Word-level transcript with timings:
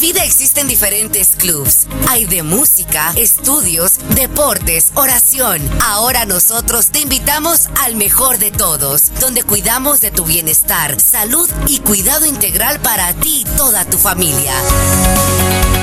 vida 0.00 0.24
existen 0.24 0.66
diferentes 0.66 1.36
clubs. 1.36 1.86
Hay 2.08 2.24
de 2.24 2.42
música, 2.42 3.12
estudios, 3.16 3.98
deportes, 4.14 4.92
oración. 4.94 5.60
Ahora 5.82 6.24
nosotros 6.24 6.88
te 6.88 7.00
invitamos 7.00 7.68
al 7.82 7.96
mejor 7.96 8.38
de 8.38 8.50
todos, 8.50 9.12
donde 9.20 9.42
cuidamos 9.42 10.00
de 10.00 10.10
tu 10.10 10.24
bienestar, 10.24 10.98
salud 10.98 11.48
y 11.66 11.80
cuidado 11.80 12.24
integral 12.24 12.80
para 12.80 13.12
ti 13.12 13.42
y 13.42 13.56
toda 13.56 13.84
tu 13.84 13.98
familia. 13.98 14.54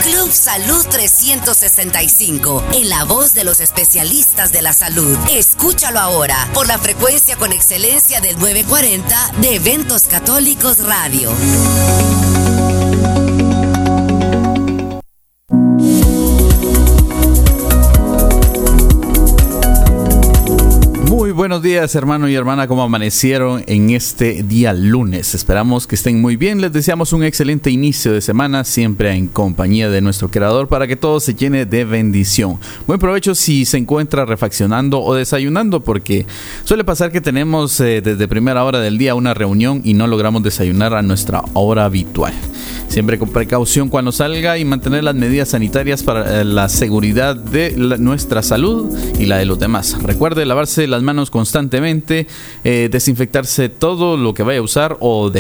Club 0.04 0.32
Salud 0.32 0.86
365, 0.90 2.64
en 2.74 2.90
la 2.90 3.04
voz 3.04 3.36
de 3.36 3.44
los 3.44 3.60
especialistas 3.60 4.52
de 4.52 4.64
la 4.64 4.74
salud. 4.74 5.16
Escúchalo 5.30 6.00
ahora 6.00 6.50
por 6.56 6.66
la 6.68 6.80
frecuencia 6.80 7.36
con 7.36 7.52
excelencia 7.54 8.20
del 8.20 8.38
940 8.40 9.32
de 9.42 9.56
Eventos 9.56 10.04
Católicos 10.04 10.80
Radio. 10.80 11.32
Buenos 21.58 21.72
días, 21.72 21.96
hermano 21.96 22.30
y 22.30 22.36
hermana, 22.36 22.68
¿cómo 22.68 22.84
amanecieron 22.84 23.64
en 23.66 23.90
este 23.90 24.44
día 24.44 24.74
lunes? 24.74 25.34
Esperamos 25.34 25.88
que 25.88 25.96
estén 25.96 26.22
muy 26.22 26.36
bien. 26.36 26.62
Les 26.62 26.72
deseamos 26.72 27.14
un 27.14 27.24
excelente 27.24 27.72
inicio 27.72 28.14
de 28.14 28.22
semana, 28.22 28.64
siempre 28.64 29.12
en 29.14 29.28
compañía 29.28 29.90
de 29.90 30.02
nuestro 30.02 30.30
Creador, 30.30 30.68
para 30.68 30.86
que 30.86 30.96
todo 30.96 31.20
se 31.20 31.34
llene 31.34 31.66
de 31.66 31.84
bendición. 31.84 32.60
Buen 32.86 33.00
provecho 33.00 33.34
si 33.34 33.66
se 33.66 33.78
encuentra 33.78 34.24
refaccionando 34.26 35.02
o 35.02 35.16
desayunando, 35.16 35.80
porque 35.80 36.28
suele 36.64 36.84
pasar 36.84 37.12
que 37.12 37.22
tenemos 37.22 37.80
eh, 37.80 38.02
desde 38.02 38.28
primera 38.28 38.64
hora 38.64 38.80
del 38.80 39.00
día 39.00 39.16
una 39.16 39.34
reunión 39.34 39.82
y 39.84 39.96
no 39.96 40.06
logramos 40.06 40.44
desayunar 40.44 40.94
a 40.94 41.02
nuestra 41.02 41.42
hora 41.54 41.86
habitual. 41.86 42.36
Siempre 42.88 43.20
con 43.20 43.30
precaución 43.30 43.90
cuando 43.90 44.12
salga 44.12 44.58
y 44.58 44.66
mantener 44.66 45.04
las 45.04 45.16
medidas 45.16 45.50
sanitarias 45.50 46.04
para 46.04 46.42
eh, 46.42 46.46
la 46.46 46.70
seguridad 46.70 47.36
de 47.36 47.74
nuestra 48.00 48.42
salud 48.42 48.96
y 49.20 49.26
la 49.26 49.38
de 49.38 49.46
los 49.46 49.60
demás. 49.60 49.98
Recuerde 50.02 50.46
lavarse 50.46 50.88
las 50.88 51.04
manos 51.04 51.30
constantemente, 51.30 52.28
eh, 52.64 52.90
desinfectarse 52.92 53.70
todo 53.70 54.18
lo 54.18 54.34
que 54.34 54.44
vaya 54.44 54.60
a 54.60 54.64
usar 54.64 54.98
o, 55.00 55.32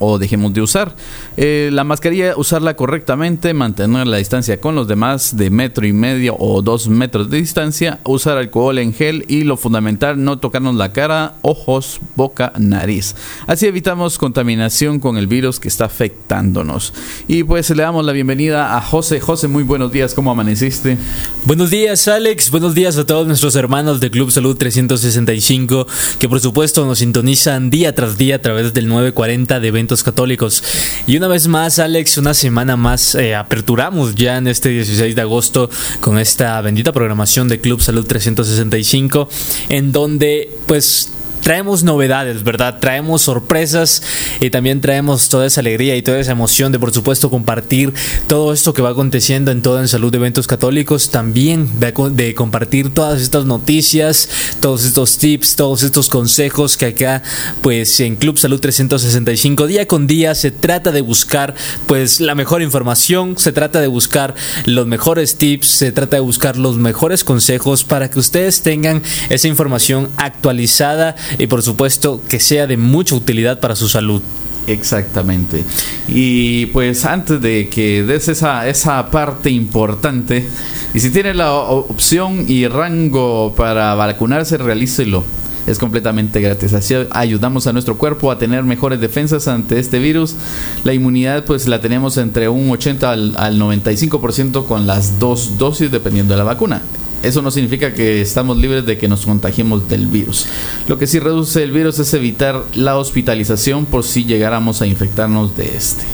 o 0.00 0.18
dejemos 0.18 0.52
de 0.52 0.60
usar. 0.60 0.94
Eh, 1.36 1.70
la 1.72 1.84
mascarilla, 1.84 2.34
usarla 2.36 2.74
correctamente, 2.74 3.54
mantener 3.54 4.06
la 4.06 4.16
distancia 4.16 4.60
con 4.60 4.74
los 4.74 4.88
demás 4.88 5.36
de 5.36 5.50
metro 5.50 5.86
y 5.86 5.92
medio 5.92 6.36
o 6.38 6.60
dos 6.62 6.88
metros 6.88 7.30
de 7.30 7.38
distancia, 7.38 8.00
usar 8.04 8.36
alcohol 8.36 8.78
en 8.78 8.92
gel 8.92 9.24
y 9.28 9.44
lo 9.44 9.56
fundamental, 9.56 10.22
no 10.22 10.38
tocarnos 10.38 10.74
la 10.74 10.92
cara, 10.92 11.34
ojos, 11.42 12.00
boca, 12.16 12.52
nariz. 12.58 13.14
Así 13.46 13.66
evitamos 13.66 14.18
contaminación 14.18 15.00
con 15.00 15.16
el 15.16 15.26
virus 15.26 15.60
que 15.60 15.68
está 15.68 15.86
afectándonos. 15.86 16.92
Y 17.28 17.42
pues 17.44 17.70
le 17.70 17.82
damos 17.82 18.04
la 18.04 18.12
bienvenida 18.12 18.76
a 18.76 18.80
José. 18.80 19.20
José, 19.20 19.48
muy 19.48 19.62
buenos 19.62 19.92
días, 19.92 20.14
¿cómo 20.14 20.30
amaneciste? 20.30 20.96
Buenos 21.44 21.70
días, 21.70 22.06
Alex. 22.08 22.50
Buenos 22.50 22.74
días 22.74 22.96
a 22.98 23.06
todos 23.06 23.26
nuestros 23.26 23.56
hermanos 23.56 24.00
de 24.00 24.10
Club 24.10 24.30
Salud 24.30 24.56
365, 24.56 25.86
que 26.18 26.28
por 26.28 26.40
supuesto 26.40 26.86
nos 26.86 26.98
sintonizan 26.98 27.70
día 27.70 27.94
tras 27.94 28.16
día 28.16 28.36
a 28.36 28.38
través 28.40 28.74
del 28.74 28.88
940 28.88 29.60
de 29.60 29.68
eventos 29.68 30.02
católicos. 30.02 30.62
Y 31.06 31.16
una 31.16 31.28
vez 31.28 31.48
más, 31.48 31.78
Alex, 31.78 32.18
una 32.18 32.34
semana 32.34 32.76
más 32.76 33.14
eh, 33.14 33.34
aperturamos 33.34 34.14
ya 34.14 34.36
en 34.38 34.46
este 34.46 34.68
16 34.68 35.14
de 35.14 35.22
agosto 35.22 35.70
con 36.00 36.18
esta 36.18 36.60
bendita 36.60 36.92
programación 36.92 37.48
de 37.48 37.60
Club 37.60 37.80
Salud 37.80 38.06
365, 38.06 39.28
en 39.68 39.92
donde 39.92 40.56
pues 40.66 41.12
traemos 41.46 41.84
novedades, 41.84 42.42
¿verdad? 42.42 42.80
Traemos 42.80 43.22
sorpresas 43.22 44.02
y 44.40 44.50
también 44.50 44.80
traemos 44.80 45.28
toda 45.28 45.46
esa 45.46 45.60
alegría 45.60 45.94
y 45.94 46.02
toda 46.02 46.18
esa 46.18 46.32
emoción 46.32 46.72
de, 46.72 46.80
por 46.80 46.90
supuesto, 46.92 47.30
compartir 47.30 47.94
todo 48.26 48.52
esto 48.52 48.74
que 48.74 48.82
va 48.82 48.90
aconteciendo 48.90 49.52
en 49.52 49.62
todo 49.62 49.80
en 49.80 49.86
Salud 49.86 50.10
de 50.10 50.18
Eventos 50.18 50.48
Católicos. 50.48 51.10
También 51.10 51.70
de, 51.78 52.34
compartir 52.34 52.92
todas 52.92 53.22
estas 53.22 53.44
noticias, 53.44 54.28
todos 54.58 54.84
estos 54.84 55.18
tips, 55.18 55.54
todos 55.54 55.84
estos 55.84 56.08
consejos 56.08 56.76
que 56.76 56.86
acá, 56.86 57.22
pues 57.62 58.00
en 58.00 58.16
Club 58.16 58.38
Salud 58.38 58.58
365, 58.58 59.68
día 59.68 59.86
con 59.86 60.08
día, 60.08 60.34
se 60.34 60.50
trata 60.50 60.90
de 60.90 61.00
buscar, 61.00 61.54
pues, 61.86 62.20
la 62.20 62.34
mejor 62.34 62.60
información, 62.60 63.38
se 63.38 63.52
trata 63.52 63.80
de 63.80 63.86
buscar 63.86 64.34
los 64.64 64.88
mejores 64.88 65.36
tips, 65.36 65.68
se 65.68 65.92
trata 65.92 66.16
de 66.16 66.22
buscar 66.22 66.56
los 66.56 66.76
mejores 66.76 67.22
consejos 67.22 67.84
para 67.84 68.10
que 68.10 68.18
ustedes 68.18 68.62
tengan 68.62 69.00
esa 69.30 69.46
información 69.46 70.08
actualizada 70.16 71.14
y 71.38 71.46
por 71.46 71.62
supuesto 71.62 72.20
que 72.28 72.40
sea 72.40 72.66
de 72.66 72.76
mucha 72.76 73.14
utilidad 73.14 73.60
para 73.60 73.76
su 73.76 73.88
salud. 73.88 74.22
Exactamente. 74.66 75.64
Y 76.08 76.66
pues 76.66 77.04
antes 77.04 77.40
de 77.40 77.68
que 77.68 78.02
des 78.02 78.28
esa, 78.28 78.68
esa 78.68 79.10
parte 79.10 79.50
importante, 79.50 80.44
y 80.92 81.00
si 81.00 81.10
tiene 81.10 81.34
la 81.34 81.52
opción 81.52 82.46
y 82.48 82.66
rango 82.66 83.54
para 83.56 83.94
vacunarse, 83.94 84.56
realícelo. 84.58 85.24
Es 85.66 85.80
completamente 85.80 86.40
gratis. 86.40 86.72
Así 86.74 86.94
ayudamos 87.10 87.66
a 87.66 87.72
nuestro 87.72 87.98
cuerpo 87.98 88.30
a 88.30 88.38
tener 88.38 88.62
mejores 88.62 89.00
defensas 89.00 89.48
ante 89.48 89.80
este 89.80 89.98
virus. 89.98 90.36
La 90.84 90.94
inmunidad 90.94 91.44
pues 91.44 91.66
la 91.66 91.80
tenemos 91.80 92.18
entre 92.18 92.48
un 92.48 92.70
80 92.70 93.10
al, 93.10 93.34
al 93.36 93.58
95% 93.58 94.64
con 94.64 94.86
las 94.86 95.18
dos 95.18 95.58
dosis 95.58 95.90
dependiendo 95.90 96.34
de 96.34 96.38
la 96.38 96.44
vacuna. 96.44 96.82
Eso 97.22 97.42
no 97.42 97.50
significa 97.50 97.92
que 97.92 98.20
estamos 98.20 98.56
libres 98.56 98.86
de 98.86 98.98
que 98.98 99.08
nos 99.08 99.26
contagiemos 99.26 99.88
del 99.88 100.06
virus. 100.06 100.46
Lo 100.88 100.98
que 100.98 101.06
sí 101.06 101.18
reduce 101.18 101.62
el 101.62 101.72
virus 101.72 101.98
es 101.98 102.12
evitar 102.14 102.64
la 102.74 102.96
hospitalización 102.96 103.86
por 103.86 104.04
si 104.04 104.24
llegáramos 104.24 104.82
a 104.82 104.86
infectarnos 104.86 105.56
de 105.56 105.76
este. 105.76 106.04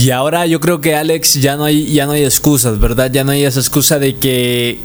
Y 0.00 0.10
ahora 0.10 0.46
yo 0.46 0.58
creo 0.58 0.80
que 0.80 0.96
Alex 0.96 1.34
ya 1.34 1.56
no 1.56 1.64
hay 1.64 1.92
ya 1.92 2.06
no 2.06 2.12
hay 2.12 2.24
excusas, 2.24 2.80
¿verdad? 2.80 3.10
Ya 3.12 3.22
no 3.22 3.32
hay 3.32 3.44
esa 3.44 3.60
excusa 3.60 3.98
de 3.98 4.16
que 4.16 4.80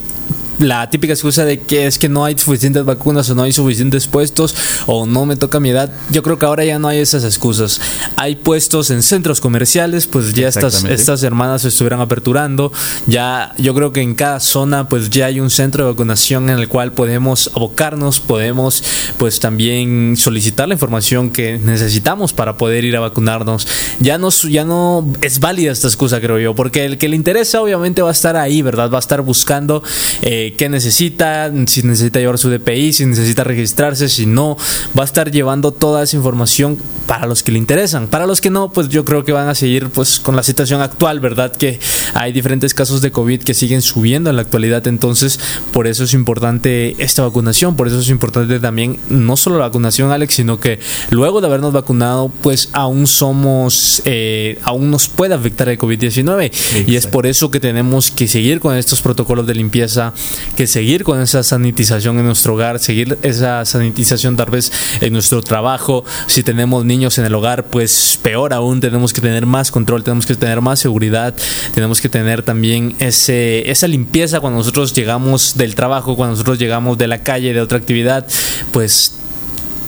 la 0.59 0.89
típica 0.89 1.13
excusa 1.13 1.45
de 1.45 1.59
que 1.59 1.88
es 1.88 1.97
que 1.97 2.09
no 2.09 2.25
hay 2.25 2.38
suficientes 2.38 2.85
vacunas 2.85 3.29
o 3.29 3.35
no 3.35 3.44
hay 3.44 3.51
suficientes 3.51 4.07
puestos 4.07 4.56
o 4.85 5.06
no 5.06 5.25
me 5.25 5.35
toca 5.35 5.59
mi 5.59 5.69
edad. 5.69 5.91
Yo 6.09 6.23
creo 6.23 6.38
que 6.38 6.45
ahora 6.45 6.66
ya 6.66 6.79
no 6.79 6.88
hay 6.88 7.00
esas 7.00 7.23
excusas. 7.23 7.81
Hay 8.16 8.35
puestos 8.35 8.91
en 8.91 9.03
centros 9.03 9.41
comerciales, 9.41 10.07
pues 10.07 10.34
ya 10.34 10.47
estas, 10.47 10.84
estas 10.84 11.23
hermanas 11.23 11.63
se 11.63 11.69
estuvieran 11.69 12.01
aperturando. 12.01 12.72
Ya 13.07 13.53
yo 13.57 13.73
creo 13.73 13.91
que 13.91 14.01
en 14.01 14.16
cada 14.16 14.39
zona 14.39 14.88
pues 14.88 15.09
ya 15.09 15.25
hay 15.25 15.39
un 15.39 15.50
centro 15.50 15.85
de 15.85 15.91
vacunación 15.91 16.50
en 16.50 16.59
el 16.59 16.68
cual 16.68 16.94
podemos 16.94 17.51
abocarnos, 17.56 18.19
podemos 18.19 18.83
pues 19.18 19.39
también 19.39 20.16
solicitar 20.18 20.68
la 20.68 20.75
información 20.75 21.31
que 21.31 21.57
necesitamos 21.57 22.33
para 22.33 22.57
poder 22.57 22.83
ir 22.85 22.95
a 22.95 23.00
vacunarnos. 23.00 23.68
Ya 24.00 24.18
no, 24.18 24.29
ya 24.29 24.66
no 24.66 25.12
es 25.22 25.39
válida 25.39 25.72
esta 25.72 25.88
excusa, 25.88 26.22
creo 26.22 26.39
yo, 26.39 26.56
porque 26.56 26.85
el 26.85 26.97
que 26.97 27.09
le 27.09 27.16
interesa 27.16 27.62
obviamente 27.62 28.01
va 28.01 28.09
a 28.09 28.13
estar 28.13 28.35
ahí, 28.35 28.62
¿verdad? 28.62 28.89
Va 28.91 28.97
a 28.97 29.00
estar 29.00 29.22
buscando 29.22 29.83
eh, 30.22 30.41
qué 30.57 30.69
necesita, 30.69 31.52
si 31.68 31.84
necesita 31.84 32.19
llevar 32.19 32.38
su 32.38 32.50
DPI, 32.50 32.94
si 32.94 33.06
necesita 33.06 33.44
registrarse, 33.44 34.09
si 34.09 34.25
no, 34.25 34.57
va 34.97 35.03
a 35.03 35.06
estar 35.06 35.31
llevando 35.31 35.72
toda 35.72 36.03
esa 36.03 36.16
información 36.16 36.78
para 37.07 37.25
los 37.25 37.44
que 37.44 37.52
le 37.52 37.57
interesan. 37.57 38.07
Para 38.07 38.25
los 38.25 38.41
que 38.41 38.50
no, 38.50 38.72
pues 38.72 38.90
yo 38.90 39.06
creo 39.06 39.24
que 39.24 39.31
van 39.31 39.47
a 39.47 39.56
seguir 39.56 39.90
pues 39.90 40.19
con 40.19 40.35
la 40.35 40.44
situación 40.44 40.81
actual, 40.81 41.19
¿verdad? 41.19 41.51
Que 41.51 41.80
hay 42.13 42.31
diferentes 42.31 42.74
casos 42.74 43.01
de 43.01 43.12
COVID 43.12 43.41
que 43.41 43.53
siguen 43.53 43.81
subiendo 43.81 44.30
en 44.30 44.35
la 44.35 44.41
actualidad, 44.41 44.88
entonces 44.88 45.40
por 45.72 45.88
eso 45.88 46.03
es 46.03 46.13
importante 46.13 46.96
esta 47.00 47.24
vacunación, 47.24 47.75
por 47.75 47.88
eso 47.88 48.00
es 48.00 48.09
importante 48.09 48.59
también 48.59 49.00
no 49.09 49.38
solo 49.38 49.57
la 49.57 49.66
vacunación, 49.66 50.12
Alex, 50.12 50.35
sino 50.35 50.59
que 50.59 50.80
luego 51.09 51.41
de 51.41 51.47
habernos 51.47 51.74
vacunado, 51.74 52.31
pues 52.41 52.69
aún 52.74 53.07
somos, 53.07 54.01
eh, 54.06 54.59
aún 54.63 54.91
nos 54.91 55.07
puede 55.07 55.34
afectar 55.34 55.69
el 55.69 55.78
COVID-19 55.78 56.85
y 56.88 56.96
es 56.96 57.07
por 57.07 57.28
eso 57.28 57.51
que 57.51 57.59
tenemos 57.59 58.12
que 58.12 58.28
seguir 58.28 58.59
con 58.59 58.75
estos 58.75 59.01
protocolos 59.01 59.47
de 59.47 59.56
limpieza 59.56 60.13
que 60.56 60.68
seguir 60.68 61.03
con 61.03 61.19
esa 61.22 61.44
sanitización 61.44 62.19
en 62.19 62.25
nuestro 62.25 62.53
hogar, 62.53 62.80
seguir 62.80 63.18
esa 63.22 63.66
sanitización 63.66 64.36
tal 64.36 64.50
vez 64.50 64.72
en 65.02 65.14
nuestro 65.14 65.42
trabajo. 65.42 66.03
Si 66.28 66.44
tenemos 66.44 66.86
niños 66.86 67.18
en 67.18 67.25
el 67.25 67.34
hogar, 67.36 67.66
pues 67.66 68.19
peor 68.22 68.53
aún, 68.53 68.80
tenemos 68.80 69.14
que 69.14 69.22
tener 69.22 69.46
más 69.46 69.72
control, 69.72 70.03
tenemos 70.03 70.25
que 70.25 70.36
tener 70.36 70.62
más 70.62 70.80
seguridad, 70.80 71.34
tenemos 71.74 72.01
que 72.01 72.10
tener 72.10 72.44
también 72.44 72.95
ese, 73.00 73.69
esa 73.69 73.88
limpieza 73.88 74.39
cuando 74.39 74.60
nosotros 74.60 74.94
llegamos 74.94 75.57
del 75.57 75.75
trabajo, 75.75 76.16
cuando 76.16 76.34
nosotros 76.34 76.60
llegamos 76.60 76.98
de 76.98 77.07
la 77.07 77.19
calle, 77.19 77.54
de 77.54 77.62
otra 77.62 77.77
actividad, 77.77 78.25
pues 78.72 79.13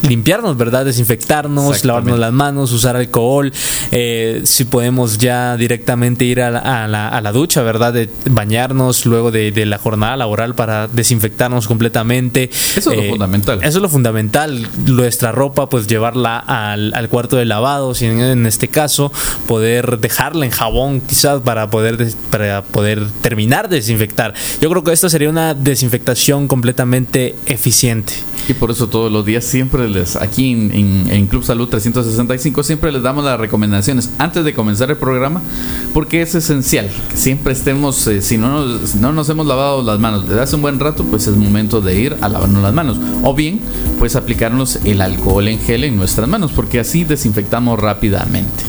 limpiarnos, 0.04 0.58
¿verdad? 0.58 0.86
Desinfectarnos, 0.86 1.86
lavarnos 1.86 2.20
las 2.20 2.34
manos, 2.34 2.72
usar 2.72 2.96
alcohol, 2.96 3.52
eh, 3.92 4.42
si 4.44 4.66
podemos 4.66 5.18
ya 5.18 5.58
directamente 5.58 6.26
ir 6.26 6.42
a 6.42 6.52
la, 6.52 7.08
a 7.08 7.22
la, 7.22 7.32
ducha, 7.32 7.64
¿verdad? 7.64 7.94
De 7.94 8.10
bañarnos 8.30 9.06
luego 9.06 9.32
de, 9.32 9.64
la 9.64 9.78
jornada 9.78 10.18
laboral 10.18 10.56
para 10.56 10.88
desinfectarnos 10.88 11.68
completamente. 11.68 12.50
Eso 12.76 12.92
es 12.92 12.98
lo 12.98 13.04
eh, 13.04 13.10
fundamental. 13.10 13.60
Eso 13.64 13.78
es 13.78 13.82
lo 13.82 13.90
fundamental. 13.90 14.68
Nuestra 14.86 15.32
ropa, 15.32 15.70
pues 15.70 15.88
llevarla 15.88 16.38
al, 16.38 17.08
cuarto 17.10 17.38
de 17.38 17.46
lavado, 17.46 17.96
si 17.96 18.06
en, 18.06 18.46
este 18.46 18.68
caso, 18.68 19.12
poder 19.48 20.00
dejarla 20.00 20.46
en 20.46 20.52
jabón 20.52 21.02
quizás 21.02 21.42
para 21.42 21.70
poder, 21.70 22.14
para 22.30 22.62
poder 22.62 23.08
terminar 23.22 23.70
de 23.70 23.78
desinfectar. 23.78 24.34
Yo 24.62 24.70
creo 24.70 24.84
que 24.84 24.92
esta 24.92 25.10
sería 25.10 25.30
una 25.30 25.54
desinfectación 25.54 26.48
completamente 26.48 27.36
eficiente. 27.46 28.14
Y 28.48 28.54
por 28.54 28.72
eso 28.72 28.90
todos 28.90 29.12
los 29.12 29.26
días 29.26 29.46
siempre 29.46 29.88
les, 29.88 30.18
aquí 30.18 30.52
en, 30.52 31.28
Club 31.28 31.44
Salud 31.44 31.70
365, 31.70 32.64
siempre 32.64 32.92
les 32.92 33.02
damos 33.02 33.24
las 33.24 33.40
recomendaciones 33.40 34.10
antes 34.18 34.44
de 34.44 34.54
comenzar 34.54 34.90
el 34.92 34.98
programa, 34.98 35.42
porque 35.94 36.22
es 36.22 36.36
esencial 36.36 36.90
que 37.10 37.16
siempre 37.16 37.54
estemos, 37.54 38.06
eh, 38.08 38.22
si 38.22 38.38
no 38.38 38.50
nos, 38.50 38.96
no 38.96 39.14
nos 39.14 39.30
hemos 39.30 39.48
lavado 39.48 39.82
las 39.82 40.00
manos 40.00 40.28
desde 40.28 40.42
hace 40.42 40.56
un 40.58 40.62
buen 40.62 40.80
rato, 40.80 41.06
pues 41.06 41.28
es 41.28 41.36
momento 41.38 41.80
de 41.80 42.00
ir 42.00 42.18
a 42.20 42.28
lavarnos 42.28 42.62
las 42.62 42.74
manos. 42.74 42.98
O 43.24 43.34
bien, 43.34 43.62
pues 44.00 44.16
aplicarnos 44.16 44.80
el 44.84 45.02
alcohol 45.02 45.48
en 45.48 45.60
gel 45.60 45.86
en 45.86 45.96
nuestras 45.96 46.28
manos, 46.28 46.52
porque 46.52 46.80
así 46.80 47.06
desinfectamos 47.06 47.80
rápidamente. 47.80 48.64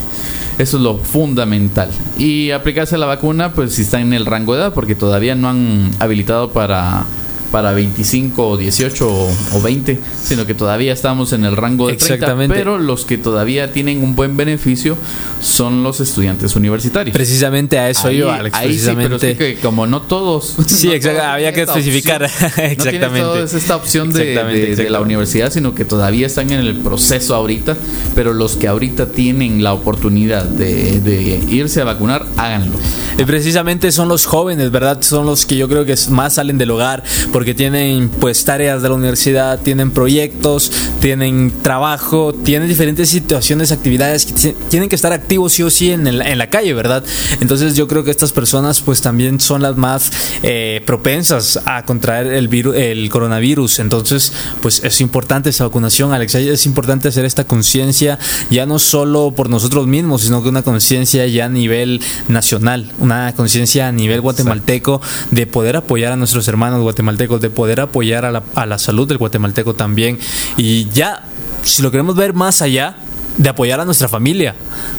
Eso 0.58 0.76
es 0.76 0.82
lo 0.84 0.98
fundamental. 0.98 1.90
Y 2.16 2.52
aplicarse 2.52 2.96
la 2.96 3.06
vacuna, 3.06 3.52
pues 3.52 3.72
si 3.74 3.82
está 3.82 4.00
en 4.00 4.12
el 4.12 4.24
rango 4.24 4.54
de 4.54 4.60
edad, 4.60 4.74
porque 4.74 4.94
todavía 4.94 5.34
no 5.34 5.48
han 5.48 5.90
habilitado 5.98 6.52
para 6.52 7.06
para 7.54 7.72
25 7.72 8.48
o 8.48 8.56
18 8.56 9.08
o, 9.52 9.60
20, 9.62 10.00
sino 10.24 10.44
que 10.44 10.54
todavía 10.54 10.92
estamos 10.92 11.32
en 11.32 11.44
el 11.44 11.54
rango 11.54 11.86
de 11.86 11.94
30, 11.94 12.48
pero 12.48 12.78
los 12.78 13.04
que 13.04 13.16
todavía 13.16 13.70
tienen 13.70 14.02
un 14.02 14.16
buen 14.16 14.36
beneficio 14.36 14.98
son 15.40 15.84
los 15.84 16.00
estudiantes 16.00 16.56
universitarios. 16.56 17.14
Precisamente 17.14 17.78
a 17.78 17.90
eso 17.90 18.10
yo, 18.10 18.32
Alex, 18.32 18.58
precisamente. 18.58 19.36
que 19.36 19.54
como 19.62 19.86
no 19.86 20.02
todos. 20.02 20.56
Sí, 20.66 20.90
había 20.92 21.52
que 21.52 21.62
especificar. 21.62 22.24
exactamente. 22.56 23.20
No 23.20 23.36
es 23.36 23.54
esta 23.54 23.76
opción 23.76 24.12
de, 24.12 24.86
la 24.90 25.00
universidad, 25.00 25.52
sino 25.52 25.76
que 25.76 25.84
todavía 25.84 26.26
están 26.26 26.50
en 26.50 26.58
el 26.58 26.74
proceso 26.78 27.36
ahorita, 27.36 27.76
pero 28.16 28.32
los 28.32 28.56
que 28.56 28.66
ahorita 28.66 29.12
tienen 29.12 29.62
la 29.62 29.74
oportunidad 29.74 30.42
de, 30.42 31.40
irse 31.48 31.80
a 31.80 31.84
vacunar, 31.84 32.26
háganlo. 32.36 32.76
Y 33.16 33.24
precisamente 33.24 33.92
son 33.92 34.08
los 34.08 34.26
jóvenes, 34.26 34.72
¿verdad? 34.72 35.00
Son 35.02 35.24
los 35.24 35.46
que 35.46 35.56
yo 35.56 35.68
creo 35.68 35.84
que 35.84 35.94
más 36.10 36.34
salen 36.34 36.58
del 36.58 36.72
hogar, 36.72 37.04
porque 37.32 37.43
tienen 37.52 38.08
pues 38.08 38.44
tareas 38.44 38.80
de 38.80 38.88
la 38.88 38.94
universidad, 38.94 39.60
tienen 39.60 39.90
proyectos, 39.90 40.72
tienen 41.00 41.52
trabajo, 41.60 42.32
tienen 42.32 42.68
diferentes 42.68 43.10
situaciones, 43.10 43.72
actividades 43.72 44.24
que 44.24 44.54
tienen 44.70 44.88
que 44.88 44.94
estar 44.94 45.12
activos 45.12 45.52
sí 45.52 45.62
o 45.62 45.68
sí 45.68 45.90
en, 45.90 46.06
en 46.06 46.38
la 46.38 46.48
calle, 46.48 46.72
¿verdad? 46.72 47.04
Entonces 47.40 47.74
yo 47.76 47.88
creo 47.88 48.04
que 48.04 48.12
estas 48.12 48.32
personas 48.32 48.80
pues 48.80 49.02
también 49.02 49.40
son 49.40 49.62
las 49.62 49.76
más 49.76 50.10
eh, 50.42 50.80
propensas 50.86 51.60
a 51.66 51.84
contraer 51.84 52.28
el 52.28 52.48
virus, 52.48 52.76
el 52.76 53.10
coronavirus. 53.10 53.80
Entonces 53.80 54.32
pues 54.62 54.82
es 54.84 55.00
importante 55.00 55.50
esa 55.50 55.64
vacunación, 55.64 56.12
Alex, 56.12 56.36
es 56.36 56.66
importante 56.66 57.08
hacer 57.08 57.24
esta 57.24 57.44
conciencia 57.44 58.18
ya 58.50 58.66
no 58.66 58.78
solo 58.78 59.32
por 59.32 59.50
nosotros 59.50 59.86
mismos, 59.86 60.22
sino 60.22 60.42
que 60.42 60.48
una 60.48 60.62
conciencia 60.62 61.26
ya 61.26 61.46
a 61.46 61.48
nivel 61.48 62.00
nacional, 62.28 62.90
una 62.98 63.34
conciencia 63.34 63.88
a 63.88 63.92
nivel 63.92 64.20
guatemalteco 64.20 65.00
de 65.30 65.46
poder 65.46 65.76
apoyar 65.76 66.12
a 66.12 66.16
nuestros 66.16 66.46
hermanos 66.48 66.82
guatemaltecos 66.82 67.33
de 67.38 67.50
poder 67.50 67.80
apoyar 67.80 68.24
a 68.24 68.30
la, 68.30 68.42
a 68.54 68.66
la 68.66 68.78
salud 68.78 69.06
del 69.06 69.18
guatemalteco 69.18 69.74
también. 69.74 70.18
Y 70.56 70.88
ya, 70.90 71.22
si 71.62 71.82
lo 71.82 71.90
queremos 71.90 72.16
ver 72.16 72.34
más 72.34 72.62
allá, 72.62 72.96
de 73.36 73.48
apoyar 73.48 73.80
a 73.80 73.84
nuestra 73.84 74.08
familia, 74.08 74.54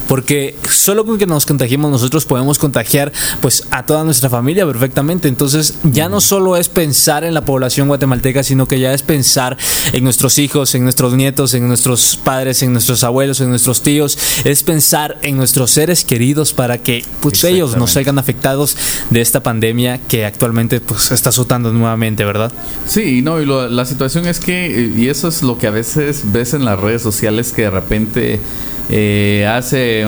porque 0.08 0.56
solo 0.70 1.06
con 1.06 1.18
que 1.18 1.26
nos 1.26 1.46
contagiemos 1.46 1.92
nosotros 1.92 2.26
podemos 2.26 2.58
contagiar 2.58 3.12
pues 3.42 3.68
a 3.72 3.86
toda 3.86 4.04
nuestra 4.04 4.30
familia 4.30 4.66
perfectamente. 4.66 5.28
Entonces, 5.28 5.76
ya 5.84 6.10
no 6.10 6.22
solo 6.22 6.58
es 6.58 6.70
pensar 6.70 7.24
en 7.24 7.34
la 7.34 7.46
población 7.46 7.88
guatemalteca, 7.88 8.44
sino 8.44 8.68
que 8.68 8.80
ya 8.80 8.94
es 8.94 9.04
pensar 9.04 9.58
en 9.94 10.04
nuestros 10.04 10.40
hijos, 10.40 10.76
en 10.76 10.84
nuestros 10.84 11.14
nietos, 11.14 11.54
en 11.54 11.68
nuestros 11.68 12.18
padres, 12.18 12.64
en 12.64 12.72
nuestros 12.72 13.04
abuelos, 13.04 13.42
en 13.42 13.50
nuestros 13.50 13.82
tíos, 13.82 14.18
es 14.44 14.64
pensar 14.64 15.18
en 15.22 15.38
nuestros 15.38 15.72
seres 15.72 16.06
queridos 16.06 16.54
para 16.54 16.78
que 16.78 17.04
pues 17.22 17.44
ellos 17.44 17.76
no 17.76 17.88
salgan 17.88 18.20
afectados 18.20 18.78
de 19.10 19.22
esta 19.22 19.44
pandemia 19.44 20.00
que 20.00 20.26
actualmente 20.26 20.80
pues 20.82 21.12
está 21.12 21.30
azotando 21.30 21.72
nuevamente, 21.74 22.26
¿verdad? 22.26 22.52
Sí, 22.88 23.22
no, 23.22 23.42
y 23.42 23.46
la 23.46 23.86
situación 23.86 24.28
es 24.28 24.40
que 24.40 24.92
y 24.96 25.10
eso 25.10 25.28
es 25.28 25.44
lo 25.44 25.58
que 25.58 25.68
a 25.68 25.72
veces 25.72 26.24
ves 26.32 26.54
en 26.54 26.66
las 26.66 26.80
redes 26.80 27.02
sociales 27.02 27.52
que 27.52 27.64
de 27.64 27.70
repente 27.70 28.40
eh, 28.90 29.48
hace 29.52 30.06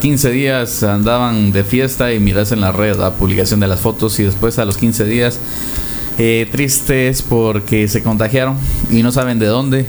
15 0.00 0.30
días 0.30 0.82
andaban 0.82 1.50
de 1.52 1.64
fiesta 1.64 2.12
y 2.12 2.20
miras 2.20 2.52
en 2.52 2.60
la 2.60 2.72
red 2.72 2.96
la 2.96 3.12
publicación 3.12 3.60
de 3.60 3.68
las 3.68 3.80
fotos 3.80 4.18
y 4.20 4.24
después 4.24 4.58
a 4.58 4.64
los 4.64 4.76
15 4.76 5.04
días 5.04 5.40
eh, 6.18 6.46
tristes 6.50 7.22
porque 7.22 7.88
se 7.88 8.02
contagiaron 8.02 8.58
y 8.90 9.02
no 9.02 9.12
saben 9.12 9.38
de 9.38 9.46
dónde 9.46 9.86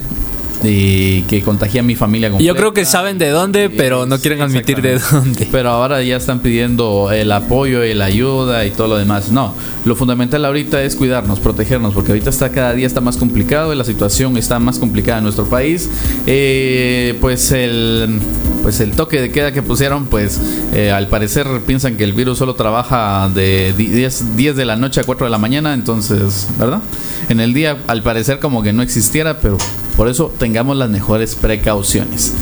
y 0.64 1.22
que 1.24 1.42
contagia 1.42 1.82
a 1.82 1.84
mi 1.84 1.96
familia 1.96 2.32
Yo 2.40 2.56
creo 2.56 2.74
que 2.74 2.86
saben 2.86 3.18
de 3.18 3.30
dónde, 3.30 3.70
pero 3.70 4.06
no 4.06 4.20
quieren 4.20 4.42
admitir 4.42 4.82
de 4.82 5.00
dónde. 5.12 5.48
Pero 5.52 5.70
ahora 5.70 6.02
ya 6.02 6.18
están 6.18 6.40
pidiendo 6.40 7.12
el 7.12 7.32
apoyo 7.32 7.84
y 7.84 7.94
la 7.94 8.06
ayuda 8.06 8.66
y 8.66 8.72
todo 8.72 8.88
lo 8.88 8.98
demás. 8.98 9.32
No, 9.32 9.54
lo 9.86 9.96
fundamental 9.96 10.44
ahorita 10.46 10.84
es 10.84 10.96
cuidarnos, 10.96 11.40
protegernos, 11.40 11.94
porque 11.94 12.12
ahorita 12.12 12.30
está 12.30 12.52
cada 12.52 12.74
día 12.74 12.88
está 12.88 13.02
más 13.02 13.18
complicado 13.18 13.74
y 13.74 13.78
la 13.78 13.84
situación 13.84 14.38
está 14.38 14.60
más 14.60 14.80
complicada 14.80 15.20
en 15.20 15.24
nuestro 15.24 15.48
país. 15.48 15.90
Eh, 16.26 17.18
pues 17.22 17.52
el 17.52 18.20
pues 18.62 18.82
el 18.82 18.92
toque 18.92 19.22
de 19.22 19.32
queda 19.32 19.52
que 19.52 19.62
pusieron, 19.62 20.08
pues 20.08 20.40
eh, 20.74 20.92
al 20.92 21.08
parecer 21.08 21.48
piensan 21.66 21.96
que 21.96 22.04
el 22.04 22.14
virus 22.14 22.38
solo 22.38 22.56
trabaja 22.56 23.30
de 23.34 23.74
10, 23.78 24.36
10 24.36 24.56
de 24.56 24.66
la 24.66 24.76
noche 24.76 25.02
a 25.02 25.04
4 25.04 25.26
de 25.26 25.32
la 25.32 25.38
mañana, 25.38 25.74
entonces, 25.74 26.50
¿verdad? 26.58 26.82
En 27.30 27.40
el 27.40 27.54
día 27.54 27.78
al 27.88 28.04
parecer 28.04 28.40
como 28.40 28.62
que 28.62 28.74
no 28.74 28.82
existiera, 28.82 29.40
pero 29.40 29.58
por 30.00 30.08
eso 30.08 30.32
tengamos 30.40 30.78
las 30.78 30.90
mejores 30.90 31.36
precauciones. 31.36 32.34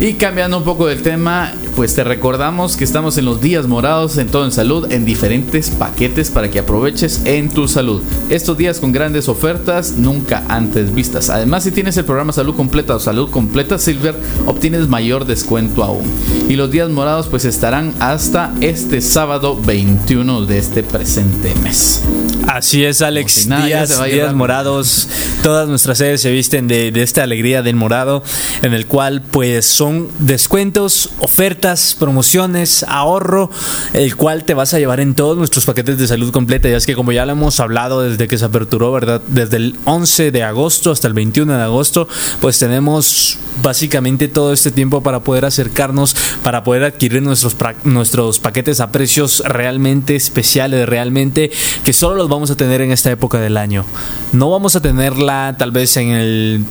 Y 0.00 0.14
cambiando 0.14 0.56
un 0.56 0.64
poco 0.64 0.86
del 0.86 1.02
tema, 1.02 1.52
pues 1.76 1.94
te 1.94 2.02
recordamos 2.04 2.78
que 2.78 2.84
estamos 2.84 3.18
en 3.18 3.26
los 3.26 3.42
días 3.42 3.66
morados 3.66 4.16
en 4.16 4.28
todo 4.28 4.46
en 4.46 4.50
salud 4.50 4.90
en 4.90 5.04
diferentes 5.04 5.68
paquetes 5.68 6.30
para 6.30 6.50
que 6.50 6.58
aproveches 6.58 7.20
en 7.26 7.50
tu 7.50 7.68
salud. 7.68 8.02
Estos 8.30 8.56
días 8.56 8.80
con 8.80 8.92
grandes 8.92 9.28
ofertas 9.28 9.92
nunca 9.98 10.42
antes 10.48 10.94
vistas. 10.94 11.28
Además, 11.28 11.64
si 11.64 11.70
tienes 11.70 11.98
el 11.98 12.06
programa 12.06 12.32
Salud 12.32 12.56
Completa 12.56 12.96
o 12.96 12.98
Salud 12.98 13.28
Completa 13.30 13.78
Silver, 13.78 14.14
obtienes 14.46 14.88
mayor 14.88 15.26
descuento 15.26 15.84
aún. 15.84 16.10
Y 16.48 16.56
los 16.56 16.70
días 16.70 16.88
morados 16.88 17.26
pues 17.26 17.44
estarán 17.44 17.92
hasta 18.00 18.54
este 18.62 19.02
sábado 19.02 19.60
21 19.60 20.46
de 20.46 20.56
este 20.56 20.82
presente 20.82 21.54
mes. 21.62 22.02
Así 22.46 22.86
es, 22.86 23.02
Alex. 23.02 23.48
días, 23.48 24.02
días 24.02 24.32
morados. 24.32 25.08
Todas 25.42 25.68
nuestras 25.68 25.98
sedes 25.98 26.22
se 26.22 26.30
visten 26.30 26.68
de, 26.68 26.90
de 26.90 27.02
esta 27.02 27.22
alegría 27.22 27.62
del 27.62 27.76
morado, 27.76 28.22
en 28.62 28.72
el 28.72 28.86
cual 28.86 29.20
pues 29.20 29.66
son 29.66 29.89
descuentos, 30.18 31.10
ofertas, 31.18 31.96
promociones, 31.98 32.84
ahorro, 32.88 33.50
el 33.92 34.16
cual 34.16 34.44
te 34.44 34.54
vas 34.54 34.74
a 34.74 34.78
llevar 34.78 35.00
en 35.00 35.14
todos 35.14 35.36
nuestros 35.36 35.64
paquetes 35.64 35.98
de 35.98 36.06
salud 36.06 36.32
completa. 36.32 36.68
Ya 36.68 36.76
es 36.76 36.86
que 36.86 36.94
como 36.94 37.12
ya 37.12 37.26
lo 37.26 37.32
hemos 37.32 37.60
hablado 37.60 38.02
desde 38.02 38.28
que 38.28 38.38
se 38.38 38.44
aperturó, 38.44 38.92
¿verdad? 38.92 39.20
Desde 39.28 39.56
el 39.56 39.76
11 39.84 40.30
de 40.30 40.42
agosto 40.42 40.90
hasta 40.90 41.08
el 41.08 41.14
21 41.14 41.56
de 41.56 41.62
agosto, 41.62 42.08
pues 42.40 42.58
tenemos 42.58 43.38
básicamente 43.62 44.28
todo 44.28 44.52
este 44.52 44.70
tiempo 44.70 45.02
para 45.02 45.20
poder 45.20 45.44
acercarnos, 45.44 46.14
para 46.42 46.64
poder 46.64 46.84
adquirir 46.84 47.22
nuestros, 47.22 47.56
nuestros 47.84 48.38
paquetes 48.38 48.80
a 48.80 48.90
precios 48.90 49.42
realmente 49.46 50.16
especiales, 50.16 50.88
realmente 50.88 51.50
que 51.84 51.92
solo 51.92 52.16
los 52.16 52.28
vamos 52.28 52.50
a 52.50 52.56
tener 52.56 52.80
en 52.80 52.92
esta 52.92 53.10
época 53.10 53.38
del 53.40 53.56
año. 53.56 53.84
No 54.32 54.50
vamos 54.50 54.76
a 54.76 54.80
tenerla 54.80 55.56
tal 55.58 55.70
vez 55.70 55.96
en 55.96 56.10
el 56.10 56.64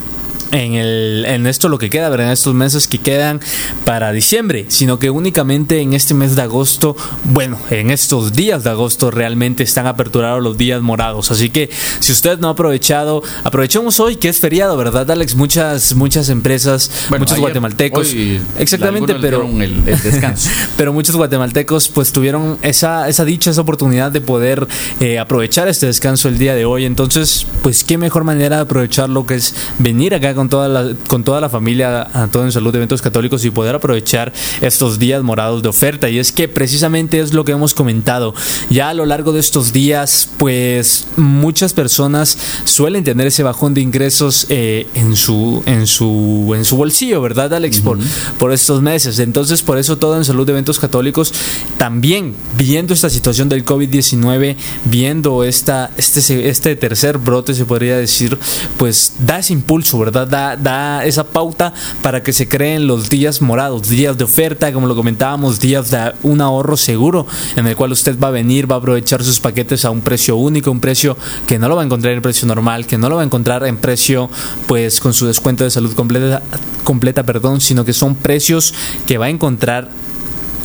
en, 0.52 0.74
el, 0.74 1.26
en 1.28 1.48
esto 1.48 1.70
lo 1.70 1.78
que 1.78 1.90
queda, 1.90 2.10
¿verdad? 2.10 2.28
En 2.28 2.34
estos 2.34 2.54
meses 2.54 2.88
que 2.88 3.00
quedan 3.00 3.40
para 3.86 4.12
diciembre, 4.12 4.66
sino 4.70 5.00
que 5.00 5.10
únicamente 5.10 5.82
en 5.82 5.94
este 5.94 6.14
mes 6.14 6.36
de 6.36 6.42
agosto, 6.42 6.96
bueno, 7.24 7.58
en 7.70 7.92
estos 7.92 8.34
días 8.34 8.64
de 8.64 8.72
agosto 8.72 9.12
realmente 9.12 9.64
están 9.64 9.88
aperturados 9.88 10.42
los 10.42 10.58
días 10.58 10.82
morados. 10.82 11.32
Así 11.32 11.50
que 11.50 11.70
si 12.00 12.12
usted 12.12 12.40
no 12.40 12.48
ha 12.48 12.52
aprovechado, 12.52 13.24
aprovechemos 13.44 14.00
hoy 14.00 14.16
que 14.16 14.30
es 14.30 14.40
feriado, 14.40 14.78
¿verdad, 14.78 15.10
Alex? 15.12 15.36
Muchas, 15.36 15.96
muchas 15.96 16.30
empresas, 16.30 16.92
muchos 17.18 17.40
guatemaltecos. 17.40 18.14
exactamente, 18.58 19.16
pero. 19.16 19.48
El, 19.60 19.84
descanso. 19.86 20.50
pero 20.78 20.94
muchos 20.94 21.16
guatemaltecos 21.16 21.90
pues 21.90 22.12
tuvieron 22.12 22.58
esa, 22.62 23.08
esa 23.10 23.26
dicha, 23.26 23.52
esa 23.52 23.62
oportunidad 23.62 24.12
de 24.12 24.22
poder 24.22 24.68
eh, 25.00 25.20
aprovechar 25.20 25.68
este 25.68 25.86
descanso 25.86 26.28
el 26.30 26.38
día 26.38 26.56
de 26.56 26.66
hoy. 26.66 26.86
Entonces, 26.86 27.46
pues 27.62 27.84
qué 27.84 27.98
mejor 27.98 28.24
manera 28.24 28.58
de 28.58 28.62
aprovecharlo 28.64 29.26
que 29.26 29.36
es 29.36 29.54
venir 29.78 30.16
acá 30.16 30.34
con 30.40 30.48
toda 30.48 30.70
la, 30.70 30.96
con 31.08 31.26
toda 31.26 31.42
la 31.42 31.50
familia 31.50 32.08
a 32.14 32.28
todo 32.28 32.46
en 32.46 32.54
salud 32.54 32.72
de 32.72 32.78
eventos 32.78 33.02
católicos 33.02 33.44
y 33.44 33.52
poder 33.52 33.76
aprovechar 33.76 34.32
estos 34.62 34.98
días 34.98 35.22
morados 35.22 35.62
de 35.62 35.68
oferta. 35.68 36.10
Y 36.10 36.18
es 36.18 36.32
que 36.32 36.48
precisamente 36.48 37.20
es 37.20 37.34
lo 37.34 37.44
que 37.44 37.52
hemos 37.52 37.74
comentado. 37.74 38.34
Ya 38.70 38.88
a 38.88 38.94
lo 38.94 39.06
largo 39.06 39.34
de 39.34 39.42
estos 39.42 39.74
días, 39.74 40.30
pues 40.38 41.08
muchas 41.18 41.74
personas 41.74 42.38
suelen 42.64 43.04
tener 43.04 43.28
ese 43.28 43.44
bajón 43.44 43.74
de 43.74 43.82
ingresos 43.82 44.46
eh, 44.48 44.88
en 44.94 45.18
su 45.18 45.62
en 45.66 45.86
su 45.86 46.54
en 46.56 46.64
su 46.64 46.78
bolsillo, 46.78 47.22
¿verdad, 47.22 47.54
Alex? 47.54 47.82
por, 47.82 47.98
por 48.38 48.54
estos 48.54 48.82
meses. 48.82 49.20
Entonces, 49.20 49.62
por 49.62 49.78
eso 49.78 49.98
todo 49.98 50.16
en 50.16 50.24
salud 50.24 50.46
de 50.46 50.54
eventos 50.54 50.80
católicos 50.80 51.34
también 51.78 52.34
viendo 52.58 52.94
esta 52.94 53.10
situación 53.10 53.50
del 53.50 53.66
COVID-19, 53.66 54.56
viendo 54.86 55.44
esta 55.44 55.92
este 55.98 56.48
este 56.48 56.78
tercer 56.78 57.18
brote 57.18 57.54
se 57.54 57.66
podría 57.66 57.98
decir, 57.98 58.40
pues 58.78 59.16
da 59.20 59.40
ese 59.40 59.52
impulso, 59.52 60.00
¿verdad? 60.00 60.29
Da, 60.30 61.06
esa 61.06 61.24
pauta 61.24 61.74
para 62.02 62.22
que 62.22 62.34
se 62.34 62.48
creen 62.48 62.88
los 62.88 63.10
días 63.10 63.42
morados, 63.42 63.90
días 63.90 64.18
de 64.18 64.24
oferta, 64.24 64.72
como 64.72 64.88
lo 64.88 64.96
comentábamos, 64.96 65.60
días 65.60 65.90
de 65.92 66.14
un 66.24 66.42
ahorro 66.42 66.78
seguro, 66.78 67.26
en 67.56 67.68
el 67.68 67.76
cual 67.76 67.92
usted 67.92 68.18
va 68.20 68.28
a 68.28 68.32
venir, 68.32 68.70
va 68.70 68.76
a 68.76 68.78
aprovechar 68.80 69.24
sus 69.24 69.40
paquetes 69.40 69.86
a 69.86 69.90
un 69.90 70.02
precio 70.02 70.36
único, 70.36 70.72
un 70.72 70.80
precio 70.80 71.18
que 71.48 71.58
no 71.58 71.68
lo 71.68 71.76
va 71.76 71.82
a 71.82 71.86
encontrar 71.86 72.14
en 72.14 72.22
precio 72.22 72.48
normal, 72.48 72.86
que 72.86 72.98
no 72.98 73.10
lo 73.10 73.16
va 73.16 73.24
a 73.24 73.26
encontrar 73.26 73.66
en 73.66 73.78
precio, 73.78 74.30
pues 74.68 75.00
con 75.00 75.14
su 75.14 75.26
descuento 75.26 75.64
de 75.64 75.72
salud 75.72 75.94
completa, 75.94 76.42
completa 76.84 77.24
perdón, 77.24 77.62
sino 77.62 77.84
que 77.84 77.94
son 77.94 78.16
precios 78.16 78.74
que 79.08 79.18
va 79.18 79.26
a 79.26 79.30
encontrar 79.30 79.90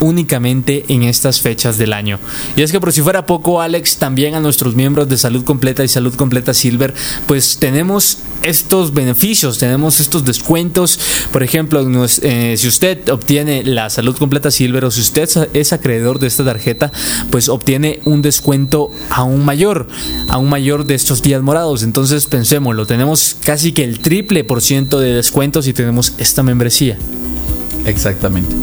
únicamente 0.00 0.84
en 0.88 1.02
estas 1.02 1.40
fechas 1.40 1.78
del 1.78 1.92
año. 1.92 2.18
Y 2.56 2.62
es 2.62 2.72
que 2.72 2.80
por 2.80 2.92
si 2.92 3.02
fuera 3.02 3.26
poco, 3.26 3.60
Alex, 3.60 3.96
también 3.96 4.34
a 4.34 4.40
nuestros 4.40 4.74
miembros 4.74 5.08
de 5.08 5.16
Salud 5.16 5.44
Completa 5.44 5.84
y 5.84 5.88
Salud 5.88 6.14
Completa 6.14 6.54
Silver, 6.54 6.94
pues 7.26 7.58
tenemos 7.58 8.18
estos 8.42 8.92
beneficios, 8.92 9.58
tenemos 9.58 10.00
estos 10.00 10.24
descuentos. 10.24 10.98
Por 11.32 11.42
ejemplo, 11.42 11.84
eh, 12.22 12.54
si 12.56 12.68
usted 12.68 13.08
obtiene 13.08 13.64
la 13.64 13.90
Salud 13.90 14.16
Completa 14.16 14.50
Silver 14.50 14.84
o 14.84 14.90
si 14.90 15.00
usted 15.00 15.28
es 15.52 15.72
acreedor 15.72 16.18
de 16.18 16.26
esta 16.26 16.44
tarjeta, 16.44 16.92
pues 17.30 17.48
obtiene 17.48 18.00
un 18.04 18.22
descuento 18.22 18.90
aún 19.10 19.44
mayor, 19.44 19.88
aún 20.28 20.48
mayor 20.48 20.84
de 20.84 20.94
estos 20.94 21.22
días 21.22 21.42
morados. 21.42 21.82
Entonces 21.82 22.26
pensémoslo, 22.26 22.86
tenemos 22.86 23.36
casi 23.44 23.72
que 23.72 23.84
el 23.84 24.00
triple 24.00 24.44
por 24.44 24.60
ciento 24.60 25.00
de 25.00 25.14
descuentos 25.14 25.66
y 25.66 25.72
tenemos 25.72 26.14
esta 26.18 26.42
membresía. 26.42 26.98
Exactamente. 27.86 28.54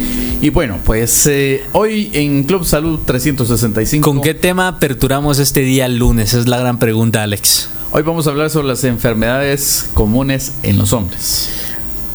Y 0.42 0.50
bueno, 0.50 0.80
pues 0.84 1.28
eh, 1.28 1.64
hoy 1.74 2.10
en 2.14 2.44
Club 2.44 2.66
Salud 2.66 3.00
365. 3.06 4.10
¿Con 4.10 4.22
qué 4.22 4.34
tema 4.34 4.68
aperturamos 4.68 5.40
este 5.40 5.62
día 5.62 5.88
lunes? 5.88 6.34
Es 6.34 6.48
la 6.48 6.58
gran 6.58 6.80
pregunta, 6.80 7.24
Alex. 7.24 7.70
Hoy 7.92 8.04
vamos 8.04 8.26
a 8.28 8.32
hablar 8.32 8.50
sobre 8.50 8.68
las 8.68 8.84
enfermedades 8.84 9.90
comunes 9.94 10.54
en 10.64 10.78
los 10.78 10.94
hombres. 10.94 11.50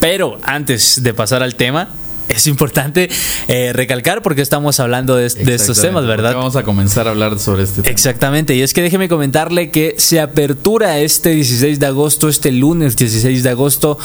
Pero 0.01 0.39
antes 0.43 1.03
de 1.03 1.15
pasar 1.15 1.43
al 1.43 1.55
tema, 1.55 1.91
es 2.29 2.47
importante 2.47 3.09
eh, 3.49 3.73
recalcar 3.73 4.23
porque 4.23 4.43
estamos 4.43 4.81
hablando 4.81 5.17
de, 5.17 5.27
estos 5.27 5.81
temas, 5.81 6.07
¿verdad? 6.07 6.35
Vamos 6.35 6.57
a 6.57 6.65
comenzar 6.65 7.07
a 7.07 7.11
hablar 7.11 7.39
sobre 7.39 7.63
este 7.63 7.83
tema. 7.83 7.93
Exactamente, 7.93 8.55
y 8.55 8.63
es 8.63 8.75
que 8.75 8.83
déjeme 8.83 9.09
comentarle 9.09 9.71
que 9.71 9.95
se 9.99 10.21
apertura 10.21 10.99
este 10.99 11.31
16 11.31 11.79
de 11.79 11.87
agosto, 11.87 12.29
este 12.29 12.53
lunes 12.53 12.97
16 12.97 13.43
de 13.43 13.51
agosto, 13.51 13.99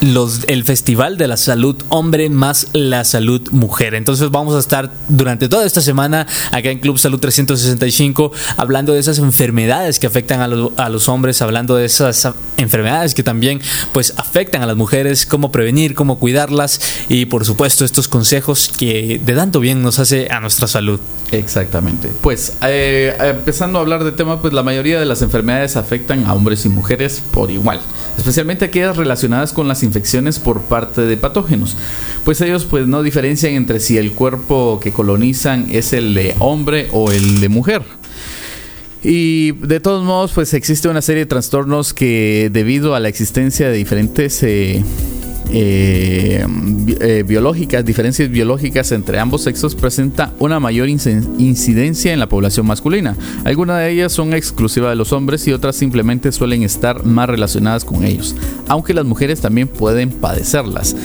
los, 0.00 0.44
el 0.48 0.64
Festival 0.64 1.16
de 1.16 1.28
la 1.28 1.36
Salud 1.36 1.76
Hombre 1.88 2.28
más 2.30 2.68
la 2.72 3.04
Salud 3.04 3.40
Mujer. 3.50 3.94
Entonces 3.94 4.30
vamos 4.30 4.54
a 4.54 4.58
estar 4.58 4.90
durante 5.08 5.48
toda 5.48 5.64
esta 5.66 5.80
semana 5.80 6.26
acá 6.50 6.70
en 6.70 6.78
Club 6.80 6.98
Salud 6.98 7.18
365 7.18 8.32
hablando 8.56 8.92
de 8.92 9.00
esas 9.00 9.18
enfermedades 9.18 9.98
que 9.98 10.06
afectan 10.06 10.40
a, 10.40 10.84
a 10.84 10.88
los 10.88 11.08
hombres, 11.08 11.42
hablando 11.42 11.76
de 11.76 11.86
esas 11.86 12.28
enfermedades 12.56 13.14
que 13.14 13.22
también 13.22 13.60
pues 13.92 14.14
afectan 14.16 14.62
a 14.62 14.66
las 14.66 14.76
mujeres, 14.76 15.26
cómo 15.26 15.52
prevenir, 15.52 15.94
cómo 15.94 16.18
cuidarlas 16.18 16.80
y 17.08 17.26
por 17.26 17.44
supuesto 17.44 17.84
estos 17.84 18.08
consejos 18.08 18.70
que 18.76 19.20
de 19.24 19.34
tanto 19.34 19.60
bien 19.60 19.82
nos 19.82 19.98
hace 19.98 20.28
a 20.30 20.40
nuestra 20.40 20.66
salud. 20.66 21.00
Exactamente. 21.32 22.10
Pues 22.20 22.56
eh, 22.62 23.16
empezando 23.20 23.78
a 23.78 23.82
hablar 23.82 24.04
de 24.04 24.12
tema, 24.12 24.40
pues 24.40 24.52
la 24.52 24.62
mayoría 24.62 25.00
de 25.00 25.06
las 25.06 25.22
enfermedades 25.22 25.76
afectan 25.76 26.24
a 26.24 26.34
hombres 26.34 26.64
y 26.64 26.68
mujeres 26.68 27.22
por 27.32 27.50
igual, 27.50 27.80
especialmente 28.16 28.64
aquellas 28.64 28.96
relacionadas 28.96 29.52
con 29.52 29.68
las 29.68 29.82
infecciones 29.82 30.38
por 30.38 30.62
parte 30.62 31.02
de 31.02 31.16
patógenos, 31.16 31.76
pues 32.24 32.40
ellos 32.40 32.64
pues 32.64 32.86
no 32.86 33.02
diferencian 33.02 33.52
entre 33.52 33.80
si 33.80 33.98
el 33.98 34.12
cuerpo 34.12 34.80
que 34.82 34.92
colonizan 34.92 35.66
es 35.70 35.92
el 35.92 36.14
de 36.14 36.34
hombre 36.38 36.88
o 36.92 37.10
el 37.12 37.40
de 37.40 37.48
mujer. 37.48 37.82
Y 39.02 39.52
de 39.52 39.78
todos 39.78 40.04
modos, 40.04 40.32
pues 40.32 40.52
existe 40.54 40.88
una 40.88 41.02
serie 41.02 41.24
de 41.24 41.26
trastornos 41.26 41.94
que 41.94 42.50
debido 42.52 42.94
a 42.94 43.00
la 43.00 43.08
existencia 43.08 43.68
de 43.68 43.76
diferentes 43.76 44.42
eh, 44.42 44.82
eh, 45.50 46.44
eh, 47.00 47.24
biológicas, 47.26 47.84
diferencias 47.84 48.28
biológicas 48.30 48.90
entre 48.92 49.18
ambos 49.18 49.42
sexos 49.42 49.74
presenta 49.74 50.32
una 50.38 50.58
mayor 50.60 50.88
incidencia 50.88 52.12
en 52.12 52.18
la 52.18 52.28
población 52.28 52.66
masculina. 52.66 53.16
Algunas 53.44 53.78
de 53.78 53.92
ellas 53.92 54.12
son 54.12 54.34
exclusivas 54.34 54.90
de 54.90 54.96
los 54.96 55.12
hombres 55.12 55.46
y 55.46 55.52
otras 55.52 55.76
simplemente 55.76 56.32
suelen 56.32 56.62
estar 56.62 57.04
más 57.04 57.28
relacionadas 57.28 57.84
con 57.84 58.04
ellos, 58.04 58.34
aunque 58.68 58.94
las 58.94 59.04
mujeres 59.04 59.40
también 59.40 59.68
pueden 59.68 60.10
padecerlas. 60.10 60.96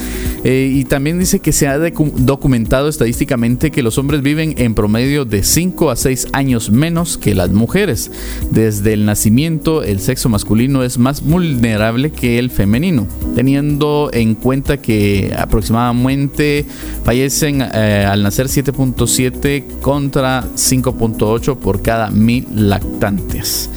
Eh, 0.43 0.71
y 0.73 0.85
también 0.85 1.19
dice 1.19 1.39
que 1.39 1.51
se 1.51 1.67
ha 1.67 1.77
documentado 1.77 2.87
estadísticamente 2.87 3.69
que 3.69 3.83
los 3.83 3.97
hombres 3.99 4.23
viven 4.23 4.55
en 4.57 4.73
promedio 4.73 5.23
de 5.23 5.43
5 5.43 5.91
a 5.91 5.95
6 5.95 6.29
años 6.33 6.71
menos 6.71 7.17
que 7.17 7.35
las 7.35 7.51
mujeres. 7.51 8.11
Desde 8.49 8.93
el 8.93 9.05
nacimiento, 9.05 9.83
el 9.83 9.99
sexo 9.99 10.29
masculino 10.29 10.83
es 10.83 10.97
más 10.97 11.23
vulnerable 11.23 12.11
que 12.11 12.39
el 12.39 12.49
femenino, 12.49 13.07
teniendo 13.35 14.09
en 14.13 14.30
cuenta 14.35 14.77
que 14.77 15.33
aproximadamente 15.37 16.65
fallecen 17.03 17.61
eh, 17.61 18.05
al 18.09 18.23
nacer 18.23 18.47
7.7 18.47 19.79
contra 19.81 20.43
5.8 20.43 21.57
por 21.57 21.81
cada 21.81 22.09
mil 22.11 22.47
lactantes. 22.53 23.69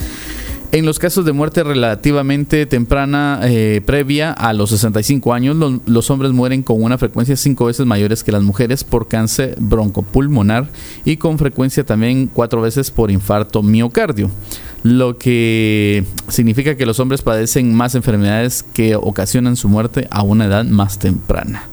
En 0.74 0.84
los 0.84 0.98
casos 0.98 1.24
de 1.24 1.30
muerte 1.30 1.62
relativamente 1.62 2.66
temprana, 2.66 3.38
eh, 3.44 3.80
previa 3.86 4.32
a 4.32 4.52
los 4.52 4.70
65 4.70 5.32
años, 5.32 5.56
los, 5.86 6.10
hombres 6.10 6.32
mueren 6.32 6.64
con 6.64 6.82
una 6.82 6.98
frecuencia 6.98 7.36
cinco 7.36 7.66
veces 7.66 7.86
mayores 7.86 8.24
que 8.24 8.32
las 8.32 8.42
mujeres 8.42 8.82
por 8.82 9.06
cáncer 9.06 9.54
broncopulmonar 9.60 10.66
y 11.04 11.16
con 11.16 11.38
frecuencia 11.38 11.84
también 11.84 12.26
cuatro 12.26 12.60
veces 12.60 12.90
por 12.90 13.12
infarto 13.12 13.62
miocardio, 13.62 14.32
lo 14.82 15.16
que 15.16 16.02
significa 16.26 16.76
que 16.76 16.86
los 16.86 16.98
hombres 16.98 17.22
padecen 17.22 17.72
más 17.72 17.94
enfermedades 17.94 18.64
que 18.64 18.96
ocasionan 18.96 19.54
su 19.54 19.68
muerte 19.68 20.08
a 20.10 20.24
una 20.24 20.46
edad 20.46 20.64
más 20.64 20.98
temprana. 20.98 21.68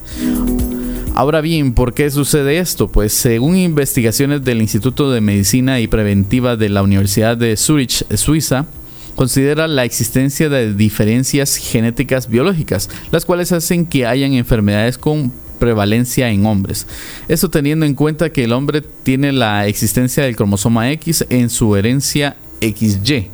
Ahora 1.15 1.41
bien, 1.41 1.73
¿por 1.73 1.95
qué 1.95 2.11
sucede 2.11 2.59
esto? 2.59 2.87
Pues 2.87 3.13
según 3.13 3.57
investigaciones 3.57 4.43
del 4.43 4.61
Instituto 4.61 5.11
de 5.11 5.21
Medicina 5.21 5.79
y 5.79 5.87
Preventiva 5.87 6.55
de 6.55 6.69
la 6.69 6.83
Universidad 6.83 7.35
de 7.35 7.57
Zurich, 7.57 8.05
Suiza, 8.15 8.67
considera 9.15 9.67
la 9.67 9.85
existencia 9.85 10.49
de 10.49 10.73
diferencias 10.73 11.57
genéticas 11.57 12.29
biológicas, 12.29 12.89
las 13.11 13.25
cuales 13.25 13.51
hacen 13.51 13.85
que 13.85 14.05
hayan 14.05 14.33
enfermedades 14.33 14.97
con 14.97 15.31
prevalencia 15.59 16.29
en 16.29 16.45
hombres. 16.47 16.87
Esto 17.27 17.49
teniendo 17.49 17.85
en 17.85 17.93
cuenta 17.93 18.31
que 18.31 18.45
el 18.45 18.51
hombre 18.51 18.81
tiene 18.81 19.31
la 19.31 19.67
existencia 19.67 20.23
del 20.23 20.35
cromosoma 20.35 20.91
X 20.91 21.25
en 21.29 21.51
su 21.51 21.75
herencia 21.75 22.35
XY 22.61 23.29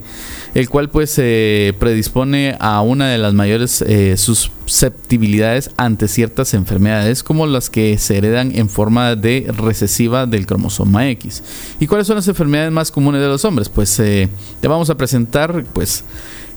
el 0.57 0.69
cual 0.69 0.89
pues 0.89 1.11
se 1.11 1.75
predispone 1.77 2.55
a 2.59 2.81
una 2.81 3.09
de 3.09 3.19
las 3.19 3.35
mayores 3.35 3.83
eh, 3.83 4.17
susceptibilidades 4.17 5.69
ante 5.77 6.07
ciertas 6.07 6.55
enfermedades 6.55 7.21
como 7.21 7.45
las 7.45 7.69
que 7.69 7.99
se 7.99 8.17
heredan 8.17 8.55
en 8.55 8.67
forma 8.67 9.15
de 9.15 9.53
recesiva 9.55 10.25
del 10.25 10.47
cromosoma 10.47 11.09
X. 11.09 11.43
¿Y 11.79 11.85
cuáles 11.85 12.07
son 12.07 12.15
las 12.15 12.27
enfermedades 12.27 12.71
más 12.71 12.89
comunes 12.89 13.21
de 13.21 13.27
los 13.27 13.45
hombres? 13.45 13.69
Pues 13.69 13.99
eh, 13.99 14.29
te 14.59 14.67
vamos 14.67 14.89
a 14.89 14.97
presentar 14.97 15.63
pues 15.73 16.03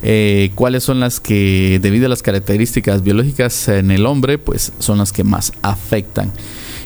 eh, 0.02 0.50
cuáles 0.54 0.82
son 0.82 0.98
las 0.98 1.20
que 1.20 1.78
debido 1.82 2.06
a 2.06 2.08
las 2.08 2.22
características 2.22 3.02
biológicas 3.02 3.68
en 3.68 3.90
el 3.90 4.06
hombre 4.06 4.38
pues 4.38 4.72
son 4.78 4.96
las 4.96 5.12
que 5.12 5.24
más 5.24 5.52
afectan. 5.60 6.32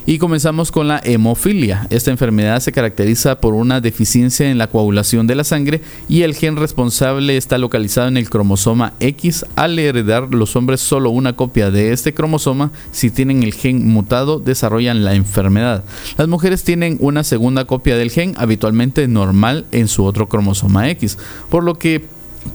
Y 0.07 0.19
comenzamos 0.19 0.71
con 0.71 0.87
la 0.87 1.01
hemofilia. 1.03 1.87
Esta 1.89 2.11
enfermedad 2.11 2.61
se 2.61 2.73
caracteriza 2.73 3.41
por 3.41 3.55
una 3.55 3.81
deficiencia 3.81 4.51
en 4.51 4.59
la 4.59 4.67
coagulación 4.67 5.27
de 5.27 5.35
la 5.35 5.45
sangre 5.45 5.81
y 6.11 6.23
el 6.23 6.35
gen 6.35 6.57
responsable 6.57 7.39
está 7.39 7.57
localizado 7.57 8.09
en 8.09 8.19
el 8.19 8.29
cromosoma 8.29 8.93
X. 9.01 9.47
Al 9.57 9.79
heredar 9.79 10.35
los 10.35 10.57
hombres 10.57 10.83
solo 10.83 11.09
una 11.09 11.33
copia 11.33 11.71
de 11.71 11.93
este 11.93 12.13
cromosoma, 12.13 12.71
si 12.93 13.11
tienen 13.11 13.43
el 13.43 13.55
gen 13.55 13.89
mutado, 13.89 14.41
desarrollan 14.41 15.05
la 15.05 15.15
enfermedad. 15.15 15.85
Las 16.19 16.29
mujeres 16.29 16.65
tienen 16.65 16.99
una 17.01 17.25
segunda 17.25 17.65
copia 17.65 17.97
del 17.97 18.11
gen, 18.11 18.35
habitualmente 18.37 19.09
normal 19.09 19.65
en 19.73 19.89
su 19.89 20.05
otro 20.05 20.29
cromosoma 20.29 20.91
X, 20.91 21.17
por 21.49 21.65
lo 21.65 21.79
que 21.79 22.05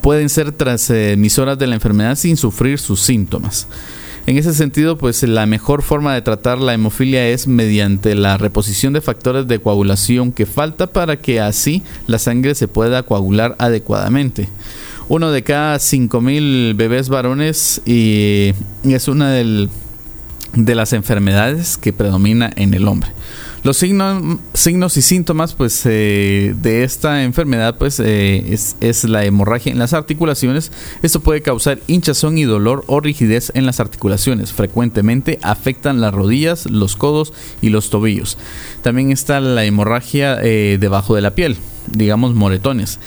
pueden 0.01 0.29
ser 0.29 0.51
transmisoras 0.51 1.57
de 1.57 1.65
la 1.65 1.73
enfermedad 1.73 2.15
sin 2.15 2.37
sufrir 2.37 2.77
sus 2.77 2.99
síntomas. 2.99 3.67
En 4.25 4.38
ese 4.38 4.53
sentido, 4.53 4.97
pues 4.97 5.23
la 5.23 5.45
mejor 5.45 5.81
forma 5.81 6.13
de 6.13 6.21
tratar 6.21 6.59
la 6.59 6.73
hemofilia 6.73 7.27
es 7.27 7.47
mediante 7.47 8.13
la 8.15 8.38
reposición 8.38 8.93
de 8.93 9.01
factores 9.01 9.47
de 9.47 9.59
coagulación 9.59 10.31
que 10.31 10.45
falta 10.45 10.88
para 10.88 11.17
que 11.17 11.39
así 11.39 11.83
la 12.05 12.19
sangre 12.19 12.53
se 12.53 12.67
pueda 12.67 13.03
coagular 13.03 13.55
adecuadamente. 13.57 14.49
Uno 15.07 15.31
de 15.31 15.41
cada 15.41 15.77
5.000 15.77 16.75
bebés 16.75 17.09
varones 17.09 17.81
y 17.85 18.53
es 18.83 19.07
una 19.07 19.31
de 19.31 19.69
las 20.53 20.93
enfermedades 20.93 21.77
que 21.77 21.93
predomina 21.93 22.51
en 22.55 22.75
el 22.75 22.88
hombre. 22.88 23.09
Los 23.63 23.77
signos, 23.77 24.39
signos 24.53 24.95
y 24.95 25.01
síntomas 25.01 25.53
pues, 25.53 25.81
eh, 25.85 26.55
de 26.61 26.83
esta 26.83 27.23
enfermedad 27.23 27.77
pues, 27.77 27.99
eh, 27.99 28.53
es, 28.53 29.03
la 29.03 29.25
hemorragia 29.25 29.71
en 29.71 29.79
las 29.79 29.93
articulaciones. 29.93 30.71
Esto 31.01 31.19
puede 31.19 31.41
causar 31.41 31.79
hinchazón 31.87 32.37
y 32.37 32.43
dolor 32.43 32.85
o 32.87 33.01
rigidez 33.01 33.51
en 33.55 33.65
las 33.65 33.79
articulaciones. 33.79 34.53
Frecuentemente 34.53 35.39
afectan 35.41 35.99
las 35.99 36.13
rodillas, 36.13 36.69
los 36.69 36.95
codos 36.95 37.33
y 37.61 37.69
los 37.69 37.89
tobillos. 37.89 38.37
También 38.81 39.11
está 39.11 39.41
la 39.41 39.65
hemorragia 39.65 40.39
eh, 40.41 40.77
debajo 40.79 41.15
de 41.15 41.21
la 41.21 41.35
piel, 41.35 41.57
digamos 41.91 42.35
moretones. 42.35 42.99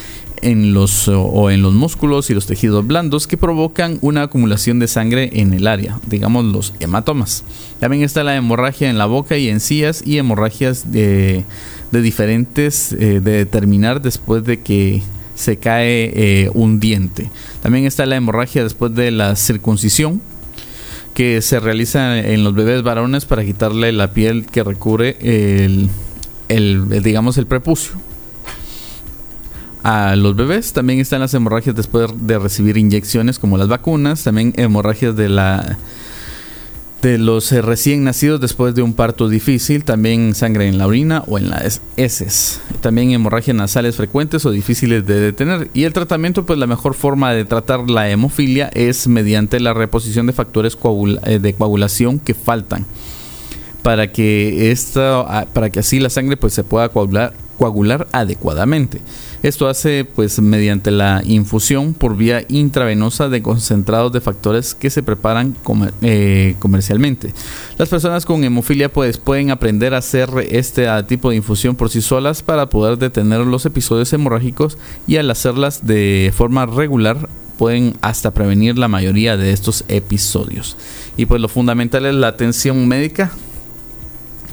En 0.42 0.74
los 0.74 1.08
o 1.08 1.50
en 1.50 1.62
los 1.62 1.72
músculos 1.72 2.28
y 2.28 2.34
los 2.34 2.46
tejidos 2.46 2.86
blandos 2.86 3.26
que 3.26 3.36
provocan 3.36 3.98
una 4.02 4.22
acumulación 4.22 4.78
de 4.78 4.88
sangre 4.88 5.30
en 5.32 5.54
el 5.54 5.66
área, 5.66 6.00
digamos 6.06 6.44
los 6.44 6.74
hematomas. 6.80 7.44
También 7.80 8.02
está 8.02 8.24
la 8.24 8.36
hemorragia 8.36 8.90
en 8.90 8.98
la 8.98 9.06
boca 9.06 9.38
y 9.38 9.48
encías 9.48 10.02
y 10.04 10.18
hemorragias 10.18 10.92
de, 10.92 11.44
diferentes 11.90 12.92
eh, 12.92 13.20
de 13.20 13.32
determinar 13.32 14.02
después 14.02 14.44
de 14.44 14.60
que 14.60 15.02
se 15.34 15.56
cae 15.56 16.12
eh, 16.14 16.50
un 16.52 16.80
diente. 16.80 17.30
También 17.62 17.86
está 17.86 18.04
la 18.04 18.16
hemorragia 18.16 18.62
después 18.62 18.94
de 18.94 19.10
la 19.10 19.36
circuncisión 19.36 20.20
que 21.14 21.42
se 21.42 21.60
realiza 21.60 22.18
en 22.18 22.42
los 22.42 22.54
bebés 22.54 22.82
varones 22.82 23.26
para 23.26 23.44
quitarle 23.44 23.92
la 23.92 24.12
piel 24.12 24.46
que 24.46 24.64
recubre 24.64 25.16
el, 25.20 25.90
el 26.48 27.02
digamos 27.02 27.36
el 27.36 27.46
prepucio 27.46 27.92
a 29.82 30.16
los 30.16 30.36
bebés. 30.36 30.72
También 30.72 31.00
están 31.00 31.20
las 31.20 31.34
hemorragias 31.34 31.74
después 31.74 32.10
de 32.14 32.38
recibir 32.38 32.76
inyecciones 32.76 33.38
como 33.38 33.58
las 33.58 33.68
vacunas. 33.68 34.24
También 34.24 34.52
hemorragias 34.56 35.16
de 35.16 35.28
la 35.28 35.78
de 37.02 37.18
los 37.18 37.50
eh, 37.50 37.60
recién 37.60 38.04
nacidos 38.04 38.40
después 38.40 38.76
de 38.76 38.82
un 38.82 38.94
parto 38.94 39.28
difícil, 39.28 39.82
también 39.84 40.36
sangre 40.36 40.68
en 40.68 40.78
la 40.78 40.86
orina 40.86 41.24
o 41.26 41.36
en 41.36 41.50
las 41.50 41.82
heces, 41.96 42.60
también 42.80 43.10
hemorragias 43.10 43.56
nasales 43.56 43.96
frecuentes 43.96 44.46
o 44.46 44.52
difíciles 44.52 45.04
de 45.04 45.18
detener. 45.18 45.68
Y 45.74 45.82
el 45.82 45.92
tratamiento, 45.92 46.46
pues 46.46 46.60
la 46.60 46.68
mejor 46.68 46.94
forma 46.94 47.32
de 47.32 47.44
tratar 47.44 47.90
la 47.90 48.08
hemofilia 48.08 48.70
es 48.72 49.08
mediante 49.08 49.58
la 49.58 49.74
reposición 49.74 50.28
de 50.28 50.32
factores 50.32 50.78
eh, 51.24 51.40
de 51.40 51.54
coagulación 51.54 52.20
que 52.20 52.34
faltan 52.34 52.86
para 53.82 54.12
que 54.12 54.70
esta, 54.70 55.20
ah, 55.22 55.46
para 55.52 55.70
que 55.70 55.80
así 55.80 55.98
la 55.98 56.08
sangre 56.08 56.36
pues 56.36 56.54
se 56.54 56.62
pueda 56.62 56.88
coagular, 56.88 57.34
coagular 57.62 58.08
adecuadamente. 58.10 59.00
Esto 59.44 59.68
hace 59.68 60.04
pues 60.04 60.40
mediante 60.40 60.90
la 60.90 61.22
infusión 61.24 61.94
por 61.94 62.16
vía 62.16 62.44
intravenosa 62.48 63.28
de 63.28 63.40
concentrados 63.40 64.12
de 64.12 64.20
factores 64.20 64.74
que 64.74 64.90
se 64.90 65.04
preparan 65.04 65.54
eh, 66.00 66.56
comercialmente. 66.58 67.32
Las 67.78 67.88
personas 67.88 68.26
con 68.26 68.42
hemofilia 68.42 68.92
pues 68.92 69.16
pueden 69.16 69.52
aprender 69.52 69.94
a 69.94 69.98
hacer 69.98 70.28
este 70.50 70.88
tipo 71.04 71.30
de 71.30 71.36
infusión 71.36 71.76
por 71.76 71.88
sí 71.88 72.02
solas 72.02 72.42
para 72.42 72.66
poder 72.66 72.98
detener 72.98 73.46
los 73.46 73.64
episodios 73.64 74.12
hemorrágicos 74.12 74.76
y 75.06 75.18
al 75.18 75.30
hacerlas 75.30 75.86
de 75.86 76.32
forma 76.36 76.66
regular 76.66 77.28
pueden 77.58 77.94
hasta 78.00 78.32
prevenir 78.32 78.76
la 78.76 78.88
mayoría 78.88 79.36
de 79.36 79.52
estos 79.52 79.84
episodios. 79.86 80.76
Y 81.16 81.26
pues 81.26 81.40
lo 81.40 81.46
fundamental 81.46 82.06
es 82.06 82.14
la 82.14 82.26
atención 82.26 82.88
médica 82.88 83.30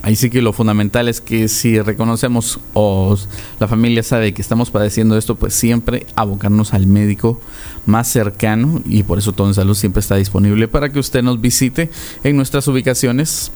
Ahí 0.01 0.15
sí 0.15 0.29
que 0.29 0.41
lo 0.41 0.53
fundamental 0.53 1.09
es 1.09 1.19
que 1.19 1.47
si 1.49 1.79
reconocemos 1.81 2.59
o 2.73 3.17
la 3.59 3.67
familia 3.67 4.01
sabe 4.01 4.33
que 4.33 4.41
estamos 4.41 4.71
padeciendo 4.71 5.17
esto, 5.17 5.35
pues 5.35 5.53
siempre 5.53 6.05
abocarnos 6.15 6.73
al 6.73 6.87
médico 6.87 7.41
más 7.85 8.07
cercano 8.07 8.81
y 8.85 9.03
por 9.03 9.17
eso 9.17 9.33
todo 9.33 9.47
en 9.47 9.53
salud 9.53 9.75
siempre 9.75 9.99
está 9.99 10.15
disponible 10.15 10.67
para 10.67 10.89
que 10.89 10.99
usted 10.99 11.21
nos 11.21 11.41
visite 11.41 11.89
en 12.23 12.37
nuestras 12.37 12.67
ubicaciones 12.67 13.51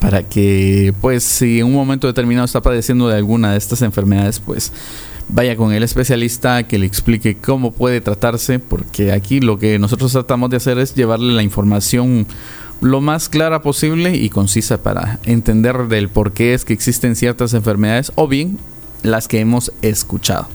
para 0.00 0.22
que 0.22 0.92
pues 1.00 1.24
si 1.24 1.60
en 1.60 1.66
un 1.66 1.72
momento 1.72 2.06
determinado 2.06 2.44
está 2.44 2.60
padeciendo 2.60 3.08
de 3.08 3.16
alguna 3.16 3.52
de 3.52 3.58
estas 3.58 3.82
enfermedades, 3.82 4.40
pues 4.40 4.72
vaya 5.28 5.56
con 5.56 5.72
el 5.72 5.82
especialista 5.82 6.62
que 6.64 6.78
le 6.78 6.86
explique 6.86 7.36
cómo 7.36 7.72
puede 7.72 8.00
tratarse, 8.00 8.58
porque 8.58 9.12
aquí 9.12 9.40
lo 9.40 9.58
que 9.58 9.78
nosotros 9.78 10.12
tratamos 10.12 10.50
de 10.50 10.58
hacer 10.58 10.78
es 10.78 10.94
llevarle 10.94 11.32
la 11.32 11.42
información 11.42 12.26
lo 12.80 13.00
más 13.00 13.28
clara 13.28 13.62
posible 13.62 14.16
y 14.16 14.28
concisa 14.30 14.82
para 14.82 15.18
entender 15.24 15.88
del 15.88 16.08
por 16.08 16.32
qué 16.32 16.54
es 16.54 16.64
que 16.64 16.72
existen 16.72 17.16
ciertas 17.16 17.54
enfermedades 17.54 18.12
o 18.14 18.28
bien 18.28 18.58
las 19.02 19.28
que 19.28 19.40
hemos 19.40 19.72
escuchado. 19.82 20.48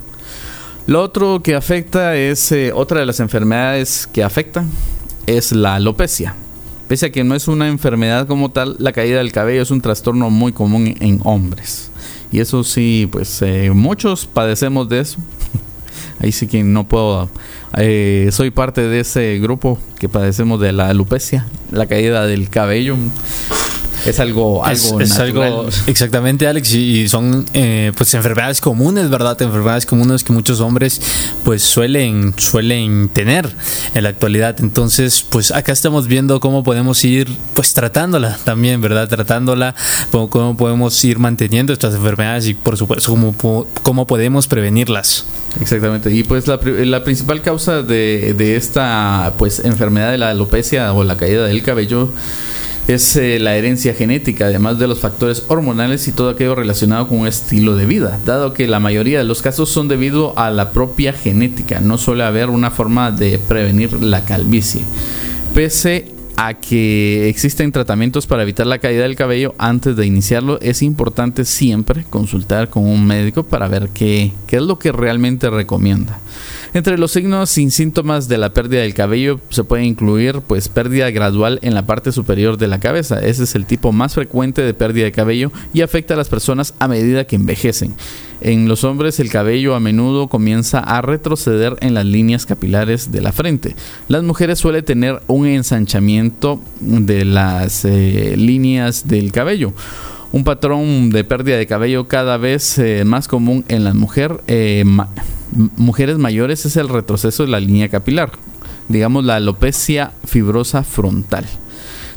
Lo 0.87 1.01
otro 1.01 1.41
que 1.43 1.55
afecta 1.55 2.15
es, 2.15 2.51
eh, 2.51 2.71
otra 2.73 2.99
de 2.99 3.05
las 3.05 3.19
enfermedades 3.19 4.07
que 4.11 4.23
afectan 4.23 4.69
es 5.27 5.51
la 5.51 5.75
alopecia. 5.75 6.35
Pese 6.87 7.05
a 7.05 7.11
que 7.11 7.23
no 7.23 7.35
es 7.35 7.47
una 7.47 7.67
enfermedad 7.67 8.27
como 8.27 8.49
tal, 8.49 8.75
la 8.79 8.91
caída 8.91 9.19
del 9.19 9.31
cabello 9.31 9.61
es 9.61 9.71
un 9.71 9.81
trastorno 9.81 10.29
muy 10.29 10.51
común 10.51 10.95
en 10.99 11.21
hombres. 11.23 11.91
Y 12.31 12.39
eso 12.39 12.63
sí, 12.63 13.07
pues 13.11 13.41
eh, 13.41 13.71
muchos 13.73 14.25
padecemos 14.25 14.89
de 14.89 14.99
eso. 15.01 15.19
Ahí 16.21 16.31
sí 16.31 16.47
que 16.47 16.63
no 16.63 16.85
puedo. 16.85 17.29
Eh, 17.77 18.29
soy 18.31 18.51
parte 18.51 18.81
de 18.87 18.99
ese 18.99 19.39
grupo 19.39 19.79
que 19.99 20.07
padecemos 20.07 20.59
de 20.61 20.71
la 20.71 20.89
alopecia, 20.89 21.47
la 21.71 21.87
caída 21.87 22.25
del 22.27 22.49
cabello 22.49 22.95
es 24.05 24.19
algo, 24.19 24.65
algo, 24.65 24.99
es, 24.99 25.19
algo 25.19 25.67
exactamente 25.87 26.47
Alex 26.47 26.73
y, 26.73 27.07
son 27.07 27.45
eh, 27.53 27.91
pues 27.95 28.13
enfermedades 28.13 28.61
comunes 28.61 29.09
verdad 29.09 29.41
enfermedades 29.41 29.85
comunes 29.85 30.23
que 30.23 30.33
muchos 30.33 30.59
hombres 30.59 31.01
pues 31.43 31.61
suelen 31.61 32.33
suelen 32.37 33.09
tener 33.09 33.49
en 33.93 34.03
la 34.03 34.09
actualidad. 34.09 34.55
Entonces 34.59 35.25
pues 35.27 35.51
acá 35.51 35.71
estamos 35.71 36.07
viendo 36.07 36.39
cómo 36.39 36.63
podemos 36.63 37.03
ir 37.03 37.27
pues 37.53 37.73
tratándola 37.73 38.37
también 38.43 38.81
verdad 38.81 39.07
tratándola 39.07 39.75
cómo, 40.11 40.57
podemos 40.57 41.03
ir 41.05 41.19
manteniendo 41.19 41.73
estas 41.73 41.93
enfermedades 41.93 42.47
y 42.47 42.53
por 42.53 42.77
supuesto 42.77 43.11
cómo, 43.11 43.67
cómo 43.81 44.07
podemos 44.07 44.47
prevenirlas. 44.47 45.25
Exactamente. 45.59 46.11
Y 46.11 46.23
pues 46.23 46.47
la, 46.47 46.59
la 46.63 47.03
principal 47.03 47.41
causa 47.41 47.81
de, 47.81 48.33
de 48.37 48.55
esta 48.55 49.33
pues 49.37 49.59
enfermedad 49.59 50.11
de 50.11 50.17
la 50.17 50.29
alopecia 50.29 50.93
o 50.93 51.03
la 51.03 51.17
caída 51.17 51.45
del 51.45 51.61
cabello 51.63 52.09
es 52.87 53.15
eh, 53.15 53.39
la 53.39 53.55
herencia 53.55 53.93
genética, 53.93 54.45
además 54.45 54.79
de 54.79 54.87
los 54.87 54.99
factores 54.99 55.43
hormonales 55.47 56.07
y 56.07 56.11
todo 56.11 56.29
aquello 56.29 56.55
relacionado 56.55 57.07
con 57.07 57.19
un 57.19 57.27
estilo 57.27 57.75
de 57.75 57.85
vida, 57.85 58.19
dado 58.25 58.53
que 58.53 58.67
la 58.67 58.79
mayoría 58.79 59.19
de 59.19 59.25
los 59.25 59.41
casos 59.41 59.69
son 59.69 59.87
debido 59.87 60.37
a 60.37 60.49
la 60.49 60.71
propia 60.71 61.13
genética, 61.13 61.79
no 61.79 61.97
suele 61.97 62.23
haber 62.23 62.49
una 62.49 62.71
forma 62.71 63.11
de 63.11 63.39
prevenir 63.39 64.01
la 64.01 64.25
calvicie. 64.25 64.81
Pese 65.53 66.11
a 66.37 66.55
que 66.55 67.29
existen 67.29 67.71
tratamientos 67.71 68.25
para 68.25 68.43
evitar 68.43 68.65
la 68.65 68.79
caída 68.79 69.03
del 69.03 69.15
cabello 69.15 69.53
antes 69.57 69.95
de 69.95 70.05
iniciarlo, 70.05 70.59
es 70.61 70.81
importante 70.81 71.45
siempre 71.45 72.03
consultar 72.09 72.69
con 72.69 72.85
un 72.85 73.05
médico 73.05 73.43
para 73.43 73.67
ver 73.67 73.89
qué, 73.93 74.31
qué 74.47 74.57
es 74.57 74.63
lo 74.63 74.79
que 74.79 74.91
realmente 74.91 75.49
recomienda. 75.49 76.19
Entre 76.73 76.97
los 76.97 77.11
signos 77.11 77.49
sin 77.49 77.69
síntomas 77.69 78.29
de 78.29 78.37
la 78.37 78.53
pérdida 78.53 78.81
del 78.81 78.93
cabello 78.93 79.41
se 79.49 79.65
puede 79.65 79.83
incluir 79.83 80.39
pues 80.39 80.69
pérdida 80.69 81.11
gradual 81.11 81.59
en 81.63 81.73
la 81.73 81.85
parte 81.85 82.13
superior 82.13 82.57
de 82.57 82.69
la 82.69 82.79
cabeza. 82.79 83.19
Ese 83.19 83.43
es 83.43 83.55
el 83.55 83.65
tipo 83.65 83.91
más 83.91 84.15
frecuente 84.15 84.61
de 84.61 84.73
pérdida 84.73 85.03
de 85.03 85.11
cabello 85.11 85.51
y 85.73 85.81
afecta 85.81 86.13
a 86.13 86.17
las 86.17 86.29
personas 86.29 86.73
a 86.79 86.87
medida 86.87 87.25
que 87.25 87.35
envejecen. 87.35 87.93
En 88.39 88.69
los 88.69 88.85
hombres 88.85 89.19
el 89.19 89.29
cabello 89.29 89.75
a 89.75 89.81
menudo 89.81 90.29
comienza 90.29 90.79
a 90.79 91.01
retroceder 91.01 91.75
en 91.81 91.93
las 91.93 92.05
líneas 92.05 92.45
capilares 92.45 93.11
de 93.11 93.19
la 93.19 93.33
frente. 93.33 93.75
Las 94.07 94.23
mujeres 94.23 94.57
suelen 94.57 94.85
tener 94.85 95.21
un 95.27 95.47
ensanchamiento 95.47 96.61
de 96.79 97.25
las 97.25 97.83
eh, 97.83 98.35
líneas 98.37 99.09
del 99.09 99.33
cabello 99.33 99.73
un 100.31 100.43
patrón 100.43 101.09
de 101.09 101.23
pérdida 101.23 101.57
de 101.57 101.67
cabello 101.67 102.07
cada 102.07 102.37
vez 102.37 102.77
eh, 102.79 103.03
más 103.05 103.27
común 103.27 103.65
en 103.67 103.83
mujeres. 103.97 104.37
Eh, 104.47 104.83
mujeres 105.77 106.17
mayores 106.17 106.65
es 106.65 106.77
el 106.77 106.87
retroceso 106.87 107.43
de 107.43 107.49
la 107.49 107.59
línea 107.59 107.89
capilar, 107.89 108.31
digamos 108.87 109.25
la 109.25 109.35
alopecia 109.35 110.11
fibrosa 110.25 110.83
frontal. 110.83 111.45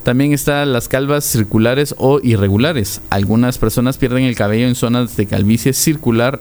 También 0.04 0.34
están 0.34 0.74
las 0.74 0.88
calvas 0.88 1.24
circulares 1.24 1.94
o 1.96 2.20
irregulares. 2.22 3.00
Algunas 3.08 3.56
personas 3.56 3.96
pierden 3.96 4.24
el 4.24 4.36
cabello 4.36 4.66
en 4.66 4.74
zonas 4.74 5.16
de 5.16 5.24
calvicie 5.24 5.72
circular 5.72 6.40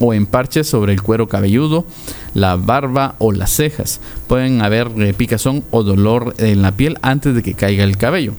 o 0.00 0.12
en 0.12 0.26
parches 0.26 0.68
sobre 0.68 0.92
el 0.92 1.00
cuero 1.00 1.26
cabelludo, 1.26 1.86
la 2.34 2.56
barba 2.56 3.14
o 3.18 3.32
las 3.32 3.52
cejas. 3.56 4.02
Pueden 4.26 4.60
haber 4.60 4.90
eh, 4.98 5.14
picazón 5.14 5.64
o 5.70 5.82
dolor 5.82 6.34
en 6.36 6.60
la 6.60 6.72
piel 6.72 6.98
antes 7.00 7.34
de 7.34 7.42
que 7.42 7.54
caiga 7.54 7.84
el 7.84 7.96
cabello. 7.96 8.34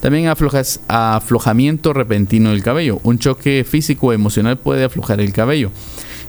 También 0.00 0.28
aflojas, 0.28 0.80
aflojamiento 0.88 1.92
repentino 1.92 2.50
del 2.50 2.62
cabello. 2.62 3.00
Un 3.02 3.18
choque 3.18 3.64
físico 3.68 4.08
o 4.08 4.12
emocional 4.12 4.56
puede 4.56 4.84
aflojar 4.84 5.20
el 5.20 5.32
cabello. 5.32 5.70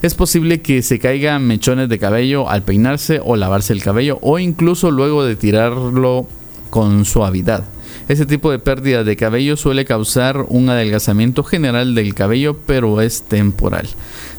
Es 0.01 0.15
posible 0.15 0.61
que 0.61 0.81
se 0.81 0.97
caigan 0.97 1.45
mechones 1.45 1.89
de 1.89 1.99
cabello 1.99 2.49
al 2.49 2.63
peinarse 2.63 3.19
o 3.23 3.35
lavarse 3.35 3.73
el 3.73 3.83
cabello 3.83 4.17
o 4.21 4.39
incluso 4.39 4.91
luego 4.91 5.25
de 5.25 5.35
tirarlo 5.35 6.27
con 6.69 7.05
suavidad. 7.05 7.65
Ese 8.07 8.25
tipo 8.25 8.49
de 8.49 8.59
pérdida 8.59 9.03
de 9.03 9.15
cabello 9.15 9.55
suele 9.55 9.85
causar 9.85 10.45
un 10.47 10.69
adelgazamiento 10.69 11.43
general 11.43 11.93
del 11.93 12.15
cabello, 12.15 12.57
pero 12.65 13.01
es 13.01 13.23
temporal. 13.23 13.87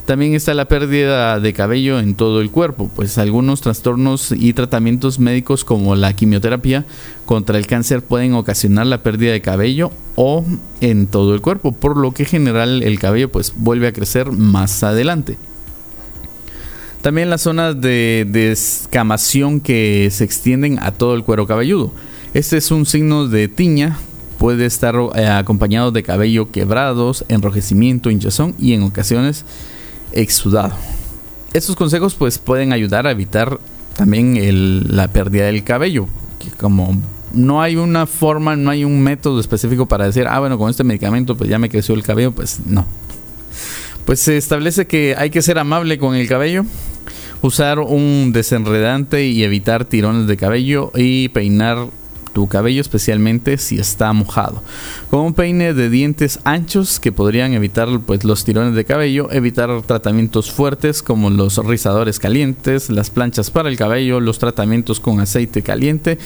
También 0.05 0.33
está 0.33 0.53
la 0.53 0.65
pérdida 0.65 1.39
de 1.39 1.53
cabello 1.53 1.99
en 1.99 2.15
todo 2.15 2.41
el 2.41 2.49
cuerpo, 2.49 2.89
pues 2.95 3.17
algunos 3.17 3.61
trastornos 3.61 4.31
y 4.31 4.53
tratamientos 4.53 5.19
médicos 5.19 5.63
como 5.63 5.95
la 5.95 6.13
quimioterapia 6.13 6.85
contra 7.25 7.57
el 7.57 7.67
cáncer 7.67 8.01
pueden 8.01 8.33
ocasionar 8.33 8.87
la 8.87 9.03
pérdida 9.03 9.31
de 9.31 9.41
cabello 9.41 9.91
o 10.15 10.43
en 10.81 11.05
todo 11.05 11.35
el 11.35 11.41
cuerpo, 11.41 11.71
por 11.71 11.97
lo 11.97 12.13
que 12.13 12.23
en 12.23 12.29
general 12.29 12.83
el 12.83 12.99
cabello 12.99 13.31
pues 13.31 13.53
vuelve 13.55 13.87
a 13.87 13.93
crecer 13.93 14.31
más 14.31 14.83
adelante. 14.83 15.37
También 17.01 17.29
las 17.29 17.41
zonas 17.41 17.79
de 17.79 18.27
descamación 18.27 19.59
que 19.59 20.09
se 20.11 20.23
extienden 20.23 20.77
a 20.79 20.91
todo 20.91 21.15
el 21.15 21.23
cuero 21.23 21.47
cabelludo. 21.47 21.91
Este 22.33 22.57
es 22.57 22.69
un 22.71 22.85
signo 22.85 23.27
de 23.27 23.47
tiña, 23.47 23.97
puede 24.37 24.65
estar 24.65 24.95
eh, 25.15 25.27
acompañado 25.27 25.91
de 25.91 26.03
cabello 26.03 26.51
quebrados, 26.51 27.23
enrojecimiento, 27.27 28.09
hinchazón 28.09 28.55
y 28.59 28.73
en 28.73 28.83
ocasiones 28.83 29.45
exudado. 30.11 30.73
estos 31.53 31.75
consejos 31.75 32.15
pues 32.15 32.37
pueden 32.37 32.73
ayudar 32.73 33.07
a 33.07 33.11
evitar 33.11 33.59
también 33.95 34.95
la 34.95 35.07
pérdida 35.09 35.45
del 35.45 35.63
cabello, 35.63 36.07
que 36.39 36.49
como 36.51 36.97
no 37.33 37.61
hay 37.61 37.75
una 37.75 38.05
forma, 38.05 38.55
no 38.55 38.69
hay 38.69 38.83
un 38.83 39.01
método 39.01 39.39
específico 39.39 39.85
para 39.85 40.05
decir, 40.05 40.27
ah, 40.27 40.39
bueno, 40.39 40.57
con 40.57 40.69
este 40.69 40.83
medicamento 40.83 41.35
pues 41.35 41.49
ya 41.49 41.59
me 41.59 41.69
creció 41.69 41.95
el 41.95 42.03
cabello, 42.03 42.31
pues 42.31 42.61
no. 42.65 42.85
Pues 44.05 44.19
se 44.19 44.37
establece 44.37 44.87
que 44.87 45.15
hay 45.17 45.29
que 45.29 45.41
ser 45.41 45.59
amable 45.59 45.97
con 45.97 46.15
el 46.15 46.27
cabello, 46.27 46.65
usar 47.41 47.79
un 47.79 48.31
desenredante 48.33 49.25
y 49.27 49.43
evitar 49.43 49.85
tirones 49.85 50.27
de 50.27 50.37
cabello 50.37 50.91
y 50.95 51.29
peinar 51.29 51.87
tu 52.33 52.47
cabello 52.47 52.81
especialmente 52.81 53.57
si 53.57 53.79
está 53.79 54.11
mojado. 54.13 54.63
Con 55.09 55.21
un 55.21 55.33
peine 55.33 55.73
de 55.73 55.89
dientes 55.89 56.39
anchos 56.43 56.99
que 56.99 57.11
podrían 57.11 57.53
evitar 57.53 57.87
pues, 58.05 58.23
los 58.23 58.43
tirones 58.43 58.75
de 58.75 58.85
cabello, 58.85 59.31
evitar 59.31 59.81
tratamientos 59.83 60.51
fuertes 60.51 61.01
como 61.01 61.29
los 61.29 61.57
rizadores 61.57 62.19
calientes, 62.19 62.89
las 62.89 63.09
planchas 63.09 63.51
para 63.51 63.69
el 63.69 63.77
cabello, 63.77 64.19
los 64.19 64.39
tratamientos 64.39 64.99
con 64.99 65.19
aceite 65.19 65.61
caliente 65.61 66.17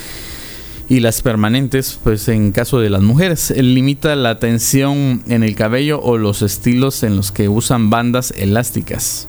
y 0.87 0.99
las 0.99 1.21
permanentes, 1.21 1.99
pues 2.03 2.27
en 2.27 2.51
caso 2.51 2.79
de 2.79 2.89
las 2.89 3.01
mujeres. 3.01 3.51
Limita 3.55 4.15
la 4.15 4.39
tensión 4.39 5.23
en 5.27 5.43
el 5.43 5.55
cabello 5.55 5.99
o 6.01 6.17
los 6.17 6.41
estilos 6.41 7.03
en 7.03 7.15
los 7.15 7.31
que 7.31 7.49
usan 7.49 7.89
bandas 7.89 8.31
elásticas 8.37 9.27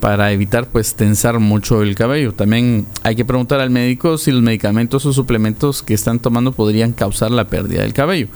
para 0.00 0.32
evitar 0.32 0.68
pues 0.68 0.94
tensar 0.94 1.38
mucho 1.38 1.82
el 1.82 1.94
cabello. 1.94 2.32
También 2.32 2.86
hay 3.02 3.16
que 3.16 3.24
preguntar 3.24 3.60
al 3.60 3.70
médico 3.70 4.18
si 4.18 4.32
los 4.32 4.42
medicamentos 4.42 5.06
o 5.06 5.12
suplementos 5.12 5.82
que 5.82 5.94
están 5.94 6.18
tomando 6.18 6.52
podrían 6.52 6.92
causar 6.92 7.30
la 7.30 7.44
pérdida 7.46 7.82
del 7.82 7.92
cabello. 7.92 8.28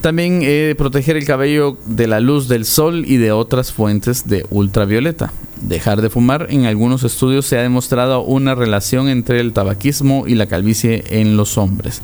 También 0.00 0.40
eh, 0.42 0.74
proteger 0.76 1.16
el 1.16 1.24
cabello 1.24 1.78
de 1.86 2.06
la 2.06 2.20
luz 2.20 2.48
del 2.48 2.64
sol 2.66 3.04
y 3.06 3.16
de 3.16 3.32
otras 3.32 3.72
fuentes 3.72 4.26
de 4.26 4.44
ultravioleta. 4.50 5.32
Dejar 5.62 6.02
de 6.02 6.10
fumar. 6.10 6.48
En 6.50 6.66
algunos 6.66 7.04
estudios 7.04 7.46
se 7.46 7.58
ha 7.58 7.62
demostrado 7.62 8.22
una 8.22 8.54
relación 8.54 9.08
entre 9.08 9.40
el 9.40 9.52
tabaquismo 9.52 10.24
y 10.26 10.34
la 10.34 10.46
calvicie 10.46 11.04
en 11.08 11.36
los 11.36 11.56
hombres. 11.56 12.02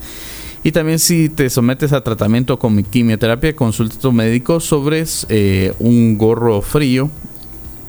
Y 0.62 0.72
también 0.72 0.98
si 0.98 1.30
te 1.30 1.48
sometes 1.48 1.92
a 1.92 2.02
tratamiento 2.02 2.58
con 2.58 2.82
quimioterapia, 2.82 3.56
consulta 3.56 3.96
a 3.96 4.00
tu 4.00 4.12
médico 4.12 4.60
sobre 4.60 5.04
eh, 5.28 5.72
un 5.78 6.18
gorro 6.18 6.60
frío 6.60 7.10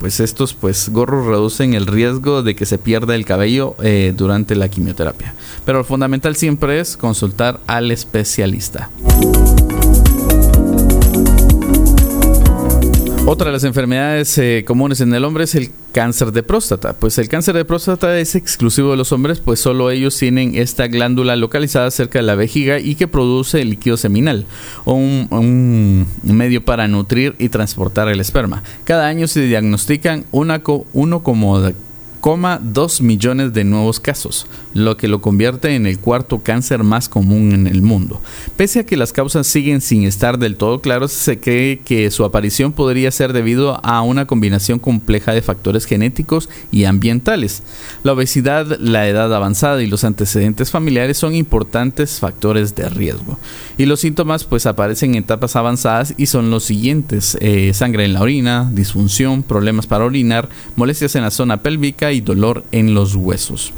pues 0.01 0.19
estos 0.19 0.55
pues 0.55 0.89
gorros 0.89 1.27
reducen 1.27 1.75
el 1.75 1.85
riesgo 1.85 2.41
de 2.41 2.55
que 2.55 2.65
se 2.65 2.79
pierda 2.79 3.13
el 3.13 3.23
cabello 3.23 3.75
eh, 3.83 4.13
durante 4.17 4.55
la 4.55 4.67
quimioterapia. 4.67 5.35
Pero 5.63 5.77
lo 5.77 5.83
fundamental 5.83 6.35
siempre 6.35 6.79
es 6.79 6.97
consultar 6.97 7.59
al 7.67 7.91
especialista. 7.91 8.89
Otra 13.25 13.45
de 13.47 13.53
las 13.53 13.63
enfermedades 13.63 14.35
eh, 14.39 14.63
comunes 14.65 14.99
en 14.99 15.13
el 15.13 15.23
hombre 15.23 15.43
es 15.43 15.53
el 15.53 15.69
cáncer 15.91 16.31
de 16.31 16.41
próstata. 16.41 16.93
Pues 16.93 17.19
el 17.19 17.29
cáncer 17.29 17.55
de 17.55 17.65
próstata 17.65 18.17
es 18.17 18.33
exclusivo 18.35 18.91
de 18.91 18.97
los 18.97 19.11
hombres, 19.11 19.39
pues 19.39 19.59
solo 19.59 19.91
ellos 19.91 20.17
tienen 20.17 20.55
esta 20.55 20.87
glándula 20.87 21.35
localizada 21.35 21.91
cerca 21.91 22.19
de 22.19 22.23
la 22.23 22.35
vejiga 22.35 22.79
y 22.79 22.95
que 22.95 23.07
produce 23.07 23.61
el 23.61 23.69
líquido 23.69 23.95
seminal, 23.95 24.45
o 24.85 24.93
un, 24.93 26.07
medio 26.23 26.65
para 26.65 26.87
nutrir 26.87 27.35
y 27.37 27.49
transportar 27.49 28.09
el 28.09 28.19
esperma. 28.19 28.63
Cada 28.85 29.07
año 29.07 29.27
se 29.27 29.41
diagnostican 29.41 30.25
una, 30.31 30.61
uno 30.91 31.21
como 31.21 31.61
2 32.21 33.01
millones 33.01 33.51
de 33.53 33.63
nuevos 33.63 33.99
casos, 33.99 34.47
lo 34.73 34.95
que 34.95 35.07
lo 35.07 35.21
convierte 35.21 35.75
en 35.75 35.85
el 35.85 35.99
cuarto 35.99 36.39
cáncer 36.39 36.83
más 36.83 37.09
común 37.09 37.51
en 37.51 37.67
el 37.67 37.81
mundo. 37.81 38.21
Pese 38.55 38.79
a 38.79 38.85
que 38.85 38.95
las 38.95 39.11
causas 39.11 39.47
siguen 39.47 39.81
sin 39.81 40.03
estar 40.03 40.37
del 40.37 40.55
todo 40.55 40.81
claras, 40.81 41.11
se 41.11 41.39
cree 41.39 41.79
que 41.79 42.11
su 42.11 42.23
aparición 42.23 42.73
podría 42.73 43.11
ser 43.11 43.33
debido 43.33 43.83
a 43.83 44.01
una 44.01 44.27
combinación 44.27 44.79
compleja 44.79 45.33
de 45.33 45.41
factores 45.41 45.85
genéticos 45.85 46.47
y 46.71 46.85
ambientales. 46.85 47.63
La 48.03 48.13
obesidad, 48.13 48.77
la 48.79 49.07
edad 49.07 49.33
avanzada 49.33 49.81
y 49.81 49.87
los 49.87 50.03
antecedentes 50.03 50.69
familiares 50.69 51.17
son 51.17 51.35
importantes 51.35 52.19
factores 52.19 52.75
de 52.75 52.87
riesgo. 52.89 53.39
Y 53.77 53.85
los 53.85 54.01
síntomas 54.01 54.43
pues 54.43 54.65
aparecen 54.67 55.15
en 55.15 55.23
etapas 55.23 55.55
avanzadas 55.55 56.13
y 56.17 56.27
son 56.27 56.51
los 56.51 56.63
siguientes: 56.63 57.37
eh, 57.41 57.73
sangre 57.73 58.05
en 58.05 58.13
la 58.13 58.21
orina, 58.21 58.69
disfunción, 58.71 59.43
problemas 59.43 59.87
para 59.87 60.05
orinar, 60.05 60.49
molestias 60.75 61.15
en 61.15 61.23
la 61.23 61.31
zona 61.31 61.57
pélvica 61.57 62.10
y 62.11 62.21
dolor 62.21 62.63
en 62.71 62.93
los 62.93 63.15
huesos. 63.15 63.73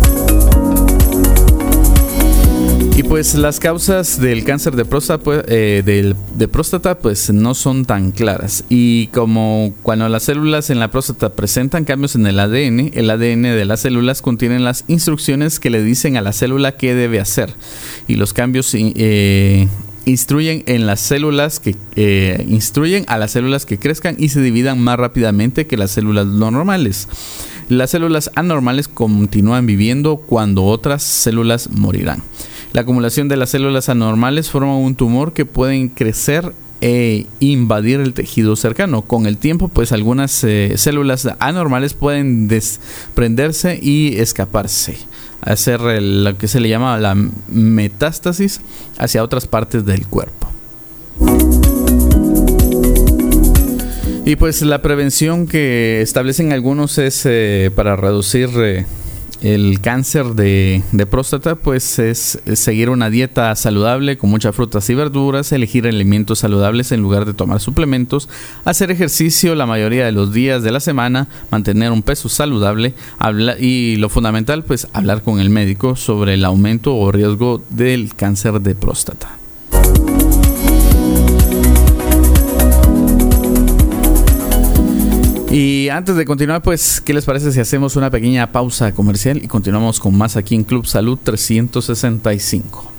Y 2.96 3.02
pues 3.02 3.34
las 3.34 3.60
causas 3.60 4.22
del 4.22 4.44
cáncer 4.44 4.76
de 4.76 4.86
próstata, 4.86 5.24
pues, 5.24 5.44
eh, 5.48 6.14
de 6.36 6.48
próstata 6.48 7.00
pues 7.00 7.32
no 7.32 7.56
son 7.56 7.86
tan 7.86 8.12
claras. 8.12 8.66
Y 8.70 9.08
como 9.08 9.74
cuando 9.82 10.08
las 10.10 10.24
células 10.24 10.70
en 10.70 10.80
la 10.80 10.92
próstata 10.92 11.34
presentan 11.34 11.86
cambios 11.86 12.14
en 12.14 12.28
el 12.28 12.40
ADN, 12.40 12.92
el 12.94 13.10
ADN 13.10 13.42
de 13.42 13.66
las 13.66 13.80
células 13.80 14.22
contienen 14.22 14.64
las 14.64 14.86
instrucciones 14.88 15.60
que 15.60 15.72
le 15.72 15.82
dicen 15.82 16.18
a 16.18 16.22
la 16.22 16.34
célula 16.34 16.74
qué 16.74 16.94
debe 16.94 17.20
hacer. 17.20 17.50
Y 18.08 18.16
los 18.16 18.32
cambios 18.32 18.72
eh, 18.76 19.68
instruyen 20.06 20.64
en 20.68 20.86
las 20.86 21.00
células 21.00 21.60
que 21.60 21.76
eh, 21.96 22.46
instruyen 22.48 23.06
a 23.08 23.18
las 23.18 23.32
células 23.32 23.66
que 23.66 23.80
crezcan 23.80 24.18
y 24.20 24.30
se 24.30 24.42
dividan 24.42 24.80
más 24.80 24.98
rápidamente 24.98 25.66
que 25.66 25.78
las 25.78 25.90
células 25.90 26.28
normales. 26.28 27.08
Las 27.70 27.92
células 27.92 28.32
anormales 28.36 28.88
continúan 28.88 29.66
viviendo 29.66 30.18
cuando 30.18 30.66
otras 30.66 31.04
células 31.04 31.70
morirán. 31.70 32.24
La 32.74 32.82
acumulación 32.82 33.28
de 33.28 33.38
las 33.38 33.52
células 33.52 33.90
anormales 33.90 34.50
forma 34.50 34.78
un 34.78 34.96
tumor 34.96 35.34
que 35.34 35.46
pueden 35.46 35.90
crecer 35.90 36.54
e 36.82 37.28
invadir 37.40 38.02
el 38.02 38.14
tejido 38.14 38.56
cercano. 38.56 39.04
Con 39.04 39.26
el 39.26 39.38
tiempo, 39.38 39.70
pues 39.70 39.92
algunas 39.92 40.44
eh, 40.44 40.74
células 40.76 41.30
anormales 41.40 41.94
pueden 41.94 42.50
desprenderse 42.50 43.80
y 43.82 44.16
escaparse, 44.18 44.98
hacer 45.42 45.80
lo 45.82 46.38
que 46.38 46.50
se 46.50 46.60
le 46.60 46.68
llama 46.68 46.98
la 46.98 47.16
metástasis 47.48 48.60
hacia 48.98 49.24
otras 49.24 49.48
partes 49.48 49.86
del 49.86 50.06
cuerpo. 50.08 50.53
Y 54.26 54.38
pues 54.38 54.62
la 54.62 54.82
prevención 54.82 55.48
que 55.48 56.02
establecen 56.02 56.54
algunos 56.54 56.98
es 56.98 57.24
eh, 57.26 57.70
para 57.76 57.98
reducir 57.98 58.50
eh, 58.56 58.86
el 59.42 59.82
cáncer 59.82 60.28
de, 60.28 60.82
próstata, 61.12 61.56
pues 61.56 62.00
es, 62.00 62.40
seguir 62.54 62.90
una 62.90 63.10
dieta 63.10 63.54
saludable 63.58 64.18
con 64.18 64.30
muchas 64.30 64.56
frutas 64.56 64.90
y 64.90 64.96
verduras, 64.96 65.52
elegir 65.52 65.86
alimentos 65.86 66.40
saludables 66.40 66.94
en 66.94 67.02
lugar 67.02 67.26
de 67.26 67.34
tomar 67.34 67.60
suplementos, 67.60 68.30
hacer 68.64 68.92
ejercicio 68.92 69.56
la 69.56 69.66
mayoría 69.66 70.06
de 70.06 70.14
los 70.14 70.32
días 70.32 70.64
de 70.64 70.72
la 70.72 70.80
semana, 70.80 71.28
mantener 71.52 71.92
un 71.92 72.02
peso 72.02 72.30
saludable 72.30 72.94
y 73.60 73.98
lo 73.98 74.08
fundamental, 74.08 74.64
pues 74.64 74.88
hablar 74.94 75.22
con 75.22 75.42
el 75.42 75.50
médico 75.50 75.98
sobre 75.98 76.36
el 76.36 76.46
aumento 76.46 76.96
o 76.96 77.12
riesgo 77.12 77.62
del 77.70 78.16
cáncer 78.16 78.62
de 78.62 78.74
próstata. 78.74 79.43
Y 85.56 85.90
antes 85.90 86.16
de 86.16 86.26
continuar, 86.26 86.64
pues, 86.64 87.00
¿qué 87.00 87.14
les 87.14 87.26
parece 87.26 87.52
si 87.52 87.60
hacemos 87.60 87.96
una 87.96 88.10
pequeña 88.10 88.52
pausa 88.52 88.92
comercial 88.92 89.38
y 89.38 89.48
continuamos 89.48 90.00
con 90.00 90.18
más 90.18 90.36
aquí 90.36 90.56
en 90.56 90.64
Club 90.64 90.88
Salud 90.88 91.20
365? 91.24 92.92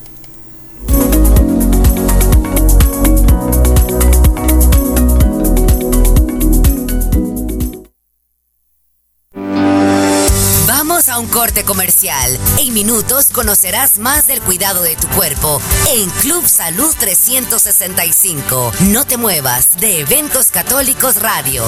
Vamos 10.69 11.09
a 11.09 11.19
un 11.19 11.27
corte 11.27 11.65
comercial. 11.65 12.39
En 12.61 12.73
minutos 12.73 13.31
conocerás 13.33 13.99
más 13.99 14.29
del 14.29 14.41
cuidado 14.41 14.85
de 14.85 14.95
tu 14.95 15.09
cuerpo 15.09 15.61
en 15.93 16.09
Club 16.21 16.47
Salud 16.47 16.95
365. 17.01 18.71
No 18.93 19.05
te 19.05 19.17
muevas 19.17 19.77
de 19.81 20.03
Eventos 20.03 20.53
Católicos 20.53 21.21
Radio. 21.21 21.65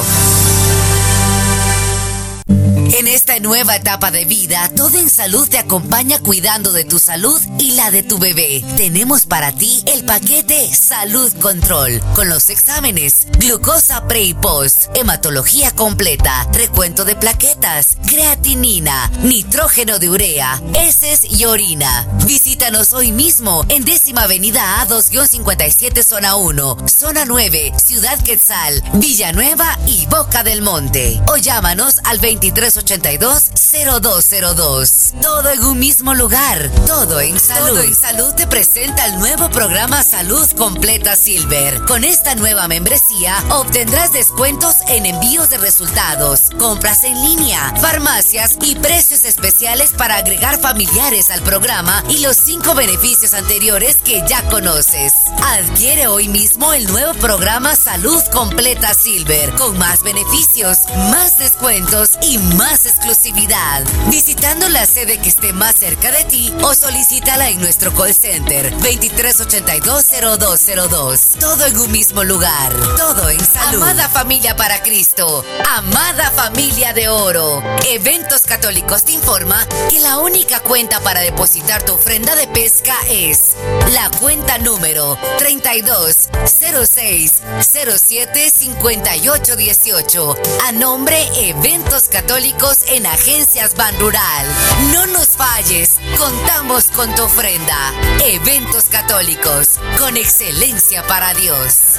En 2.92 3.08
esta 3.08 3.38
nueva 3.40 3.74
etapa 3.74 4.10
de 4.12 4.24
vida, 4.24 4.70
Todo 4.76 4.96
en 4.98 5.10
Salud 5.10 5.48
te 5.48 5.58
acompaña 5.58 6.20
cuidando 6.20 6.72
de 6.72 6.84
tu 6.84 6.98
salud 6.98 7.40
y 7.58 7.72
la 7.72 7.90
de 7.90 8.04
tu 8.04 8.18
bebé. 8.18 8.62
Tenemos 8.76 9.26
para 9.26 9.52
ti 9.52 9.82
el 9.86 10.04
paquete 10.04 10.72
Salud 10.72 11.32
Control, 11.40 12.00
con 12.14 12.28
los 12.28 12.48
exámenes, 12.48 13.26
glucosa 13.38 14.06
pre 14.06 14.22
y 14.22 14.34
post, 14.34 14.86
hematología 14.94 15.72
completa, 15.72 16.48
recuento 16.52 17.04
de 17.04 17.16
plaquetas, 17.16 17.96
creatinina, 18.08 19.10
nitrógeno 19.22 19.98
de 19.98 20.08
urea, 20.08 20.62
heces 20.74 21.24
y 21.24 21.44
orina. 21.44 22.06
Visítanos 22.24 22.92
hoy 22.92 23.10
mismo 23.10 23.64
en 23.68 23.84
décima 23.84 24.22
avenida 24.22 24.86
A2-57 24.86 26.02
zona 26.04 26.36
1, 26.36 26.88
zona 26.88 27.24
9, 27.24 27.72
Ciudad 27.84 28.18
Quetzal, 28.22 28.82
Villanueva 28.94 29.76
y 29.86 30.06
Boca 30.06 30.44
del 30.44 30.62
Monte. 30.62 31.20
O 31.28 31.36
llámanos 31.36 31.96
al 32.04 32.20
23 32.20 32.75
2382-0202. 32.76 35.20
Todo 35.20 35.50
en 35.50 35.64
un 35.64 35.78
mismo 35.78 36.14
lugar, 36.14 36.70
todo 36.86 37.20
en 37.20 37.38
salud. 37.40 37.68
Todo 37.68 37.82
en 37.82 37.94
salud 37.94 38.32
te 38.34 38.46
presenta 38.46 39.04
el 39.06 39.18
nuevo 39.18 39.50
programa 39.50 40.02
Salud 40.02 40.46
Completa 40.52 41.16
Silver. 41.16 41.82
Con 41.86 42.04
esta 42.04 42.34
nueva 42.34 42.68
membresía 42.68 43.34
obtendrás 43.50 44.12
descuentos 44.12 44.76
en 44.88 45.06
envíos 45.06 45.48
de 45.50 45.58
resultados, 45.58 46.50
compras 46.58 47.04
en 47.04 47.20
línea, 47.22 47.74
farmacias 47.80 48.56
y 48.60 48.74
precios 48.76 49.24
especiales 49.24 49.92
para 49.96 50.16
agregar 50.16 50.60
familiares 50.60 51.30
al 51.30 51.42
programa 51.42 52.02
y 52.08 52.18
los 52.18 52.36
cinco 52.36 52.74
beneficios 52.74 53.32
anteriores 53.34 53.96
que 54.04 54.24
ya 54.28 54.42
conoces. 54.48 55.12
Adquiere 55.44 56.08
hoy 56.08 56.26
mismo 56.28 56.72
el 56.72 56.86
nuevo 56.88 57.14
programa 57.14 57.76
Salud 57.76 58.20
Completa 58.32 58.92
Silver 58.92 59.54
con 59.54 59.78
más 59.78 60.02
beneficios, 60.02 60.78
más 61.10 61.38
descuentos 61.38 62.18
y 62.22 62.38
más 62.38 62.65
exclusividad. 62.74 63.84
Visitando 64.08 64.68
la 64.68 64.84
sede 64.86 65.18
que 65.18 65.28
esté 65.28 65.52
más 65.52 65.76
cerca 65.76 66.10
de 66.10 66.24
ti 66.24 66.52
o 66.62 66.74
solicítala 66.74 67.48
en 67.48 67.60
nuestro 67.60 67.94
call 67.94 68.12
center 68.12 68.76
23820202. 68.78 71.38
Todo 71.38 71.64
en 71.66 71.78
un 71.78 71.92
mismo 71.92 72.24
lugar, 72.24 72.72
todo 72.96 73.30
en 73.30 73.38
salud. 73.38 73.82
Amada 73.82 74.08
familia 74.08 74.56
para 74.56 74.82
Cristo, 74.82 75.44
amada 75.76 76.32
familia 76.32 76.92
de 76.92 77.08
oro. 77.08 77.62
Eventos 77.88 78.42
Católicos 78.42 79.04
te 79.04 79.12
informa 79.12 79.64
que 79.88 80.00
la 80.00 80.18
única 80.18 80.58
cuenta 80.60 80.98
para 81.00 81.20
depositar 81.20 81.84
tu 81.84 81.94
ofrenda 81.94 82.34
de 82.34 82.48
pesca 82.48 82.94
es 83.08 83.54
la 83.92 84.10
cuenta 84.18 84.58
número 84.58 85.16
32 85.38 86.30
06 86.46 87.42
07 87.60 88.50
58 88.50 89.54
18 89.56 90.36
a 90.66 90.72
nombre 90.72 91.16
Eventos 91.48 92.08
Católicos 92.08 92.55
en 92.88 93.06
Agencias 93.06 93.74
Ban 93.76 93.98
Rural. 93.98 94.46
No 94.92 95.06
nos 95.06 95.28
falles, 95.28 95.98
contamos 96.18 96.86
con 96.86 97.14
tu 97.14 97.24
ofrenda. 97.24 97.92
Eventos 98.24 98.84
Católicos, 98.84 99.78
con 99.98 100.16
excelencia 100.16 101.06
para 101.06 101.34
Dios. 101.34 101.96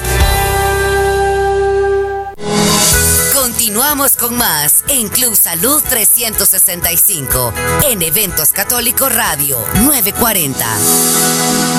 Continuamos 3.35 4.15
con 4.15 4.35
más 4.35 4.83
en 4.89 5.09
Club 5.09 5.35
Salud 5.35 5.81
365, 5.87 7.53
en 7.89 8.01
Eventos 8.01 8.51
Católicos 8.51 9.13
Radio 9.13 9.59
940. 9.75 11.76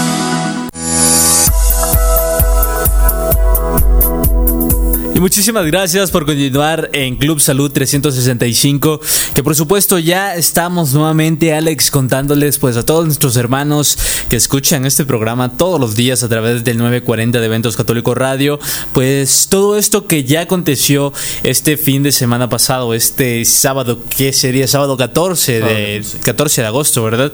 Y 5.19 5.21
muchísimas 5.21 5.67
gracias 5.67 6.13
por 6.13 6.27
continuar 6.27 6.91
en 6.93 7.17
Club 7.17 7.41
Salud 7.41 7.73
365, 7.73 9.01
que 9.35 9.43
por 9.43 9.57
supuesto 9.57 9.99
ya 9.99 10.37
estamos 10.37 10.95
nuevamente, 10.95 11.53
Alex, 11.53 11.91
contándoles 11.91 12.59
pues 12.59 12.77
a 12.77 12.87
todos 12.87 13.05
nuestros 13.05 13.37
hermanos 13.37 13.99
que 14.29 14.37
escuchan 14.37 14.87
este 14.87 15.05
programa 15.05 15.57
todos 15.57 15.81
los 15.81 15.97
días 15.97 16.23
a 16.23 16.29
través 16.29 16.63
del 16.63 16.79
940 16.79 17.41
de 17.41 17.47
Eventos 17.47 17.77
Católico 17.77 18.15
Radio, 18.15 18.61
pues 18.93 19.49
todo 19.51 19.77
esto 19.77 20.07
que 20.07 20.23
ya 20.23 20.43
aconteció 20.43 21.13
este 21.43 21.77
fin 21.77 22.05
de 22.05 22.13
semana 22.13 22.49
pasado, 22.49 22.95
este 22.95 23.45
sábado, 23.45 23.99
que 24.17 24.33
sería 24.33 24.69
sábado 24.69 24.97
14 24.97 25.61
de, 25.61 26.07
14 26.23 26.61
de 26.61 26.67
agosto, 26.69 27.03
¿verdad? 27.03 27.33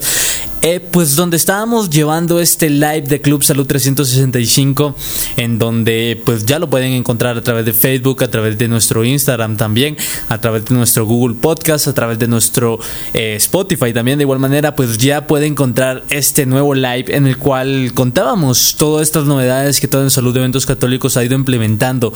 Eh, 0.67 0.79
pues 0.79 1.15
donde 1.15 1.37
estábamos 1.37 1.91
llevando 1.91 2.39
este 2.39 2.71
live 2.71 3.03
de 3.03 3.21
Club 3.21 3.43
Salud 3.43 3.67
365, 3.67 4.95
en 5.37 5.59
donde 5.59 6.19
pues 6.25 6.43
ya 6.43 6.57
lo 6.57 6.71
pueden 6.71 6.93
encontrar 6.93 7.37
a 7.37 7.43
través 7.43 7.65
de 7.65 7.73
Facebook, 7.73 8.23
a 8.23 8.29
través 8.29 8.57
de 8.57 8.67
nuestro 8.67 9.03
Instagram 9.03 9.57
también, 9.57 9.95
a 10.27 10.41
través 10.41 10.65
de 10.65 10.73
nuestro 10.73 11.05
Google 11.05 11.35
Podcast, 11.39 11.87
a 11.87 11.93
través 11.93 12.17
de 12.17 12.27
nuestro 12.27 12.79
eh, 13.13 13.35
Spotify 13.35 13.93
también. 13.93 14.17
De 14.17 14.23
igual 14.23 14.39
manera, 14.39 14.75
pues 14.75 14.97
ya 14.97 15.27
puede 15.27 15.45
encontrar 15.45 16.03
este 16.09 16.47
nuevo 16.47 16.73
live 16.73 17.15
en 17.15 17.27
el 17.27 17.37
cual 17.37 17.91
contábamos 17.93 18.73
todas 18.75 19.03
estas 19.03 19.25
novedades 19.25 19.79
que 19.79 19.87
todo 19.87 20.01
en 20.01 20.09
Salud 20.09 20.33
de 20.33 20.39
Eventos 20.39 20.65
Católicos 20.65 21.15
ha 21.15 21.23
ido 21.23 21.35
implementando. 21.35 22.11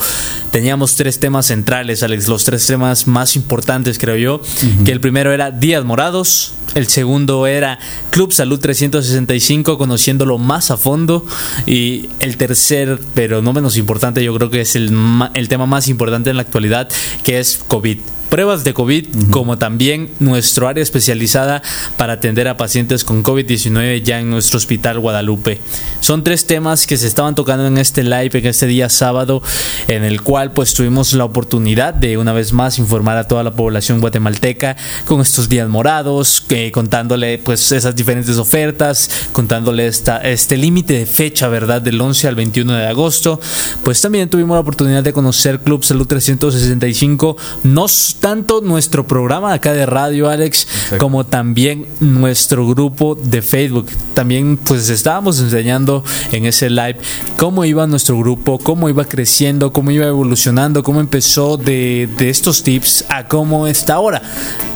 Teníamos 0.49 0.95
tres 0.95 1.19
temas 1.19 1.45
centrales, 1.45 2.01
Alex, 2.01 2.27
los 2.27 2.45
tres 2.45 2.65
temas 2.65 3.05
más 3.05 3.35
importantes, 3.35 3.99
creo 3.99 4.15
yo, 4.15 4.41
que 4.85 4.91
el 4.91 5.01
primero 5.01 5.31
era 5.31 5.51
Días 5.51 5.85
Morados, 5.85 6.53
el 6.75 6.88
segundo 6.88 7.47
era 7.47 7.79
Club 8.12 8.31
Salud 8.39 8.58
365, 8.58 9.78
conociéndolo 9.78 10.38
más 10.38 10.71
a 10.71 10.78
fondo. 10.78 11.25
Y 11.65 12.08
el 12.21 12.38
tercer, 12.38 12.97
pero 13.13 13.41
no 13.41 13.52
menos 13.52 13.75
importante, 13.75 14.23
yo 14.23 14.34
creo 14.34 14.49
que 14.49 14.62
es 14.62 14.78
el, 14.78 14.97
el 15.34 15.49
tema 15.49 15.65
más 15.65 15.89
importante 15.89 16.30
en 16.30 16.38
la 16.38 16.43
actualidad, 16.43 16.88
que 17.25 17.39
es 17.39 17.58
COVID 17.67 17.97
pruebas 18.29 18.63
de 18.63 18.73
COVID, 18.73 19.07
como 19.31 19.57
también 19.57 20.09
nuestro 20.19 20.67
área 20.67 20.83
especializada 20.83 21.61
para 21.97 22.13
atender 22.13 22.47
a 22.47 22.57
pacientes 22.57 23.03
con 23.03 23.23
COVID-19 23.23 24.03
ya 24.03 24.19
en 24.19 24.29
nuestro 24.29 24.57
hospital 24.57 24.99
Guadalupe. 24.99 25.59
Son 25.99 26.23
tres 26.23 26.45
temas 26.45 26.87
que 26.87 26.97
se 26.97 27.07
estaban 27.07 27.35
tocando 27.35 27.65
en 27.65 27.77
este 27.77 28.03
live, 28.03 28.29
en 28.33 28.45
este 28.45 28.67
día 28.67 28.89
sábado, 28.89 29.41
en 29.87 30.03
el 30.03 30.21
cual 30.21 30.51
pues 30.51 30.73
tuvimos 30.73 31.13
la 31.13 31.25
oportunidad 31.25 31.93
de 31.93 32.17
una 32.17 32.33
vez 32.33 32.53
más 32.53 32.79
informar 32.79 33.17
a 33.17 33.27
toda 33.27 33.43
la 33.43 33.53
población 33.53 33.99
guatemalteca 33.99 34.77
con 35.05 35.21
estos 35.21 35.49
días 35.49 35.67
morados, 35.67 36.45
eh, 36.49 36.71
contándole 36.71 37.39
pues 37.39 37.71
esas 37.71 37.95
diferentes 37.95 38.37
ofertas, 38.37 39.09
contándole 39.31 39.87
esta, 39.87 40.17
este 40.17 40.57
límite 40.57 40.93
de 40.93 41.05
fecha, 41.05 41.47
¿verdad? 41.47 41.81
Del 41.81 41.99
11 41.99 42.27
al 42.27 42.35
21 42.35 42.73
de 42.73 42.87
agosto. 42.87 43.39
Pues 43.83 44.01
también 44.01 44.29
tuvimos 44.29 44.55
la 44.55 44.61
oportunidad 44.61 45.03
de 45.03 45.13
conocer 45.13 45.59
Club 45.59 45.83
Salud 45.83 46.07
365. 46.07 47.37
Nos 47.63 48.15
tanto 48.19 48.62
nuestro 48.62 49.08
programa 49.08 49.53
acá 49.53 49.73
de 49.73 49.86
radio, 49.86 50.29
Alex, 50.29 50.67
como 50.97 51.25
también 51.25 51.88
nuestro 51.99 52.67
grupo 52.67 53.15
de 53.15 53.41
Facebook. 53.41 53.88
También 54.13 54.58
pues 54.58 54.89
estábamos 54.89 55.39
enseñando 55.39 56.03
en 56.32 56.45
ese 56.45 56.69
live 56.69 56.97
cómo 57.38 57.65
iba 57.65 57.88
nuestro 57.88 58.17
grupo, 58.17 58.60
cómo 58.60 58.89
iba 58.89 59.05
creciendo, 59.05 59.71
cómo 59.71 59.91
iba 59.91 60.05
evolucionando, 60.05 60.84
cómo 60.84 60.99
empezó 60.99 61.58
de, 61.58 62.10
de 62.17 62.29
estos 62.29 62.63
tips 62.63 63.05
a 63.10 63.27
cómo 63.27 63.67
está 63.67 63.95
ahora 63.95 64.21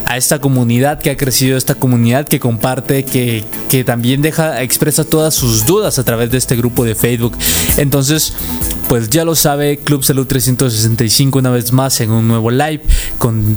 a 0.06 0.18
esta 0.18 0.40
comunidad 0.40 1.00
que 1.00 1.10
ha 1.12 1.18
crecido, 1.18 1.58
esta 1.58 1.76
comunidad 1.76 2.28
que 2.28 2.40
comparte, 2.40 3.04
que, 3.04 3.44
que, 3.70 3.84
también 3.84 4.22
deja, 4.22 4.62
expresa 4.62 5.04
todas 5.04 5.34
sus 5.34 5.66
dudas 5.66 6.00
a 6.00 6.04
través 6.04 6.32
de 6.32 6.38
este 6.38 6.56
grupo 6.56 6.84
de 6.84 6.96
Facebook. 6.96 7.38
Entonces, 7.78 8.34
pues 8.88 9.10
ya 9.10 9.26
lo 9.26 9.36
sabe, 9.36 9.78
Club 9.78 10.04
Salud 10.04 10.28
365 10.28 11.40
una 11.40 11.50
vez 11.50 11.72
más 11.72 12.00
en 12.02 12.12
un 12.12 12.28
nuevo 12.28 12.52
live 12.52 12.82
con 13.18 13.56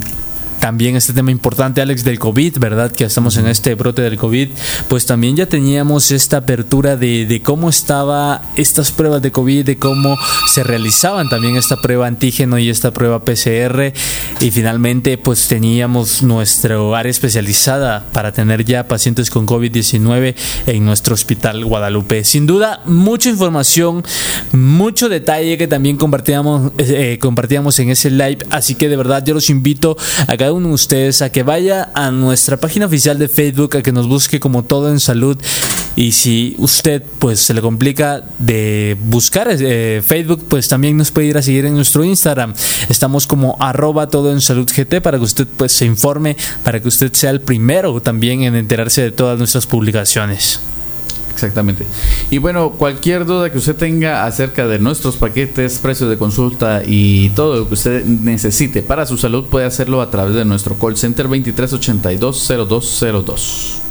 también 0.67 0.97
este 0.97 1.13
tema 1.13 1.31
importante, 1.31 1.79
Alex, 1.79 2.03
del 2.03 2.19
COVID, 2.19 2.57
¿verdad? 2.59 2.91
Que 2.91 3.05
estamos 3.05 3.37
en 3.37 3.47
este 3.47 3.73
brote 3.75 4.01
del 4.01 4.17
COVID, 4.17 4.49
pues 4.89 5.05
también 5.05 5.37
ya 5.37 5.45
teníamos 5.45 6.11
esta 6.11 6.39
apertura 6.39 6.97
de, 6.97 7.25
de, 7.25 7.41
cómo 7.41 7.69
estaba 7.69 8.41
estas 8.57 8.91
pruebas 8.91 9.21
de 9.21 9.31
COVID, 9.31 9.63
de 9.63 9.77
cómo 9.77 10.17
se 10.53 10.65
realizaban 10.65 11.29
también 11.29 11.55
esta 11.55 11.77
prueba 11.77 12.05
antígeno 12.05 12.59
y 12.59 12.69
esta 12.69 12.91
prueba 12.91 13.23
PCR. 13.23 13.93
Y 14.41 14.51
finalmente, 14.51 15.17
pues 15.17 15.47
teníamos 15.47 16.21
nuestro 16.21 16.93
área 16.93 17.11
especializada 17.11 18.05
para 18.11 18.33
tener 18.33 18.65
ya 18.65 18.89
pacientes 18.89 19.29
con 19.29 19.47
COVID-19 19.47 20.35
en 20.65 20.83
nuestro 20.83 21.13
hospital 21.13 21.63
Guadalupe. 21.63 22.25
Sin 22.25 22.45
duda, 22.45 22.81
mucha 22.83 23.29
información, 23.29 24.03
mucho 24.51 25.07
detalle 25.07 25.57
que 25.57 25.69
también 25.69 25.95
compartíamos, 25.95 26.73
eh, 26.77 27.19
compartíamos 27.21 27.79
en 27.79 27.89
ese 27.89 28.11
live. 28.11 28.39
Así 28.49 28.75
que 28.75 28.89
de 28.89 28.97
verdad 28.97 29.23
yo 29.25 29.33
los 29.33 29.49
invito 29.49 29.95
a 30.27 30.35
cada 30.35 30.51
uno 30.51 30.56
de 30.63 30.73
ustedes 30.73 31.21
a 31.21 31.31
que 31.31 31.43
vaya 31.43 31.91
a 31.93 32.11
nuestra 32.11 32.57
página 32.57 32.85
oficial 32.85 33.17
de 33.19 33.27
Facebook, 33.27 33.77
a 33.77 33.81
que 33.81 33.91
nos 33.91 34.07
busque 34.07 34.39
como 34.39 34.63
todo 34.63 34.89
en 34.89 34.99
salud. 34.99 35.37
Y 35.95 36.11
si 36.11 36.55
usted 36.59 37.03
pues 37.19 37.39
se 37.39 37.53
le 37.53 37.61
complica 37.61 38.23
de 38.37 38.97
buscar 39.05 39.47
eh, 39.49 40.03
Facebook, 40.05 40.45
pues 40.47 40.67
también 40.67 40.97
nos 40.97 41.11
puede 41.11 41.27
ir 41.27 41.37
a 41.37 41.41
seguir 41.41 41.65
en 41.65 41.75
nuestro 41.75 42.03
Instagram. 42.03 42.53
Estamos 42.89 43.25
como 43.25 43.57
arroba 43.59 44.07
todo 44.07 44.31
en 44.31 44.41
salud 44.41 44.69
GT 44.69 45.01
para 45.01 45.17
que 45.17 45.23
usted 45.23 45.47
pues 45.57 45.71
se 45.71 45.85
informe, 45.85 46.37
para 46.63 46.79
que 46.79 46.87
usted 46.87 47.11
sea 47.13 47.31
el 47.31 47.41
primero 47.41 47.99
también 48.01 48.43
en 48.43 48.55
enterarse 48.55 49.01
de 49.01 49.11
todas 49.11 49.37
nuestras 49.37 49.65
publicaciones. 49.65 50.59
Exactamente. 51.37 51.85
Y 52.31 52.39
bueno, 52.39 52.71
cualquier 52.71 53.27
duda 53.27 53.51
que 53.51 53.59
usted 53.59 53.75
tenga 53.75 54.25
acerca 54.25 54.65
de 54.65 54.79
nuestros 54.79 55.17
paquetes, 55.17 55.77
precios 55.77 56.09
de 56.09 56.17
consulta 56.17 56.81
y 56.83 57.29
todo 57.29 57.57
lo 57.57 57.67
que 57.67 57.75
usted 57.75 58.03
necesite 58.03 58.81
para 58.81 59.05
su 59.05 59.17
salud, 59.17 59.45
puede 59.45 59.67
hacerlo 59.67 60.01
a 60.01 60.09
través 60.09 60.33
de 60.33 60.45
nuestro 60.45 60.79
call 60.79 60.97
center 60.97 61.27
2382-0202. 61.27 63.81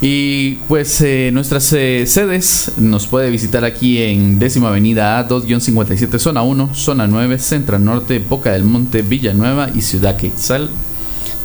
Y 0.00 0.60
pues 0.68 1.00
eh, 1.00 1.30
nuestras 1.32 1.72
eh, 1.72 2.04
sedes 2.06 2.70
nos 2.76 3.08
puede 3.08 3.30
visitar 3.30 3.64
aquí 3.64 4.00
en 4.00 4.38
décima 4.38 4.68
avenida 4.68 5.28
A2-57, 5.28 6.20
zona 6.20 6.42
1, 6.42 6.72
zona 6.72 7.08
9, 7.08 7.36
Centro 7.40 7.80
Norte, 7.80 8.20
Boca 8.20 8.52
del 8.52 8.62
Monte, 8.62 9.02
Villanueva 9.02 9.70
y 9.74 9.82
Ciudad 9.82 10.16
Quetzal 10.16 10.70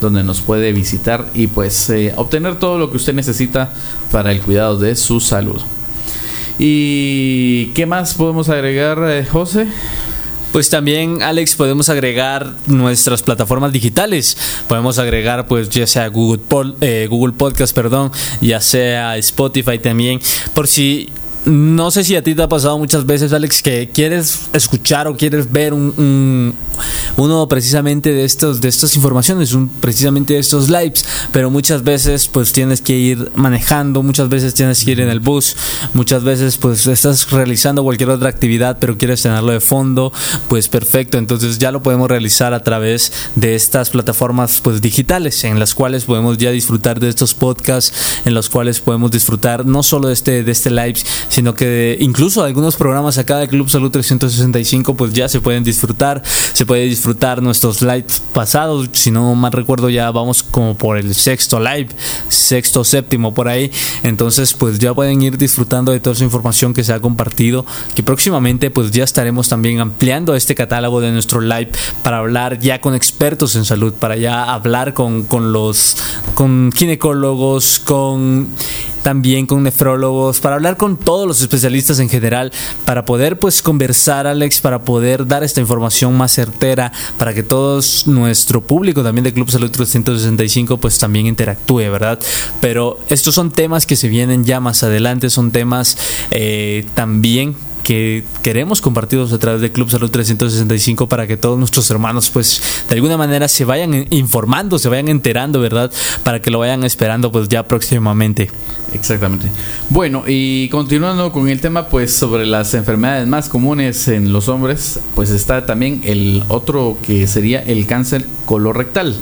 donde 0.02 0.24
nos 0.24 0.42
puede 0.42 0.72
visitar 0.74 1.26
y 1.34 1.48
pues 1.48 1.90
eh, 1.90 2.14
obtener 2.16 2.58
todo 2.60 2.78
lo 2.78 2.92
que 2.92 2.98
usted 2.98 3.14
necesita 3.14 3.74
para 4.12 4.32
el 4.32 4.42
cuidado 4.42 4.78
de 4.78 4.96
su 4.96 5.20
salud. 5.20 5.62
¿Y 6.58 7.68
qué 7.74 7.86
más 7.86 8.14
podemos 8.14 8.50
agregar, 8.50 9.00
eh, 9.10 9.26
José? 9.26 9.68
Pues 10.56 10.70
también, 10.70 11.22
Alex, 11.22 11.56
podemos 11.56 11.90
agregar 11.90 12.54
nuestras 12.68 13.22
plataformas 13.22 13.74
digitales. 13.74 14.38
Podemos 14.70 15.00
agregar, 15.00 15.48
pues, 15.48 15.68
ya 15.68 15.86
sea 15.86 16.08
Google, 16.08 16.76
eh, 16.80 17.08
Google 17.10 17.34
Podcast, 17.34 17.76
perdón, 17.76 18.10
ya 18.40 18.62
sea 18.62 19.18
Spotify 19.18 19.80
también. 19.80 20.22
Por 20.54 20.68
si 20.68 21.10
no 21.46 21.92
sé 21.92 22.04
si 22.04 22.16
a 22.16 22.24
ti 22.24 22.34
te 22.34 22.42
ha 22.42 22.50
pasado 22.50 22.78
muchas 22.78 23.06
veces, 23.06 23.32
Alex, 23.32 23.62
que 23.62 23.90
quieres 23.94 24.50
escuchar 24.54 25.08
o 25.08 25.16
quieres 25.16 25.52
ver 25.52 25.74
un, 25.74 26.56
uno 27.18 27.48
precisamente 27.48 28.14
de 28.14 28.26
estos 28.26 28.62
de 28.62 28.68
estas 28.68 28.96
informaciones, 28.96 29.54
un, 29.54 29.70
precisamente 29.70 30.34
de 30.34 30.40
estos 30.40 30.70
lives, 30.70 31.06
pero 31.32 31.52
muchas 31.52 31.84
veces 31.84 32.28
pues 32.28 32.52
tienes 32.52 32.82
que 32.82 32.94
ir 32.98 33.32
manejando, 33.36 34.02
muchas 34.04 34.30
veces 34.30 34.54
tienes 34.54 34.84
que 34.84 34.92
ir 34.92 35.02
en 35.02 35.10
el 35.10 35.20
bus, 35.20 35.56
muchas 35.94 36.24
veces 36.24 36.58
pues 36.58 36.88
estás 36.88 37.30
realizando 37.32 37.84
cualquier 37.84 38.10
otra 38.10 38.30
actividad, 38.30 38.78
pero 38.80 38.98
quieres 38.98 39.22
tenerlo 39.22 39.52
de 39.52 39.60
fondo, 39.60 40.12
pues 40.48 40.68
perfecto, 40.68 41.18
entonces 41.18 41.60
ya 41.60 41.72
lo 41.72 41.84
podemos 41.84 42.10
realizar 42.10 42.54
a 42.54 42.64
través 42.64 43.12
de 43.36 43.56
estas 43.56 43.92
plataformas 43.92 44.62
pues 44.62 44.82
digitales 44.82 45.44
en 45.44 45.60
las 45.60 45.76
cuales 45.76 46.06
podemos 46.06 46.38
ya 46.38 46.52
disfrutar 46.52 47.00
de 47.00 47.10
estos 47.10 47.34
podcasts, 47.34 47.94
en 48.26 48.34
los 48.34 48.50
cuales 48.50 48.80
podemos 48.80 49.12
disfrutar 49.12 49.66
no 49.66 49.84
solo 49.84 50.08
de 50.08 50.14
este 50.14 50.44
de 50.44 50.52
este 50.52 50.72
live, 50.72 50.96
sino 51.36 51.54
que 51.54 51.98
incluso 52.00 52.46
algunos 52.46 52.78
programas 52.78 53.18
acá 53.18 53.40
de 53.40 53.50
Club 53.50 53.70
Salud 53.70 53.92
365 53.92 54.96
pues 54.96 55.12
ya 55.12 55.28
se 55.28 55.42
pueden 55.42 55.66
disfrutar, 55.66 56.24
se 56.24 56.66
puede 56.66 56.84
disfrutar 56.86 57.42
nuestros 57.42 57.82
lives 57.82 58.24
pasados, 58.32 58.90
si 58.94 59.12
no 59.12 59.36
mal 59.36 59.52
recuerdo 59.52 59.90
ya 59.90 60.10
vamos 60.12 60.44
como 60.44 60.78
por 60.78 60.98
el 60.98 61.14
sexto 61.14 61.60
live, 61.60 61.90
sexto, 62.30 62.86
séptimo 62.86 63.34
por 63.34 63.50
ahí, 63.50 63.70
entonces 64.04 64.54
pues 64.54 64.80
ya 64.80 64.94
pueden 64.94 65.22
ir 65.22 65.38
disfrutando 65.38 65.92
de 65.92 66.00
toda 66.00 66.14
esa 66.14 66.24
información 66.24 66.74
que 66.74 66.86
se 66.86 66.94
ha 66.94 67.02
compartido, 67.02 67.66
que 67.96 68.02
próximamente 68.02 68.72
pues 68.72 68.92
ya 68.92 69.04
estaremos 69.04 69.50
también 69.50 69.82
ampliando 69.82 70.36
este 70.36 70.56
catálogo 70.56 71.02
de 71.02 71.12
nuestro 71.12 71.42
live 71.42 71.70
para 72.02 72.20
hablar 72.20 72.60
ya 72.60 72.80
con 72.80 72.96
expertos 72.96 73.58
en 73.58 73.66
salud, 73.66 73.94
para 73.94 74.16
ya 74.16 74.54
hablar 74.54 74.94
con, 74.94 75.24
con 75.24 75.52
los 75.52 75.98
con 76.34 76.72
ginecólogos, 76.72 77.80
con 77.80 78.48
también 79.06 79.46
con 79.46 79.62
nefrólogos, 79.62 80.40
para 80.40 80.56
hablar 80.56 80.78
con 80.78 80.98
todos 80.98 81.28
los 81.28 81.40
especialistas 81.40 82.00
en 82.00 82.10
general, 82.10 82.52
para 82.86 83.06
poder 83.06 83.38
pues 83.38 83.62
conversar, 83.62 84.26
Alex, 84.26 84.62
para 84.62 84.80
poder 84.80 85.28
dar 85.28 85.44
esta 85.44 85.62
información 85.62 86.18
más 86.18 86.32
certera, 86.32 86.92
para 87.20 87.32
que 87.32 87.44
todo 87.44 87.80
nuestro 88.08 88.62
público 88.64 89.04
también 89.04 89.26
de 89.26 89.32
Club 89.32 89.52
Salud 89.52 89.70
365 89.70 90.78
pues 90.78 90.98
también 90.98 91.28
interactúe, 91.28 91.92
¿verdad? 91.92 92.20
Pero 92.62 92.98
estos 93.08 93.36
son 93.36 93.52
temas 93.52 93.86
que 93.86 93.96
se 93.96 94.08
vienen 94.08 94.44
ya 94.44 94.60
más 94.60 94.82
adelante, 94.82 95.30
son 95.30 95.52
temas 95.52 96.00
eh, 96.32 96.84
también 96.96 97.56
que 97.86 98.24
queremos 98.42 98.82
compartirlos 98.82 99.32
a 99.32 99.38
través 99.38 99.62
de 99.62 99.72
Club 99.72 99.92
Salud 99.92 100.10
365 100.10 101.08
para 101.08 101.28
que 101.28 101.38
todos 101.38 101.60
nuestros 101.60 101.90
hermanos 101.92 102.32
pues 102.32 102.60
de 102.90 102.96
alguna 102.96 103.16
manera 103.16 103.48
se 103.48 103.64
vayan 103.64 104.08
informando, 104.10 104.80
se 104.80 104.90
vayan 104.90 105.08
enterando, 105.08 105.60
¿verdad? 105.62 105.92
Para 106.24 106.42
que 106.42 106.50
lo 106.50 106.58
vayan 106.58 106.84
esperando 106.84 107.32
pues 107.32 107.48
ya 107.48 107.62
próximamente. 107.68 108.50
Exactamente. 108.92 109.50
Bueno, 109.92 110.24
y 110.26 110.68
continuando 110.70 111.32
con 111.32 111.48
el 111.48 111.62
tema 111.62 111.88
pues 111.88 112.12
sobre 112.12 112.48
las 112.48 112.74
enfermedades 112.74 113.28
más 113.28 113.50
comunes 113.50 114.08
en 114.08 114.34
los 114.34 114.50
hombres, 114.50 115.00
pues 115.14 115.30
está 115.30 115.68
también 115.68 116.02
el 116.06 116.44
otro 116.48 116.98
que 117.06 117.28
sería 117.28 117.60
el 117.62 117.86
cáncer 117.86 118.26
colorectal. 118.46 119.16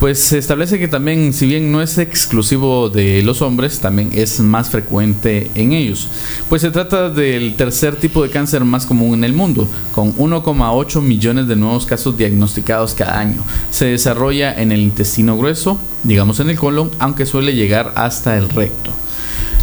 Pues 0.00 0.18
se 0.18 0.38
establece 0.38 0.78
que 0.78 0.88
también, 0.88 1.34
si 1.34 1.44
bien 1.44 1.70
no 1.70 1.82
es 1.82 1.98
exclusivo 1.98 2.88
de 2.88 3.20
los 3.20 3.42
hombres, 3.42 3.80
también 3.80 4.08
es 4.14 4.40
más 4.40 4.70
frecuente 4.70 5.50
en 5.54 5.72
ellos. 5.72 6.08
Pues 6.48 6.62
se 6.62 6.70
trata 6.70 7.10
del 7.10 7.54
tercer 7.54 7.96
tipo 8.00 8.22
de 8.22 8.30
cáncer 8.30 8.64
más 8.64 8.86
común 8.86 9.14
en 9.14 9.24
el 9.24 9.32
mundo, 9.32 9.68
con 9.92 10.14
1,8 10.16 11.00
millones 11.00 11.46
de 11.46 11.56
nuevos 11.56 11.86
casos 11.86 12.16
diagnosticados 12.16 12.94
cada 12.94 13.18
año. 13.18 13.42
Se 13.70 13.86
desarrolla 13.86 14.52
en 14.52 14.72
el 14.72 14.80
intestino 14.80 15.36
grueso, 15.36 15.78
digamos 16.02 16.40
en 16.40 16.50
el 16.50 16.58
colon, 16.58 16.90
aunque 16.98 17.26
suele 17.26 17.54
llegar 17.54 17.92
hasta 17.96 18.36
el 18.36 18.48
recto. 18.48 18.90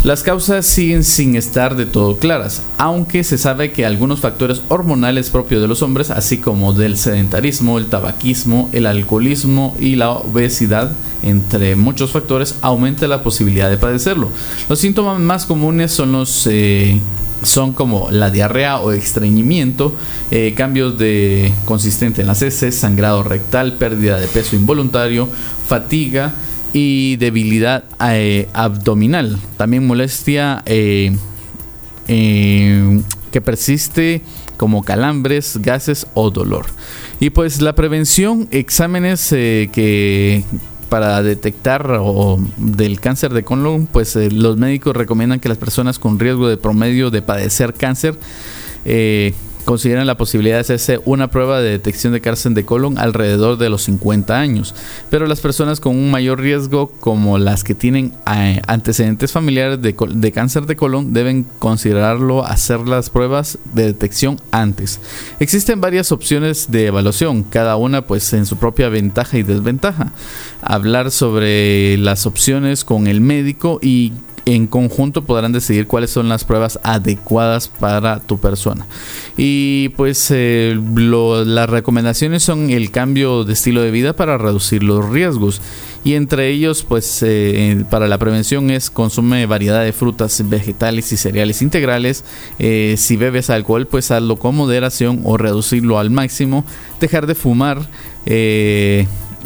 Las 0.03 0.23
causas 0.23 0.65
siguen 0.65 1.03
sin 1.03 1.35
estar 1.35 1.75
de 1.75 1.85
todo 1.85 2.17
claras, 2.17 2.61
aunque 2.77 3.23
se 3.23 3.37
sabe 3.37 3.71
que 3.71 3.85
algunos 3.85 4.19
factores 4.19 4.61
hormonales 4.69 5.31
propios 5.31 5.61
de 5.61 5.67
los 5.67 5.81
hombres, 5.81 6.11
así 6.11 6.37
como 6.37 6.71
del 6.71 6.97
sedentarismo, 6.97 7.77
el 7.77 7.87
tabaquismo, 7.87 8.69
el 8.73 8.85
alcoholismo 8.85 9.75
y 9.79 9.95
la 9.95 10.11
obesidad, 10.11 10.91
entre 11.23 11.75
muchos 11.75 12.11
factores, 12.11 12.55
aumenta 12.61 13.07
la 13.07 13.23
posibilidad 13.23 13.69
de 13.69 13.77
padecerlo. 13.77 14.29
Los 14.69 14.79
síntomas 14.79 15.19
más 15.19 15.45
comunes 15.45 15.91
son 15.91 16.11
los 16.11 16.47
eh, 16.47 17.01
son 17.43 17.73
como 17.73 18.09
la 18.11 18.29
diarrea 18.29 18.79
o 18.79 18.91
estreñimiento, 18.91 19.93
eh, 20.31 20.53
cambios 20.55 20.97
de 20.97 21.53
consistente 21.65 22.21
en 22.21 22.27
las 22.27 22.41
heces, 22.41 22.75
sangrado 22.75 23.23
rectal, 23.23 23.73
pérdida 23.73 24.19
de 24.19 24.27
peso 24.27 24.55
involuntario, 24.55 25.29
fatiga, 25.67 26.33
y 26.73 27.15
debilidad 27.15 27.85
eh, 28.09 28.49
abdominal. 28.53 29.39
También 29.55 29.87
molestia 29.87 30.61
eh, 30.65 31.15
que 32.07 33.41
persiste 33.41 34.21
como 34.57 34.83
calambres, 34.83 35.57
gases 35.61 36.07
o 36.13 36.29
dolor. 36.29 36.65
Y 37.19 37.29
pues 37.29 37.61
la 37.61 37.73
prevención, 37.73 38.47
exámenes 38.51 39.29
que 39.29 40.43
para 40.89 41.21
detectar 41.21 41.89
o 41.99 42.39
del 42.57 42.99
cáncer 42.99 43.33
de 43.33 43.43
colon, 43.43 43.87
pues 43.87 44.15
los 44.15 44.57
médicos 44.57 44.95
recomiendan 44.95 45.39
que 45.39 45.49
las 45.49 45.57
personas 45.57 45.99
con 45.99 46.19
riesgo 46.19 46.47
de 46.47 46.57
promedio 46.57 47.09
de 47.09 47.21
padecer 47.21 47.73
cáncer 47.73 48.15
consideran 49.67 50.07
la 50.07 50.15
posibilidad 50.15 50.55
de 50.55 50.61
hacerse 50.61 51.01
una 51.03 51.27
prueba 51.27 51.59
de 51.59 51.71
detección 51.71 52.13
de 52.13 52.21
cáncer 52.21 52.53
de 52.53 52.63
colon 52.63 52.97
alrededor 52.97 53.57
de 53.57 53.69
los 53.69 53.83
50 53.83 54.39
años, 54.39 54.73
pero 55.09 55.27
las 55.27 55.41
personas 55.41 55.81
con 55.81 55.93
un 55.93 56.09
mayor 56.09 56.39
riesgo, 56.39 56.87
como 57.01 57.37
las 57.37 57.65
que 57.65 57.75
tienen 57.75 58.13
eh, 58.33 58.61
antecedentes 58.65 59.33
familiares 59.33 59.81
de, 59.81 60.31
cáncer 60.31 60.67
de 60.67 60.77
colon, 60.77 61.11
deben 61.11 61.45
considerarlo 61.59 62.45
hacer 62.45 62.79
las 62.87 63.09
pruebas 63.09 63.59
de 63.73 63.87
detección 63.87 64.39
antes. 64.51 65.01
Existen 65.41 65.81
varias 65.81 66.13
opciones 66.13 66.71
de 66.71 66.85
evaluación, 66.85 67.43
cada 67.43 67.75
una 67.75 68.03
pues 68.03 68.31
en 68.31 68.45
su 68.45 68.55
propia 68.55 68.87
ventaja 68.87 69.37
y 69.37 69.43
desventaja. 69.43 70.13
Hablar 70.61 71.11
sobre 71.11 71.97
las 71.97 72.25
opciones 72.25 72.85
con 72.85 73.07
el 73.07 73.19
médico 73.19 73.79
y 73.81 74.13
en 74.47 74.65
conjunto 74.65 75.25
podrán 75.25 75.51
decidir 75.51 75.87
cuáles 75.87 76.09
son 76.09 76.29
las 76.29 76.45
pruebas 76.45 76.79
adecuadas 76.81 77.67
para 77.67 78.21
tu 78.21 78.39
persona. 78.39 78.87
Y 79.35 79.89
pues 79.89 80.31
eh, 80.31 80.79
las 80.95 81.69
recomendaciones 81.69 82.43
son 82.43 82.69
el 82.69 82.89
cambio 82.89 83.43
de 83.43 83.51
estilo 83.53 83.81
de 83.81 83.91
vida 83.91 84.13
para 84.13 84.37
reducir 84.37 84.83
los 84.83 85.09
riesgos. 85.09 85.61
Y 86.05 86.13
entre 86.13 86.49
ellos, 86.49 86.85
pues 86.87 87.21
eh, 87.23 87.83
para 87.89 88.07
la 88.07 88.17
prevención 88.17 88.69
es 88.69 88.89
consume 88.89 89.45
variedad 89.47 89.83
de 89.83 89.91
frutas, 89.91 90.41
vegetales 90.47 91.11
y 91.11 91.17
cereales 91.17 91.61
integrales. 91.61 92.23
Eh, 92.57 92.95
si 92.97 93.17
bebes 93.17 93.49
alcohol, 93.49 93.85
pues 93.85 94.11
hazlo 94.11 94.37
con 94.37 94.55
moderación 94.55 95.19
o 95.25 95.35
reducirlo 95.35 95.99
al 95.99 96.09
máximo. 96.09 96.63
Dejar 97.01 97.27
de 97.27 97.35
fumar 97.35 97.89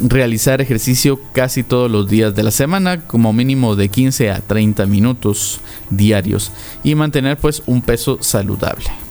realizar 0.02 0.60
ejercicio 0.60 1.20
casi 1.32 1.62
todos 1.62 1.90
los 1.90 2.08
días 2.08 2.34
de 2.34 2.42
la 2.42 2.50
semana, 2.50 3.06
como 3.06 3.32
mínimo 3.32 3.76
de 3.76 3.88
15 3.88 4.30
a 4.30 4.40
30 4.40 4.86
minutos 4.86 5.60
diarios 5.90 6.52
y 6.82 6.94
mantener 6.94 7.36
pues 7.36 7.62
un 7.66 7.82
peso 7.82 8.18
saludable. 8.20 9.01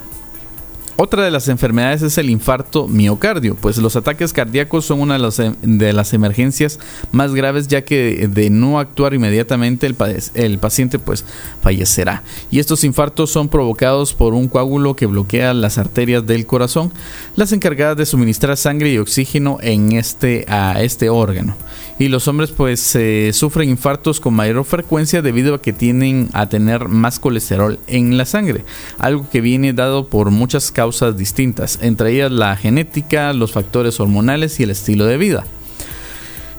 Otra 0.97 1.23
de 1.23 1.31
las 1.31 1.47
enfermedades 1.47 2.01
es 2.01 2.17
el 2.17 2.29
infarto 2.29 2.87
miocardio, 2.87 3.55
pues 3.55 3.77
los 3.77 3.95
ataques 3.95 4.33
cardíacos 4.33 4.85
son 4.85 5.01
una 5.01 5.17
de 5.17 5.93
las, 5.93 6.13
emergencias 6.13 6.79
más 7.11 7.33
graves 7.33 7.67
ya 7.67 7.83
que 7.83 8.27
de 8.31 8.49
no 8.49 8.77
actuar 8.77 9.13
inmediatamente 9.13 9.87
el, 9.87 10.59
paciente 10.59 10.99
pues 10.99 11.25
fallecerá. 11.61 12.23
Y 12.51 12.59
estos 12.59 12.83
infartos 12.83 13.31
son 13.31 13.47
provocados 13.47 14.13
por 14.13 14.33
un 14.33 14.47
coágulo 14.47 14.95
que 14.95 15.05
bloquea 15.05 15.53
las 15.53 15.77
arterias 15.77 16.27
del 16.27 16.45
corazón, 16.45 16.91
las 17.35 17.51
encargadas 17.53 17.97
de 17.97 18.05
suministrar 18.05 18.57
sangre 18.57 18.91
y 18.91 18.97
oxígeno 18.97 19.57
en 19.61 19.93
este, 19.93 20.45
a 20.49 20.81
este 20.81 21.09
órgano 21.09 21.55
y 21.99 22.07
los 22.07 22.27
hombres 22.27 22.49
pues 22.49 22.97
sufren 23.33 23.69
infartos 23.69 24.19
con 24.19 24.33
mayor 24.33 24.65
frecuencia 24.65 25.21
debido 25.21 25.53
a 25.53 25.61
que 25.61 25.71
tienen 25.71 26.29
a 26.33 26.49
tener 26.49 26.87
más 26.87 27.19
colesterol 27.19 27.79
en 27.85 28.17
la 28.17 28.25
sangre, 28.25 28.65
algo 28.97 29.29
que 29.29 29.39
viene 29.39 29.73
dado 29.73 30.07
por 30.07 30.31
muchas 30.31 30.71
causas 30.71 30.80
distintas, 31.17 31.79
entre 31.81 32.11
ellas 32.11 32.31
la 32.31 32.55
genética, 32.55 33.33
los 33.33 33.51
factores 33.51 33.99
hormonales 33.99 34.59
y 34.59 34.63
el 34.63 34.71
estilo 34.71 35.05
de 35.05 35.17
vida. 35.17 35.43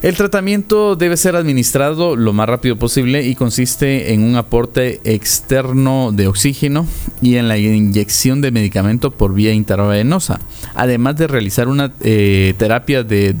El 0.03 0.15
tratamiento 0.15 0.97
debe 0.97 1.15
ser 1.15 1.37
administrado 1.37 2.17
lo 2.17 2.33
más 2.33 2.49
rápido 2.49 2.75
posible 2.75 3.25
y 3.25 3.35
consiste 3.35 4.13
en 4.13 4.21
un 4.21 4.35
aporte 4.35 4.99
externo 5.05 6.11
de 6.11 6.27
oxígeno 6.27 6.85
y 7.21 7.37
en 7.37 7.47
la 7.47 7.57
inyección 7.57 8.41
de 8.41 8.51
medicamento 8.51 9.11
por 9.11 9.33
vía 9.33 9.53
intravenosa, 9.53 10.41
además 10.75 11.15
de 11.15 11.27
realizar 11.27 11.69
una 11.69 11.93
eh, 12.01 12.53
terapia 12.57 13.03
de 13.03 13.33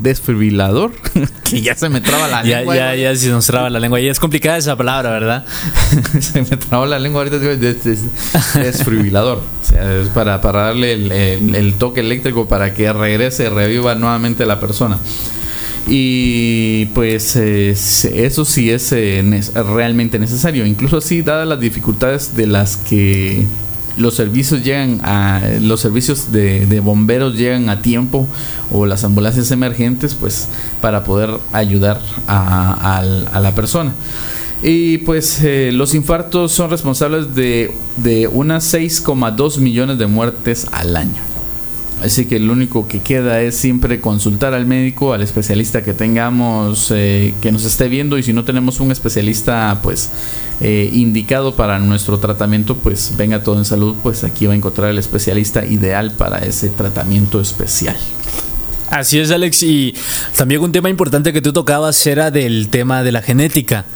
desfibrilador, 0.00 0.92
que 1.50 1.60
ya 1.60 1.74
se 1.74 1.88
me 1.88 2.00
traba 2.00 2.28
la 2.28 2.44
lengua. 2.44 2.76
Ya, 2.76 2.94
ya, 2.94 3.16
se 3.16 3.30
nos 3.30 3.46
traba 3.46 3.68
la 3.68 3.80
lengua. 3.80 4.00
Y 4.00 4.08
es 4.08 4.20
complicada 4.20 4.58
esa 4.58 4.76
palabra, 4.76 5.10
¿verdad? 5.10 5.44
se 6.20 6.42
me 6.42 6.56
traba 6.56 6.86
la 6.86 7.00
lengua 7.00 7.22
ahorita, 7.22 7.38
desfibrilador. 7.38 9.38
O 9.38 9.64
sea, 9.64 10.00
es 10.00 10.08
para, 10.10 10.40
para 10.40 10.66
darle 10.66 10.92
el, 10.92 11.74
toque 11.74 11.98
eléctrico 11.98 12.46
para 12.46 12.74
que 12.74 12.92
regrese, 12.92 13.50
reviva 13.72 13.94
nuevamente 13.94 14.46
la 14.46 14.60
persona. 14.60 14.98
Y 15.88 16.86
pues 16.94 17.34
eso 17.36 18.44
sí 18.44 18.70
es 18.70 18.92
eh, 18.92 19.22
realmente 19.74 20.18
necesario. 20.18 20.64
Incluso 20.64 20.98
así, 20.98 21.22
dadas 21.22 21.46
las 21.46 21.60
dificultades 21.60 22.36
de 22.36 22.46
las 22.46 22.76
que 22.76 23.44
los 23.96 24.14
servicios 24.14 24.62
llegan 24.62 25.00
a 25.02 25.42
los 25.60 25.80
servicios 25.80 26.32
de, 26.32 26.80
bomberos 26.80 27.36
llegan 27.36 27.68
a 27.68 27.82
tiempo 27.82 28.26
o 28.70 28.86
las 28.86 29.04
ambulancias 29.04 29.50
emergentes 29.50 30.14
pues 30.14 30.48
para 30.80 31.04
poder 31.04 31.28
ayudar 31.52 32.00
a 32.26 33.02
la 33.38 33.54
persona 33.54 33.92
y 34.62 34.98
pues 34.98 35.42
eh, 35.42 35.70
los 35.72 35.94
infartos 35.94 36.52
son 36.52 36.70
responsables 36.70 37.34
de, 37.34 37.74
de 37.96 38.28
unas 38.28 38.72
6,2 38.72 39.58
millones 39.58 39.98
de 39.98 40.06
muertes 40.06 40.68
al 40.70 40.96
año. 40.96 41.31
Así 42.02 42.26
que 42.26 42.40
lo 42.40 42.52
único 42.52 42.88
que 42.88 43.00
queda 43.00 43.40
es 43.40 43.56
siempre 43.56 44.00
consultar 44.00 44.54
al 44.54 44.66
médico, 44.66 45.12
al 45.12 45.22
especialista 45.22 45.82
que 45.82 45.94
tengamos, 45.94 46.90
eh, 46.90 47.32
que 47.40 47.52
nos 47.52 47.64
esté 47.64 47.88
viendo. 47.88 48.18
Y 48.18 48.24
si 48.24 48.32
no 48.32 48.44
tenemos 48.44 48.80
un 48.80 48.90
especialista, 48.90 49.78
pues 49.82 50.10
eh, 50.60 50.90
indicado 50.92 51.54
para 51.54 51.78
nuestro 51.78 52.18
tratamiento, 52.18 52.76
pues 52.76 53.12
venga 53.16 53.42
todo 53.44 53.58
en 53.58 53.64
salud, 53.64 53.94
pues 54.02 54.24
aquí 54.24 54.46
va 54.46 54.52
a 54.52 54.56
encontrar 54.56 54.90
el 54.90 54.98
especialista 54.98 55.64
ideal 55.64 56.12
para 56.12 56.38
ese 56.38 56.70
tratamiento 56.70 57.40
especial. 57.40 57.96
Así 58.90 59.18
es, 59.18 59.30
Alex. 59.30 59.62
Y 59.62 59.94
también 60.36 60.60
un 60.60 60.72
tema 60.72 60.90
importante 60.90 61.32
que 61.32 61.40
tú 61.40 61.52
tocabas 61.52 62.06
era 62.06 62.30
del 62.30 62.68
tema 62.68 63.02
de 63.02 63.12
la 63.12 63.22
genética. 63.22 63.86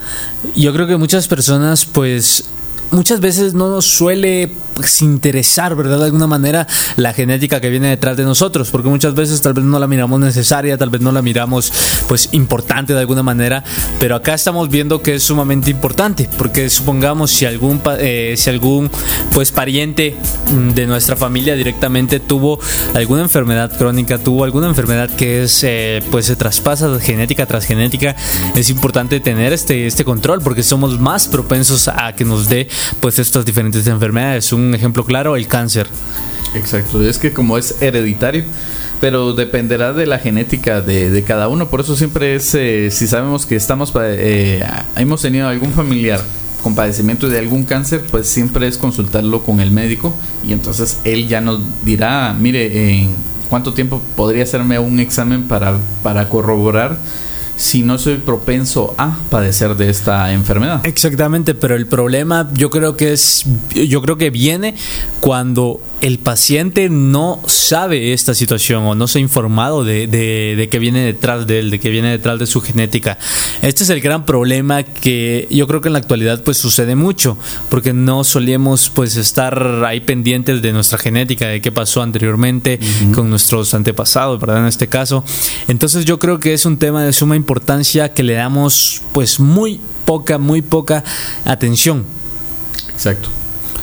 Yo 0.54 0.72
creo 0.72 0.86
que 0.86 0.96
muchas 0.96 1.28
personas, 1.28 1.84
pues, 1.84 2.44
muchas 2.91 3.20
veces 3.20 3.55
no 3.55 3.68
nos 3.68 3.87
suele 3.87 4.51
pues, 4.74 5.03
interesar, 5.03 5.74
¿verdad? 5.74 5.99
De 5.99 6.05
alguna 6.05 6.26
manera 6.26 6.66
la 6.97 7.12
genética 7.12 7.61
que 7.61 7.70
viene 7.70 7.89
detrás 7.89 8.16
de 8.16 8.24
nosotros, 8.24 8.70
porque 8.70 8.89
muchas 8.89 9.14
veces 9.14 9.41
tal 9.41 9.55
vez 9.55 9.64
no 9.64 9.78
la 9.78 9.87
miramos 9.87 10.20
necesaria, 10.20 10.76
tal 10.76 10.91
vez 10.91 11.01
no 11.01 11.12
la 11.12 11.22
miramos 11.22 11.72
pues 12.07 12.28
importante 12.32 12.93
de 12.93 13.01
alguna 13.01 13.22
manera, 13.22 13.64
pero 13.99 14.16
acá 14.16 14.34
estamos 14.34 14.68
viendo 14.68 15.03
que 15.03 15.14
es 15.16 15.22
sumamente 15.22 15.70
importante, 15.70 16.28
porque 16.37 16.68
supongamos 16.70 17.30
si 17.30 17.47
algún 17.47 17.80
eh, 17.99 18.34
si 18.37 18.51
algún 18.51 18.91
pues 19.32 19.53
pariente 19.53 20.16
de 20.74 20.87
nuestra 20.87 21.16
familia 21.16 21.55
directamente 21.55 22.20
tuvo 22.20 22.59
alguna 22.95 23.22
enfermedad 23.22 23.76
crónica, 23.76 24.18
tuvo 24.18 24.45
alguna 24.45 24.68
enfermedad 24.68 25.11
que 25.11 25.45
es 25.45 25.64
eh, 25.64 26.03
pues 26.11 26.26
se 26.26 26.37
traspasa 26.37 26.99
genética 27.01 27.47
tras 27.47 27.64
genética, 27.64 28.14
es 28.55 28.70
importante 28.70 29.20
tener 29.20 29.53
este 29.53 29.87
este 29.87 30.05
control 30.05 30.41
porque 30.43 30.62
somos 30.62 30.99
más 30.99 31.28
propensos 31.28 31.89
a 31.89 32.14
que 32.14 32.24
nos 32.24 32.49
dé 32.49 32.68
pues 33.00 33.18
estas 33.18 33.44
diferentes 33.44 33.86
enfermedades. 33.86 34.52
Un 34.52 34.74
ejemplo 34.74 35.04
claro, 35.04 35.36
el 35.36 35.46
cáncer. 35.46 35.88
Exacto, 36.54 37.02
es 37.02 37.18
que 37.18 37.32
como 37.32 37.58
es 37.58 37.82
hereditario, 37.82 38.44
pero 39.00 39.34
dependerá 39.34 39.92
de 39.92 40.06
la 40.06 40.18
genética 40.18 40.80
de, 40.80 41.22
cada 41.26 41.48
uno. 41.48 41.68
Por 41.68 41.80
eso 41.80 41.96
siempre 41.96 42.34
es, 42.34 42.54
eh, 42.54 42.90
si 42.90 43.06
sabemos 43.06 43.46
que 43.46 43.56
estamos, 43.56 43.92
eh, 44.00 44.64
hemos 44.96 45.22
tenido 45.22 45.48
algún 45.48 45.72
familiar 45.72 46.22
con 46.62 46.74
padecimiento 46.74 47.28
de 47.28 47.38
algún 47.38 47.64
cáncer, 47.64 48.02
pues 48.10 48.26
siempre 48.26 48.66
es 48.66 48.78
consultarlo 48.78 49.42
con 49.42 49.60
el 49.60 49.70
médico 49.70 50.16
y 50.46 50.52
entonces 50.52 50.98
él 51.04 51.28
ya 51.28 51.40
nos 51.40 51.60
dirá, 51.84 52.34
mire, 52.38 53.00
en 53.00 53.14
cuánto 53.48 53.72
tiempo 53.72 54.02
podría 54.16 54.42
hacerme 54.42 54.78
un 54.78 54.98
examen 54.98 55.44
para, 55.46 55.78
para 56.02 56.28
corroborar 56.28 56.98
si 57.57 57.82
no 57.82 57.98
soy 57.98 58.16
propenso 58.16 58.94
a 58.98 59.16
padecer 59.30 59.76
de 59.76 59.90
esta 59.90 60.32
enfermedad. 60.32 60.84
Exactamente, 60.84 61.54
pero 61.54 61.74
el 61.74 61.86
problema 61.86 62.48
yo 62.54 62.70
creo 62.70 62.96
que 62.96 63.12
es 63.12 63.44
yo 63.74 64.02
creo 64.02 64.16
que 64.16 64.30
viene 64.30 64.74
cuando 65.20 65.80
el 66.00 66.18
paciente 66.18 66.88
no 66.90 67.40
sabe 67.46 68.12
esta 68.12 68.34
situación 68.34 68.84
o 68.84 68.94
no 68.94 69.09
se 69.09 69.18
ha 69.18 69.22
informado 69.22 69.82
de, 69.82 70.07
de, 70.07 70.68
que 70.68 70.78
viene 70.78 71.00
detrás 71.00 71.46
de 71.46 71.59
él, 71.59 71.70
de 71.70 71.80
que 71.80 71.88
viene 71.88 72.11
detrás 72.11 72.38
de 72.38 72.46
su 72.46 72.61
genética. 72.61 73.18
Este 73.62 73.82
es 73.82 73.90
el 73.90 74.00
gran 74.00 74.26
problema 74.26 74.82
que 74.82 75.48
yo 75.50 75.66
creo 75.66 75.80
que 75.80 75.88
en 75.88 75.94
la 75.94 75.98
actualidad 75.98 76.42
pues 76.44 76.59
sucede 76.59 76.94
mucho, 76.94 77.38
porque 77.70 77.94
no 77.94 78.24
solíamos 78.24 78.90
pues 78.90 79.16
estar 79.16 79.84
ahí 79.86 80.00
pendientes 80.00 80.61
de 80.61 80.72
nuestra 80.72 80.98
genética, 80.98 81.48
de 81.48 81.61
qué 81.61 81.72
pasó 81.72 82.02
anteriormente 82.02 82.78
con 83.14 83.30
nuestros 83.30 83.72
antepasados, 83.72 84.38
¿verdad? 84.38 84.59
En 84.59 84.66
este 84.66 84.88
caso. 84.88 85.24
Entonces 85.66 86.04
yo 86.04 86.18
creo 86.18 86.38
que 86.38 86.52
es 86.52 86.66
un 86.66 86.76
tema 86.76 87.02
de 87.04 87.12
suma 87.12 87.36
importancia 87.36 87.45
que 88.12 88.22
le 88.22 88.34
damos 88.34 89.03
pues 89.12 89.40
muy 89.40 89.80
poca, 90.05 90.38
muy 90.38 90.62
poca 90.62 91.03
atención. 91.44 92.05
Exacto 92.92 93.30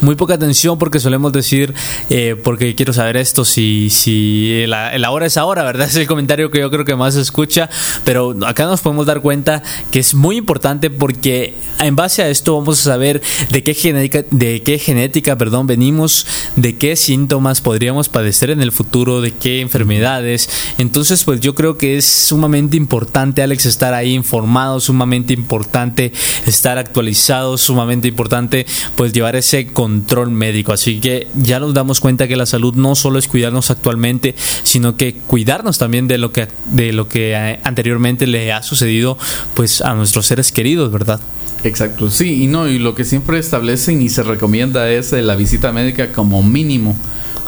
muy 0.04 0.14
poca 0.14 0.34
atención 0.34 0.78
porque 0.78 1.00
solemos 1.00 1.32
decir, 1.32 1.74
eh, 2.10 2.36
porque 2.42 2.74
quiero 2.74 2.92
saber 2.92 3.16
esto, 3.16 3.44
si, 3.44 3.90
si 3.90 4.66
la, 4.66 5.10
hora 5.10 5.26
es 5.26 5.36
ahora, 5.36 5.64
¿verdad? 5.64 5.88
Es 5.94 5.96
el 5.96 6.06
comentario 6.06 6.50
que 6.50 6.60
yo 6.60 6.70
creo 6.70 6.84
que 6.84 6.96
más 6.96 7.14
se 7.14 7.20
escucha, 7.20 7.68
pero 8.04 8.34
acá 8.46 8.64
nos 8.66 8.80
podemos 8.80 9.06
dar 9.06 9.20
cuenta 9.20 9.62
que 9.90 10.00
es 10.00 10.14
muy 10.14 10.36
importante 10.36 10.90
porque 10.90 11.54
en 11.80 11.94
base 11.94 12.22
a 12.22 12.28
esto 12.28 12.56
vamos 12.58 12.80
a 12.80 12.82
saber 12.82 13.22
de 13.50 13.62
qué 13.62 13.74
genética, 13.74 14.24
de 14.30 14.62
qué 14.62 14.78
genética, 14.78 15.36
perdón, 15.36 15.66
venimos, 15.66 16.26
de 16.56 16.76
qué 16.76 16.96
síntomas 16.96 17.60
podríamos 17.60 18.08
padecer 18.08 18.50
en 18.50 18.60
el 18.60 18.72
futuro, 18.72 19.20
de 19.20 19.32
qué 19.32 19.60
enfermedades. 19.60 20.48
Entonces, 20.78 21.24
pues 21.24 21.40
yo 21.40 21.54
creo 21.54 21.78
que 21.78 21.96
es 21.96 22.04
sumamente 22.04 22.76
importante, 22.76 23.42
Alex, 23.42 23.66
estar 23.66 23.94
ahí 23.94 24.12
informado, 24.12 24.80
sumamente 24.80 25.32
importante 25.32 26.12
estar 26.46 26.78
actualizado, 26.78 27.56
sumamente 27.56 28.08
importante, 28.08 28.66
pues 28.96 29.12
llevar 29.12 29.36
ese 29.36 29.66
control 29.68 29.93
control 29.94 30.30
médico. 30.30 30.72
Así 30.72 31.00
que 31.00 31.28
ya 31.34 31.60
nos 31.60 31.72
damos 31.72 32.00
cuenta 32.00 32.26
que 32.26 32.36
la 32.36 32.46
salud 32.46 32.74
no 32.74 32.94
solo 32.94 33.18
es 33.18 33.28
cuidarnos 33.28 33.70
actualmente, 33.70 34.34
sino 34.64 34.96
que 34.96 35.14
cuidarnos 35.14 35.78
también 35.78 36.08
de 36.08 36.18
lo 36.18 36.32
que, 36.32 36.48
de 36.66 36.92
lo 36.92 37.08
que 37.08 37.32
eh, 37.32 37.60
anteriormente 37.62 38.26
le 38.26 38.52
ha 38.52 38.62
sucedido 38.62 39.16
pues 39.54 39.80
a 39.80 39.94
nuestros 39.94 40.26
seres 40.26 40.50
queridos, 40.50 40.90
¿verdad? 40.90 41.20
Exacto, 41.62 42.10
sí, 42.10 42.42
y 42.42 42.46
no, 42.46 42.68
y 42.68 42.78
lo 42.78 42.94
que 42.94 43.04
siempre 43.04 43.38
establecen 43.38 44.02
y 44.02 44.10
se 44.10 44.22
recomienda 44.22 44.90
es 44.90 45.12
eh, 45.12 45.22
la 45.22 45.34
visita 45.34 45.72
médica 45.72 46.12
como 46.12 46.42
mínimo 46.42 46.96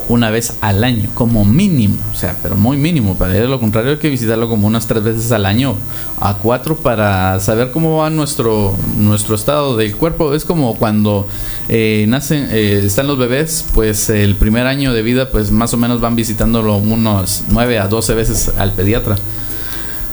una 0.09 0.31
vez 0.31 0.55
al 0.61 0.85
año, 0.85 1.11
como 1.15 1.45
mínimo, 1.45 1.97
o 2.13 2.15
sea, 2.15 2.37
pero 2.43 2.57
muy 2.57 2.77
mínimo. 2.77 3.17
Para 3.17 3.35
lo 3.41 3.61
contrario, 3.61 3.93
hay 3.93 3.97
que 3.99 4.11
visitarlo 4.11 4.49
como 4.49 4.67
unas 4.67 4.87
tres 4.87 5.03
veces 5.03 5.33
al 5.33 5.47
año, 5.47 5.75
a 6.21 6.35
cuatro, 6.35 6.77
para 6.77 7.39
saber 7.41 7.71
cómo 7.71 7.99
va 7.99 8.11
nuestro, 8.11 8.75
nuestro 8.97 9.35
estado 9.35 9.77
del 9.77 9.97
cuerpo. 9.97 10.35
Es 10.35 10.45
como 10.45 10.77
cuando 10.77 11.27
eh, 11.69 12.07
nacen, 12.09 12.49
eh, 12.51 12.83
están 12.85 13.07
los 13.07 13.19
bebés, 13.19 13.65
pues 13.75 14.11
el 14.11 14.37
primer 14.37 14.67
año 14.67 14.93
de 14.93 15.03
vida, 15.03 15.31
pues 15.31 15.51
más 15.51 15.75
o 15.75 15.77
menos 15.77 16.01
van 16.01 16.17
visitándolo 16.17 16.77
unos 16.77 17.45
nueve 17.51 17.79
a 17.79 17.89
doce 17.89 18.15
veces 18.15 18.53
al 18.59 18.73
pediatra 18.73 19.17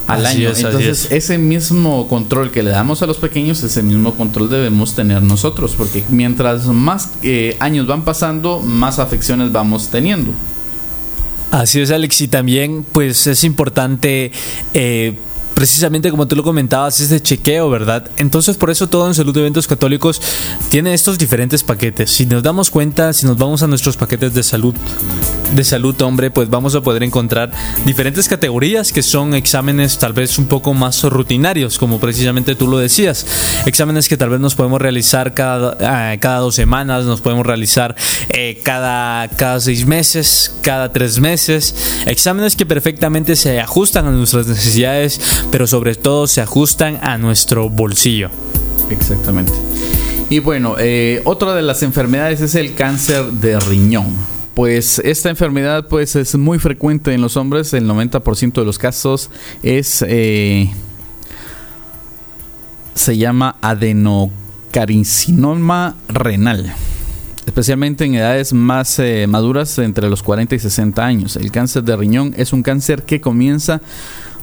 al 0.08 0.26
año. 0.26 0.50
Entonces, 0.56 1.08
ese 1.12 1.38
mismo 1.38 2.08
control 2.08 2.52
que 2.52 2.64
le 2.64 2.72
damos 2.72 3.02
a 3.02 3.06
los 3.06 3.18
pequeños, 3.18 3.64
ese 3.64 3.84
mismo 3.84 4.14
control 4.16 4.50
debemos 4.50 4.96
tener 4.96 5.22
nosotros, 5.22 5.76
porque 5.78 6.04
mientras 6.10 6.66
más 6.66 7.12
eh, 7.22 7.56
años 7.60 7.88
van 7.88 8.04
pasando, 8.04 8.60
más 8.60 9.00
afecciones 9.00 9.52
vamos 9.52 9.90
teniendo. 9.90 10.32
Así 11.52 11.82
es, 11.82 11.92
Alex, 11.92 12.22
y 12.22 12.28
también 12.28 12.84
pues 12.92 13.28
es 13.28 13.44
importante 13.44 14.32
eh, 14.74 15.16
precisamente 15.54 16.10
como 16.12 16.28
tú 16.28 16.36
lo 16.36 16.44
comentabas, 16.44 17.00
es 17.00 17.10
de 17.10 17.22
chequeo, 17.22 17.70
¿verdad? 17.70 18.10
Entonces, 18.18 18.58
por 18.58 18.70
eso 18.70 18.88
todo 18.88 19.08
en 19.08 19.14
Salud 19.14 19.34
de 19.34 19.42
Eventos 19.42 19.68
Católicos 19.68 20.22
tiene 20.70 20.94
estos 20.94 21.18
diferentes 21.18 21.64
paquetes. 21.64 22.12
Si 22.12 22.26
nos 22.26 22.44
damos 22.44 22.70
cuenta, 22.70 23.14
si 23.14 23.26
nos 23.26 23.38
vamos 23.38 23.64
a 23.64 23.68
nuestros 23.68 23.98
paquetes 23.98 24.34
de 24.34 24.44
salud, 24.44 24.76
de 25.54 25.64
salud, 25.64 26.00
hombre, 26.02 26.32
pues 26.32 26.50
vamos 26.50 26.76
a 26.76 26.82
poder 26.82 27.04
encontrar 27.04 27.52
diferentes 27.86 28.28
categorías 28.28 28.92
que 28.92 29.04
son 29.04 29.34
exámenes 29.36 30.00
tal 30.00 30.14
vez 30.14 30.38
un 30.38 30.48
poco 30.48 30.74
más 30.74 31.04
rutinarios, 31.04 31.78
como 31.78 32.00
precisamente 32.00 32.56
tú 32.56 32.68
lo 32.68 32.78
decías. 32.78 33.26
Exámenes 33.66 34.10
que 34.10 34.18
tal 34.18 34.30
vez 34.30 34.40
nos 34.40 34.56
podemos 34.56 34.82
realizar 34.82 35.34
cada, 35.34 36.14
eh, 36.14 36.20
cada 36.20 36.40
dos 36.40 36.56
semanas, 36.56 37.06
nos 37.06 37.22
podemos 37.22 37.46
realizar 37.46 37.96
eh, 38.30 38.60
cada, 38.64 39.28
cada 39.30 39.60
seis 39.60 39.86
meses, 39.86 40.56
cada 40.62 40.92
tres 40.92 41.20
meses. 41.20 41.76
Exámenes 42.06 42.56
que 42.56 42.66
perfectamente 42.66 43.36
se 43.36 43.60
ajustan 43.60 44.08
a 44.08 44.12
nuestras 44.12 44.48
necesidades 44.48 45.20
pero 45.54 45.68
sobre 45.68 45.94
todo 45.94 46.26
se 46.26 46.42
ajustan 46.42 46.98
a 47.04 47.20
nuestro 47.20 47.70
bolsillo. 47.70 48.32
Exactamente. 48.90 49.54
Y 50.32 50.40
bueno, 50.40 50.78
eh, 50.80 51.22
otra 51.26 51.54
de 51.54 51.62
las 51.62 51.84
enfermedades 51.84 52.42
es 52.42 52.56
el 52.56 52.74
cáncer 52.74 53.26
de 53.26 53.60
riñón. 53.60 54.16
Pues 54.56 54.98
esta 54.98 55.30
enfermedad 55.30 55.88
pues 55.88 56.16
es 56.16 56.34
muy 56.34 56.58
frecuente 56.58 57.14
en 57.14 57.22
los 57.22 57.38
hombres, 57.38 57.72
el 57.74 57.88
90% 57.88 58.54
de 58.54 58.66
los 58.66 58.80
casos 58.80 59.30
es 59.62 60.04
eh, 60.08 60.72
se 62.96 63.18
llama 63.18 63.58
adenocarcinoma 63.62 65.98
renal 66.08 66.74
especialmente 67.46 68.06
en 68.06 68.16
edades 68.16 68.54
más 68.54 69.00
eh, 69.00 69.26
maduras 69.28 69.78
entre 69.80 70.10
los 70.10 70.24
40 70.24 70.56
y 70.56 70.60
60 70.60 71.06
años. 71.06 71.36
El 71.36 71.52
cáncer 71.52 71.84
de 71.84 71.96
riñón 71.96 72.34
es 72.38 72.54
un 72.54 72.64
cáncer 72.64 73.04
que 73.04 73.22
comienza, 73.22 73.82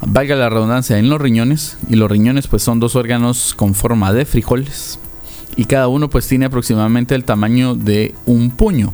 valga 0.07 0.37
la 0.37 0.49
redundancia, 0.49 0.99
en 0.99 1.09
los 1.09 1.21
riñones 1.21 1.77
y 1.89 1.97
los 1.97 2.11
riñones 2.11 2.47
pues 2.47 2.63
son 2.63 2.81
dos 2.81 2.97
órganos 2.97 3.55
con 3.55 3.75
forma 3.75 4.13
de 4.13 4.25
frijoles 4.25 4.99
y 5.57 5.65
cada 5.65 5.89
uno 5.89 6.09
pues 6.09 6.27
tiene 6.27 6.47
aproximadamente 6.47 7.15
el 7.15 7.25
tamaño 7.25 7.75
de 7.75 8.15
un 8.27 8.51
puño. 8.51 8.93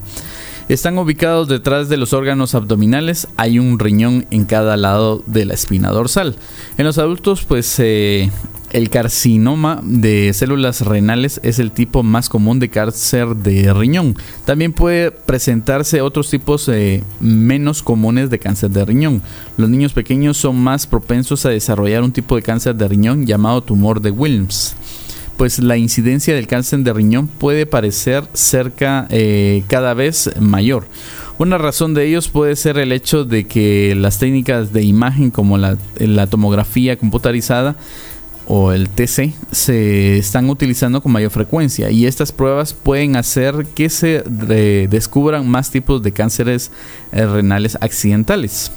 Están 0.68 0.98
ubicados 0.98 1.46
detrás 1.46 1.88
de 1.88 1.96
los 1.96 2.12
órganos 2.12 2.56
abdominales, 2.56 3.28
hay 3.36 3.60
un 3.60 3.78
riñón 3.78 4.26
en 4.32 4.46
cada 4.46 4.76
lado 4.76 5.22
de 5.26 5.44
la 5.44 5.54
espina 5.54 5.90
dorsal. 5.90 6.34
En 6.76 6.84
los 6.86 6.98
adultos 6.98 7.44
pues 7.44 7.78
eh, 7.78 8.30
el 8.72 8.90
carcinoma 8.90 9.80
de 9.82 10.32
células 10.34 10.80
renales 10.82 11.40
es 11.42 11.58
el 11.58 11.70
tipo 11.70 12.02
más 12.02 12.28
común 12.28 12.58
de 12.58 12.68
cáncer 12.68 13.36
de 13.36 13.72
riñón. 13.72 14.14
También 14.44 14.72
puede 14.72 15.10
presentarse 15.10 16.00
otros 16.00 16.30
tipos 16.30 16.68
eh, 16.68 17.02
menos 17.20 17.82
comunes 17.82 18.30
de 18.30 18.38
cáncer 18.38 18.70
de 18.70 18.84
riñón. 18.84 19.22
Los 19.56 19.70
niños 19.70 19.92
pequeños 19.92 20.36
son 20.36 20.58
más 20.58 20.86
propensos 20.86 21.46
a 21.46 21.50
desarrollar 21.50 22.02
un 22.02 22.12
tipo 22.12 22.36
de 22.36 22.42
cáncer 22.42 22.74
de 22.74 22.88
riñón 22.88 23.26
llamado 23.26 23.62
tumor 23.62 24.00
de 24.00 24.10
Wilms 24.10 24.76
pues 25.36 25.58
la 25.58 25.76
incidencia 25.76 26.34
del 26.34 26.46
cáncer 26.46 26.80
de 26.80 26.92
riñón 26.92 27.28
puede 27.28 27.66
parecer 27.66 28.24
cerca 28.32 29.06
eh, 29.10 29.64
cada 29.68 29.94
vez 29.94 30.30
mayor. 30.40 30.86
Una 31.38 31.58
razón 31.58 31.92
de 31.92 32.06
ellos 32.06 32.28
puede 32.28 32.56
ser 32.56 32.78
el 32.78 32.92
hecho 32.92 33.24
de 33.24 33.46
que 33.46 33.94
las 33.94 34.18
técnicas 34.18 34.72
de 34.72 34.82
imagen 34.82 35.30
como 35.30 35.58
la, 35.58 35.76
tomografía 36.28 36.96
computarizada 36.96 37.76
o 38.46 38.72
el 38.72 38.88
TC 38.88 39.32
se 39.50 40.18
están 40.18 40.48
utilizando 40.48 41.02
con 41.02 41.12
mayor 41.12 41.30
frecuencia 41.30 41.90
y 41.90 42.06
estas 42.06 42.32
pruebas 42.32 42.74
pueden 42.74 43.16
hacer 43.16 43.66
que 43.74 43.90
se 43.90 44.22
descubran 44.88 45.48
más 45.48 45.70
tipos 45.70 46.02
de 46.02 46.12
cánceres 46.12 46.70
eh, 47.12 47.26
renales 47.26 47.76
accidentales. 47.80 48.70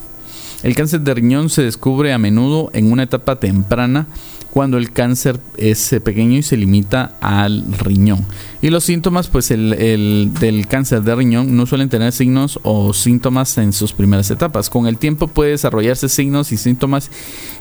El 0.64 0.76
cáncer 0.76 1.02
de 1.02 1.14
riñón 1.14 1.50
se 1.50 1.62
descubre 1.62 2.12
a 2.12 2.18
menudo 2.18 2.70
en 2.74 2.92
una 2.92 3.04
etapa 3.04 3.38
temprana 3.38 4.08
cuando 4.52 4.78
el 4.78 4.92
cáncer 4.92 5.40
es 5.58 5.94
eh, 5.94 6.02
pequeño 6.02 6.38
y 6.38 6.44
se 6.44 6.58
limita 6.58 7.14
al 7.22 7.66
riñón. 7.78 8.26
Y 8.62 8.70
los 8.70 8.84
síntomas, 8.84 9.28
pues 9.28 9.52
el, 9.52 10.34
del 10.40 10.68
cáncer 10.68 11.04
de 11.04 11.16
riñón 11.16 11.56
no 11.56 11.66
suelen 11.66 11.90
tener 11.90 12.12
signos 12.12 12.60
o 12.64 12.94
síntomas 12.94 13.58
en 13.58 13.74
sus 13.74 13.94
primeras 13.94 14.30
etapas. 14.32 14.70
Con 14.70 14.88
el 14.88 14.98
tiempo 14.98 15.28
puede 15.28 15.52
desarrollarse 15.52 16.10
signos 16.10 16.52
y 16.52 16.58
síntomas 16.58 17.10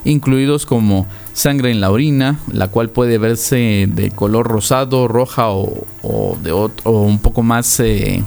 incluidos 0.04 0.66
como 0.66 1.06
sangre 1.34 1.70
en 1.70 1.80
la 1.80 1.90
orina, 1.90 2.40
la 2.52 2.68
cual 2.68 2.90
puede 2.90 3.18
verse 3.18 3.88
de 3.88 4.10
color 4.10 4.48
rosado, 4.48 5.08
roja 5.08 5.50
o, 5.50 6.38
de, 6.42 6.52
un 6.52 7.18
poco 7.18 7.42
más 7.42 7.80
eh, 7.80 8.22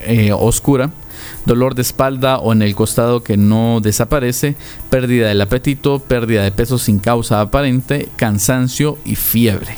eh, 0.00 0.32
oscura 0.32 0.90
dolor 1.46 1.74
de 1.74 1.82
espalda 1.82 2.38
o 2.38 2.52
en 2.52 2.62
el 2.62 2.74
costado 2.74 3.22
que 3.22 3.36
no 3.36 3.80
desaparece, 3.80 4.56
pérdida 4.90 5.28
del 5.28 5.40
apetito, 5.40 5.98
pérdida 5.98 6.42
de 6.42 6.52
peso 6.52 6.78
sin 6.78 6.98
causa 6.98 7.40
aparente, 7.40 8.08
cansancio 8.16 8.98
y 9.04 9.16
fiebre. 9.16 9.76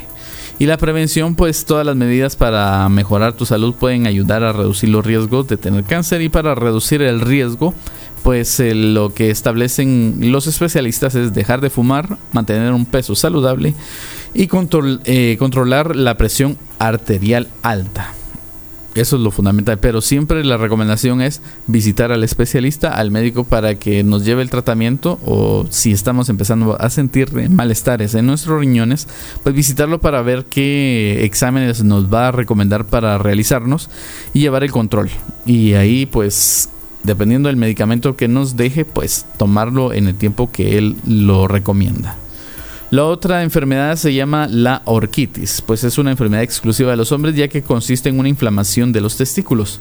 Y 0.59 0.67
la 0.67 0.77
prevención, 0.77 1.35
pues 1.35 1.65
todas 1.65 1.85
las 1.85 1.97
medidas 1.97 2.37
para 2.37 2.89
mejorar 2.89 3.33
tu 3.33 3.45
salud 3.45 3.75
pueden 3.75 4.07
ayudar 4.07 4.45
a 4.45 4.53
reducir 4.53 4.89
los 4.89 5.05
riesgos 5.05 5.49
de 5.49 5.57
tener 5.57 5.85
cáncer 5.85 6.23
y 6.23 6.29
para 6.29 6.55
reducir 6.55 7.03
el 7.03 7.21
riesgo, 7.21 7.75
pues 8.23 8.61
eh, 8.61 8.75
lo 8.75 9.13
que 9.13 9.31
establecen 9.31 10.17
los 10.21 10.47
especialistas 10.47 11.17
es 11.17 11.35
dejar 11.35 11.61
de 11.61 11.71
fumar, 11.71 12.19
mantener 12.33 12.73
un 12.73 12.87
peso 12.87 13.17
saludable 13.17 13.75
y 14.33 14.49
eh, 15.05 15.37
controlar 15.39 15.97
la 15.97 16.17
presión 16.17 16.57
arterial 16.79 17.49
alta. 17.63 18.15
Eso 18.95 19.17
es 19.17 19.23
lo 19.23 19.33
fundamental, 19.33 19.79
pero 19.79 20.01
siempre 20.01 20.45
la 20.45 20.57
recomendación 20.57 21.21
es 21.21 21.43
visitar 21.67 22.13
al 22.13 22.23
especialista, 22.23 22.95
al 22.95 23.11
médico 23.11 23.43
para 23.43 23.75
que 23.75 24.05
nos 24.05 24.25
lleve 24.25 24.43
el 24.43 24.51
tratamiento 24.51 25.19
o 25.27 25.67
si 25.69 25.91
estamos 25.91 26.29
empezando 26.29 26.81
a 26.81 26.91
sentir 26.91 27.33
malestares 27.51 28.15
en 28.15 28.27
nuestros 28.27 28.61
riñones, 28.61 29.09
pues 29.43 29.55
visitarlo 29.55 29.99
para 29.99 30.23
ver 30.23 30.45
qué 30.45 31.25
exámenes 31.25 31.83
nos 31.83 32.13
va 32.13 32.29
a 32.29 32.33
recomendar 32.33 32.85
para 32.85 33.19
realizarnos 33.19 33.91
y 34.33 34.41
llevar 34.41 34.63
el 34.63 34.71
control. 34.71 35.11
Y 35.45 35.73
ahí 35.73 36.07
pues 36.07 36.69
dependiendo 37.03 37.49
del 37.49 37.57
medicamento 37.57 38.17
que 38.17 38.29
nos 38.29 38.57
deje, 38.57 38.85
pues 38.85 39.27
tomarlo 39.37 39.93
en 39.93 40.07
el 40.07 40.15
tiempo 40.15 40.51
que 40.53 40.79
él 40.79 40.97
lo 41.05 41.49
recomienda. 41.49 42.17
La 42.95 43.07
otra 43.07 43.43
enfermedad 43.43 43.97
se 43.97 44.15
llama 44.15 44.47
la 44.49 44.83
orquitis, 44.85 45.63
pues 45.63 45.83
es 45.83 45.99
una 45.99 46.13
enfermedad 46.13 46.45
exclusiva 46.45 46.93
de 46.93 46.97
los 46.97 47.11
hombres 47.11 47.35
ya 47.35 47.49
que 47.49 47.61
consiste 47.61 48.09
en 48.09 48.21
una 48.21 48.29
inflamación 48.29 48.93
de 48.93 49.01
los 49.01 49.17
testículos. 49.17 49.81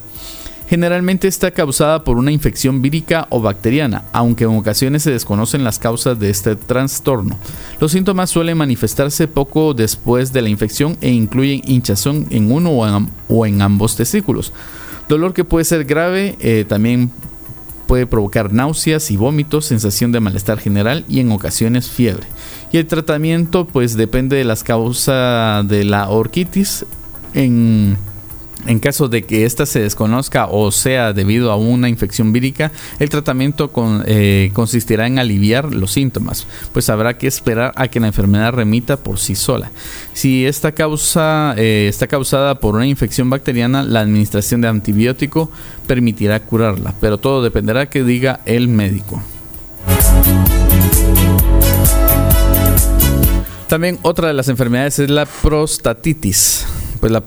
Generalmente 0.68 1.28
está 1.28 1.52
causada 1.52 2.04
por 2.04 2.18
una 2.18 2.32
infección 2.32 2.82
vírica 2.82 3.28
o 3.30 3.40
bacteriana, 3.40 4.06
aunque 4.14 4.46
en 4.46 4.58
ocasiones 4.58 5.04
se 5.04 5.12
desconocen 5.12 5.64
las 5.64 5.78
causas 5.78 6.18
de 6.18 6.32
este 6.32 6.56
trastorno. 6.56 7.38
Los 7.80 7.92
síntomas 7.92 8.32
suelen 8.32 8.58
manifestarse 8.58 9.28
poco 9.28 9.76
después 9.76 10.34
de 10.34 10.42
la 10.42 10.50
infección 10.50 10.98
e 11.00 11.12
incluyen 11.12 11.62
hinchazón 11.68 12.26
en 12.32 12.52
uno 12.52 12.72
o 12.72 13.46
en, 13.46 13.62
ambos 13.62 13.96
testículos. 13.96 14.54
Dolor 15.08 15.36
que 15.36 15.44
puede 15.44 15.66
ser 15.66 15.86
grave, 15.86 16.36
eh, 16.40 16.66
también 16.68 17.12
puede 17.88 18.08
provocar 18.08 18.54
náuseas 18.54 19.12
y 19.12 19.18
vómitos, 19.18 19.66
sensación 19.66 20.12
de 20.12 20.20
malestar 20.20 20.60
general 20.60 21.06
y 21.08 21.20
en 21.20 21.32
ocasiones 21.32 21.90
fiebre. 21.90 22.28
Y 22.72 22.78
el 22.78 22.88
tratamiento 22.88 23.66
pues 23.66 23.96
depende 23.96 24.36
de 24.36 24.44
las 24.44 24.64
causas 24.64 25.68
de 25.68 25.84
la 25.84 26.10
orquitis. 26.10 26.86
En, 27.34 27.98
en 28.68 28.80
caso 28.80 29.08
de 29.08 29.24
que 29.24 29.46
ésta 29.46 29.66
se 29.66 29.80
desconozca 29.80 30.48
o 30.48 30.72
sea 30.72 31.14
debido 31.14 31.52
a 31.52 31.56
una 31.56 31.90
infección 31.90 32.34
vírica, 32.34 32.72
el 33.00 33.10
tratamiento 33.10 33.72
eh, 34.06 34.52
consistirá 34.54 35.08
en 35.08 35.20
aliviar 35.20 35.74
los 35.74 35.92
síntomas, 35.92 36.48
pues 36.72 36.90
habrá 36.90 37.18
que 37.18 37.28
esperar 37.28 37.74
a 37.76 37.88
que 37.88 38.00
la 38.00 38.08
enfermedad 38.08 38.54
remita 38.54 38.98
por 38.98 39.20
sí 39.20 39.36
sola. 39.36 39.72
Si 40.14 40.46
esta 40.46 40.72
causa 40.72 41.54
eh, 41.58 41.88
está 41.90 42.08
causada 42.08 42.56
por 42.56 42.76
una 42.76 42.88
infección 42.88 43.30
bacteriana, 43.30 43.84
la 43.84 44.02
administración 44.02 44.62
de 44.62 44.68
antibiótico 44.68 45.52
permitirá 45.88 46.40
curarla, 46.40 46.94
pero 47.00 47.18
todo 47.18 47.44
dependerá 47.44 47.90
que 47.90 48.04
diga 48.04 48.42
el 48.46 48.68
médico. 48.68 49.22
También 53.68 53.98
otra 54.04 54.28
de 54.28 54.34
las 54.34 54.50
enfermedades 54.50 55.00
es 55.00 55.10
la 55.10 55.26
prostatitis. 55.26 56.68
Pues 57.04 57.12
la 57.12 57.22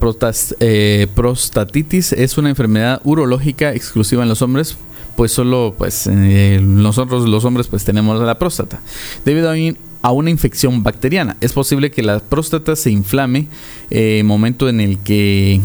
eh, 0.61 1.07
prostatitis 1.14 2.14
es 2.14 2.39
una 2.39 2.49
enfermedad 2.49 3.03
urológica 3.05 3.74
exclusiva 3.74 4.22
en 4.22 4.31
los 4.31 4.41
hombres, 4.41 4.79
pues 5.16 5.33
solo 5.33 5.74
pues 5.77 6.07
eh, 6.11 6.61
nosotros 6.62 7.29
los 7.29 7.45
hombres 7.45 7.66
pues 7.66 7.85
tenemos 7.85 8.18
la 8.18 8.39
próstata. 8.39 8.81
Debido 9.27 9.53
a, 10.01 10.12
una 10.12 10.31
infección 10.31 10.83
bacteriana, 10.83 11.37
es 11.43 11.53
posible 11.53 11.91
que 11.91 12.03
la 12.03 12.20
próstata 12.20 12.74
se 12.74 12.91
inflame 12.91 13.49
eh, 13.91 14.22
momento 14.24 14.70
en 14.70 14.81
el 14.81 14.97
que 15.01 15.61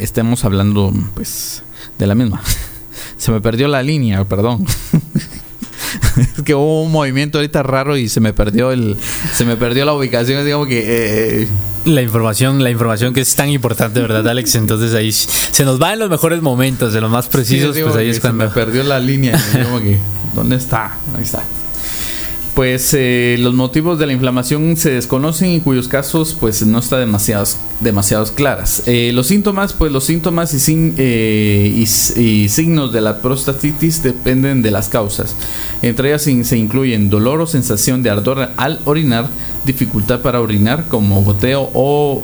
estemos 0.00 0.44
hablando 0.44 0.92
pues 1.14 1.62
de 2.00 2.08
la 2.08 2.16
misma. 2.16 2.42
se 3.18 3.30
me 3.30 3.40
perdió 3.40 3.68
la 3.68 3.84
línea, 3.84 4.24
perdón. 4.24 4.66
es 6.36 6.42
que 6.42 6.54
hubo 6.54 6.82
un 6.82 6.92
movimiento 6.92 7.38
ahorita 7.38 7.62
raro 7.62 7.96
y 7.96 8.08
se 8.08 8.20
me 8.20 8.32
perdió 8.32 8.72
el 8.72 8.96
se 9.34 9.44
me 9.44 9.56
perdió 9.56 9.84
la 9.84 9.94
ubicación 9.94 10.44
digamos 10.44 10.68
que 10.68 11.42
eh, 11.42 11.48
la 11.84 12.02
información 12.02 12.62
la 12.62 12.70
información 12.70 13.12
que 13.12 13.20
es 13.20 13.34
tan 13.34 13.48
importante 13.48 14.00
verdad 14.00 14.26
Alex 14.28 14.54
entonces 14.54 14.94
ahí 14.94 15.12
se 15.12 15.64
nos 15.64 15.80
va 15.80 15.92
en 15.92 15.98
los 15.98 16.10
mejores 16.10 16.42
momentos 16.42 16.92
de 16.92 17.00
los 17.00 17.10
más 17.10 17.28
precisos 17.28 17.76
pues 17.78 17.96
ahí 17.96 18.10
es 18.10 18.20
cuando 18.20 18.44
se 18.44 18.48
me 18.48 18.54
perdió 18.54 18.82
la 18.82 18.98
línea 18.98 19.40
que 19.82 19.98
dónde 20.34 20.56
está 20.56 20.96
ahí 21.16 21.22
está 21.22 21.42
pues 22.54 22.92
eh, 22.92 23.36
los 23.38 23.54
motivos 23.54 23.98
de 23.98 24.06
la 24.06 24.12
inflamación 24.12 24.76
se 24.76 24.90
desconocen 24.90 25.50
y 25.50 25.60
cuyos 25.60 25.88
casos 25.88 26.36
pues 26.38 26.64
no 26.66 26.78
está 26.78 26.98
demasiados 26.98 27.56
demasiados 27.80 28.30
claras. 28.30 28.82
Eh, 28.86 29.10
los 29.14 29.26
síntomas 29.28 29.72
pues 29.72 29.90
los 29.90 30.04
síntomas 30.04 30.68
y, 30.68 30.94
eh, 30.98 31.72
y, 32.16 32.48
signos 32.48 32.92
de 32.92 33.00
la 33.00 33.18
prostatitis 33.18 34.02
dependen 34.02 34.62
de 34.62 34.70
las 34.70 34.88
causas. 34.88 35.34
Entre 35.80 36.08
ellas 36.08 36.22
se 36.22 36.56
incluyen 36.56 37.10
dolor 37.10 37.40
o 37.40 37.46
sensación 37.46 38.02
de 38.02 38.10
ardor 38.10 38.50
al 38.56 38.80
orinar 38.84 39.28
dificultad 39.64 40.20
para 40.20 40.40
orinar 40.40 40.86
como 40.88 41.22
goteo 41.22 41.70
o 41.72 42.22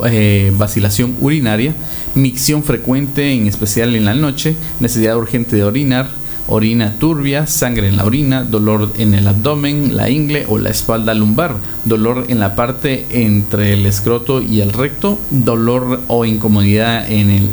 vacilación 0.52 1.16
urinaria 1.20 1.74
micción 2.14 2.62
frecuente 2.62 3.32
en 3.32 3.46
especial 3.46 3.94
en 3.94 4.04
la 4.04 4.14
noche 4.14 4.56
necesidad 4.80 5.16
urgente 5.16 5.56
de 5.56 5.64
orinar 5.64 6.08
orina 6.48 6.94
turbia, 6.98 7.46
sangre 7.46 7.88
en 7.88 7.96
la 7.96 8.04
orina, 8.04 8.42
dolor 8.42 8.92
en 8.98 9.14
el 9.14 9.28
abdomen, 9.28 9.96
la 9.96 10.10
ingle 10.10 10.46
o 10.48 10.58
la 10.58 10.70
espalda 10.70 11.14
lumbar, 11.14 11.56
dolor 11.84 12.24
en 12.28 12.40
la 12.40 12.54
parte 12.54 13.06
entre 13.10 13.74
el 13.74 13.86
escroto 13.86 14.42
y 14.42 14.60
el 14.60 14.72
recto, 14.72 15.18
dolor 15.30 16.00
o 16.08 16.24
incomodidad 16.24 17.08
en, 17.10 17.30
el, 17.30 17.50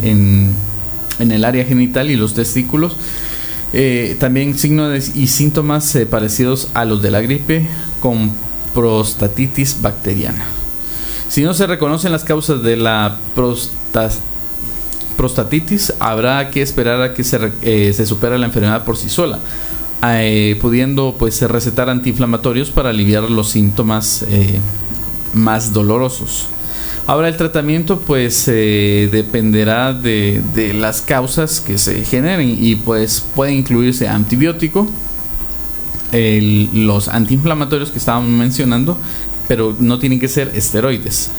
en 1.20 1.32
el 1.32 1.46
área 1.46 1.66
genital 1.66 2.10
y 2.10 2.16
los 2.16 2.34
testículos. 2.34 2.96
Eh, 3.74 4.16
también 4.20 4.58
signos 4.58 5.16
y 5.16 5.28
síntomas 5.28 5.94
eh, 5.96 6.06
parecidos 6.06 6.70
a 6.74 6.86
los 6.86 7.02
de 7.02 7.12
la 7.12 7.20
gripe 7.20 7.68
con 8.00 8.32
prostatitis 8.74 9.82
bacteriana. 9.82 10.46
Si 11.28 11.44
no 11.44 11.54
se 11.54 11.68
reconocen 11.68 12.14
las 12.14 12.24
causas 12.24 12.64
de 12.64 12.78
la 12.78 13.18
prostatitis, 13.36 14.35
habrá 16.00 16.50
que 16.52 16.62
esperar 16.62 17.02
a 17.02 17.14
que 17.14 17.24
se, 17.24 17.52
eh, 17.62 17.94
se 17.94 18.06
supere 18.06 18.38
la 18.38 18.46
enfermedad 18.46 18.84
por 18.84 18.98
sí 18.98 19.10
sola, 19.10 19.40
pudiendo 20.62 21.16
pues 21.18 21.42
recetar 21.42 21.90
antiinflamatorios 21.90 22.70
para 22.70 22.90
aliviar 22.90 23.24
los 23.30 23.50
síntomas 23.50 24.26
más 25.34 25.74
dolorosos. 25.74 26.50
Ahora 27.08 27.28
el 27.28 27.38
tratamiento 27.38 28.00
pues 28.00 28.48
eh, 28.48 29.10
dependerá 29.12 29.94
de, 29.94 30.42
las 30.76 31.04
causas 31.04 31.62
que 31.62 31.78
se 31.78 32.04
generen 32.04 32.58
y 32.60 32.76
pues 32.78 33.24
puede 33.36 33.54
incluirse 33.54 34.08
antibiótico, 34.08 34.88
los 36.12 37.10
antiinflamatorios 37.10 37.92
que 37.92 38.00
estábamos 38.00 38.32
mencionando, 38.32 38.98
pero 39.48 39.76
no 39.78 40.00
tienen 40.00 40.20
que 40.20 40.28
ser 40.28 40.52
esteroides 40.56 41.30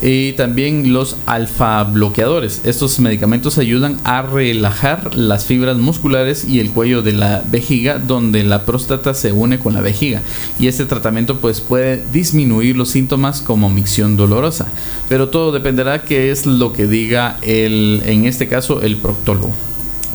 y 0.00 0.32
también 0.32 0.92
los 0.92 1.16
alfa 1.26 1.84
bloqueadores. 1.84 2.62
Estos 2.64 2.98
medicamentos 3.00 3.58
ayudan 3.58 3.98
a 4.04 4.22
relajar 4.22 5.14
las 5.14 5.44
fibras 5.44 5.76
musculares 5.76 6.44
y 6.44 6.60
el 6.60 6.70
cuello 6.70 7.02
de 7.02 7.12
la 7.12 7.42
vejiga 7.50 7.98
donde 7.98 8.42
la 8.44 8.64
próstata 8.64 9.14
se 9.14 9.32
une 9.32 9.58
con 9.58 9.74
la 9.74 9.80
vejiga 9.80 10.22
y 10.58 10.68
este 10.68 10.86
tratamiento 10.86 11.38
pues 11.38 11.60
puede 11.60 12.02
disminuir 12.12 12.76
los 12.76 12.90
síntomas 12.90 13.40
como 13.40 13.70
micción 13.70 14.16
dolorosa, 14.16 14.66
pero 15.08 15.28
todo 15.28 15.52
dependerá 15.52 16.02
qué 16.02 16.30
es 16.30 16.46
lo 16.46 16.72
que 16.72 16.86
diga 16.86 17.38
el 17.42 18.02
en 18.06 18.26
este 18.26 18.48
caso 18.48 18.82
el 18.82 18.96
proctólogo. 18.96 19.52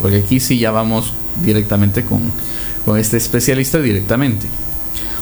Porque 0.01 0.17
aquí 0.17 0.39
sí 0.39 0.59
ya 0.59 0.71
vamos 0.71 1.13
directamente 1.43 2.03
con, 2.03 2.19
con 2.85 2.97
este 2.97 3.17
especialista 3.17 3.79
directamente. 3.79 4.47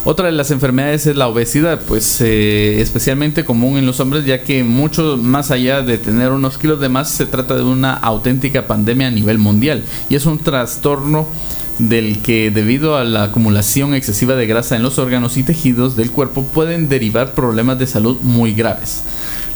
Otra 0.08 0.28
de 0.28 0.34
las 0.34 0.52
enfermedades 0.52 1.08
es 1.08 1.16
la 1.16 1.28
obesidad, 1.28 1.82
pues 1.88 2.22
eh, 2.22 2.80
especialmente 2.80 3.44
común 3.44 3.78
en 3.78 3.88
los 3.88 4.00
hombres, 4.00 4.24
ya 4.24 4.44
que 4.44 4.64
mucho 4.64 5.18
más 5.18 5.50
allá 5.50 5.82
de 5.82 5.98
tener 5.98 6.32
unos 6.32 6.60
kilos 6.60 6.80
de 6.80 6.90
más, 6.90 7.10
se 7.10 7.26
trata 7.26 7.56
de 7.56 7.64
una 7.64 7.96
auténtica 7.96 8.68
pandemia 8.68 9.08
a 9.08 9.12
nivel 9.12 9.40
mundial 9.40 9.84
y 10.08 10.14
es 10.14 10.28
un 10.28 10.38
trastorno 10.38 11.28
del 11.80 12.22
que 12.22 12.52
debido 12.52 12.98
a 12.98 13.04
la 13.04 13.24
acumulación 13.24 13.96
excesiva 13.96 14.36
de 14.36 14.46
grasa 14.46 14.76
en 14.76 14.84
los 14.84 15.00
órganos 15.00 15.38
y 15.38 15.44
tejidos 15.44 15.96
del 15.96 16.12
cuerpo 16.12 16.44
pueden 16.44 16.88
derivar 16.88 17.34
problemas 17.34 17.80
de 17.80 17.88
salud 17.88 18.20
muy 18.22 18.54
graves. 18.54 19.02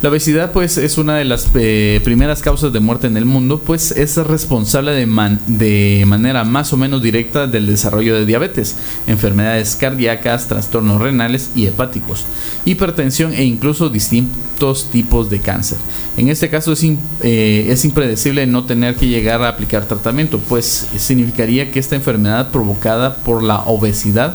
La 0.02 0.08
obesidad 0.08 0.52
pues 0.52 0.78
es 0.78 0.96
una 0.96 1.16
de 1.16 1.26
las 1.26 1.50
eh, 1.54 2.00
primeras 2.02 2.40
causas 2.40 2.72
de 2.72 2.80
muerte 2.80 3.06
en 3.06 3.18
el 3.18 3.26
mundo, 3.26 3.60
pues 3.60 3.90
es 3.90 4.16
responsable 4.16 4.92
de, 4.92 5.06
de 5.46 6.04
manera 6.06 6.44
más 6.44 6.72
o 6.72 6.78
menos 6.78 7.02
directa 7.02 7.46
del 7.46 7.66
desarrollo 7.66 8.14
de 8.14 8.24
diabetes, 8.24 8.76
enfermedades 9.06 9.76
cardíacas, 9.76 10.48
trastornos 10.48 11.02
renales 11.02 11.50
y 11.54 11.66
hepáticos, 11.66 12.24
hipertensión 12.64 13.34
e 13.34 13.44
incluso 13.44 13.90
distintos 13.90 14.88
tipos 14.90 15.28
de 15.28 15.40
cáncer. 15.40 15.76
En 16.16 16.30
este 16.30 16.48
caso 16.48 16.72
es, 16.72 16.82
eh, 17.20 17.66
es 17.68 17.84
impredecible 17.84 18.46
no 18.46 18.64
tener 18.64 18.94
que 18.94 19.06
llegar 19.06 19.42
a 19.42 19.50
aplicar 19.50 19.84
tratamiento, 19.84 20.40
pues 20.48 20.88
significaría 20.96 21.70
que 21.70 21.78
esta 21.78 21.94
enfermedad 21.94 22.50
provocada 22.50 23.16
por 23.16 23.42
la 23.42 23.64
obesidad 23.66 24.34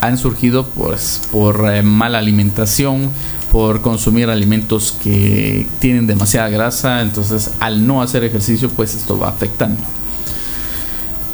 han 0.00 0.18
surgido 0.18 0.66
pues, 0.66 1.22
por 1.30 1.68
eh, 1.70 1.82
mala 1.82 2.18
alimentación, 2.18 3.10
por 3.50 3.80
consumir 3.80 4.28
alimentos 4.28 4.96
que 5.02 5.66
tienen 5.78 6.06
demasiada 6.06 6.48
grasa, 6.48 7.02
entonces 7.02 7.52
al 7.60 7.86
no 7.86 8.02
hacer 8.02 8.24
ejercicio 8.24 8.68
pues 8.70 8.94
esto 8.94 9.18
va 9.18 9.28
afectando. 9.28 9.80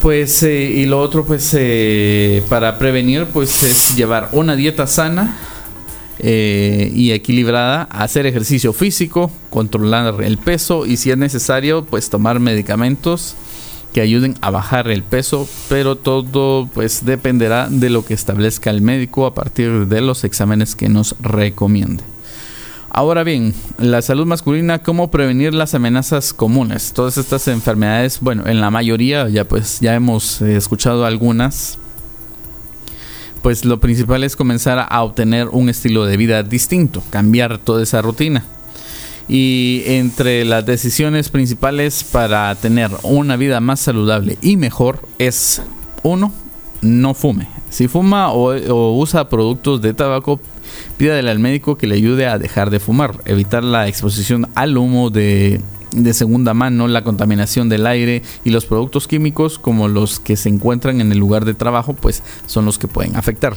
Pues 0.00 0.42
eh, 0.42 0.64
y 0.64 0.86
lo 0.86 1.00
otro 1.00 1.24
pues 1.24 1.54
eh, 1.58 2.42
para 2.48 2.78
prevenir 2.78 3.26
pues 3.26 3.62
es 3.62 3.96
llevar 3.96 4.28
una 4.32 4.56
dieta 4.56 4.86
sana 4.86 5.36
eh, 6.18 6.90
y 6.94 7.12
equilibrada, 7.12 7.84
hacer 7.90 8.26
ejercicio 8.26 8.72
físico, 8.72 9.30
controlar 9.50 10.22
el 10.22 10.38
peso 10.38 10.86
y 10.86 10.96
si 10.96 11.10
es 11.10 11.16
necesario 11.16 11.84
pues 11.84 12.10
tomar 12.10 12.40
medicamentos 12.40 13.36
que 13.92 14.00
ayuden 14.00 14.36
a 14.40 14.50
bajar 14.50 14.88
el 14.90 15.02
peso, 15.02 15.48
pero 15.68 15.96
todo 15.96 16.68
pues 16.72 17.04
dependerá 17.04 17.68
de 17.68 17.90
lo 17.90 18.04
que 18.04 18.14
establezca 18.14 18.70
el 18.70 18.80
médico 18.80 19.26
a 19.26 19.34
partir 19.34 19.86
de 19.86 20.00
los 20.00 20.24
exámenes 20.24 20.74
que 20.74 20.88
nos 20.88 21.14
recomiende. 21.20 22.02
Ahora 22.94 23.24
bien, 23.24 23.54
la 23.78 24.02
salud 24.02 24.26
masculina, 24.26 24.80
¿cómo 24.80 25.10
prevenir 25.10 25.54
las 25.54 25.74
amenazas 25.74 26.34
comunes? 26.34 26.92
Todas 26.92 27.16
estas 27.16 27.48
enfermedades, 27.48 28.20
bueno, 28.20 28.46
en 28.46 28.60
la 28.60 28.70
mayoría 28.70 29.30
ya 29.30 29.44
pues 29.44 29.80
ya 29.80 29.94
hemos 29.94 30.42
eh, 30.42 30.56
escuchado 30.56 31.06
algunas. 31.06 31.78
Pues 33.40 33.64
lo 33.64 33.80
principal 33.80 34.24
es 34.24 34.36
comenzar 34.36 34.86
a 34.88 35.02
obtener 35.02 35.48
un 35.48 35.70
estilo 35.70 36.04
de 36.04 36.18
vida 36.18 36.42
distinto, 36.42 37.02
cambiar 37.10 37.58
toda 37.58 37.82
esa 37.82 38.02
rutina. 38.02 38.44
Y 39.28 39.82
entre 39.86 40.44
las 40.44 40.66
decisiones 40.66 41.28
principales 41.28 42.04
para 42.04 42.54
tener 42.54 42.90
una 43.02 43.36
vida 43.36 43.60
más 43.60 43.80
saludable 43.80 44.36
y 44.42 44.56
mejor 44.56 45.00
es 45.18 45.62
uno, 46.02 46.32
no 46.80 47.14
fume. 47.14 47.48
Si 47.70 47.88
fuma 47.88 48.32
o, 48.32 48.54
o 48.54 48.98
usa 48.98 49.28
productos 49.28 49.80
de 49.80 49.94
tabaco, 49.94 50.40
Pídale 50.96 51.30
al 51.30 51.38
médico 51.38 51.76
que 51.76 51.86
le 51.86 51.96
ayude 51.96 52.26
a 52.26 52.38
dejar 52.38 52.70
de 52.70 52.80
fumar, 52.80 53.16
evitar 53.24 53.64
la 53.64 53.88
exposición 53.88 54.48
al 54.54 54.76
humo 54.76 55.10
de, 55.10 55.60
segunda 56.12 56.54
mano, 56.54 56.88
la 56.88 57.04
contaminación 57.04 57.68
del 57.68 57.86
aire 57.86 58.22
y 58.44 58.50
los 58.50 58.66
productos 58.66 59.06
químicos 59.08 59.58
como 59.58 59.88
los 59.88 60.20
que 60.20 60.36
se 60.36 60.48
encuentran 60.48 61.00
en 61.00 61.12
el 61.12 61.18
lugar 61.18 61.44
de 61.44 61.54
trabajo, 61.54 61.94
pues 61.94 62.22
son 62.46 62.64
los 62.64 62.78
que 62.78 62.88
pueden 62.88 63.16
afectar. 63.16 63.56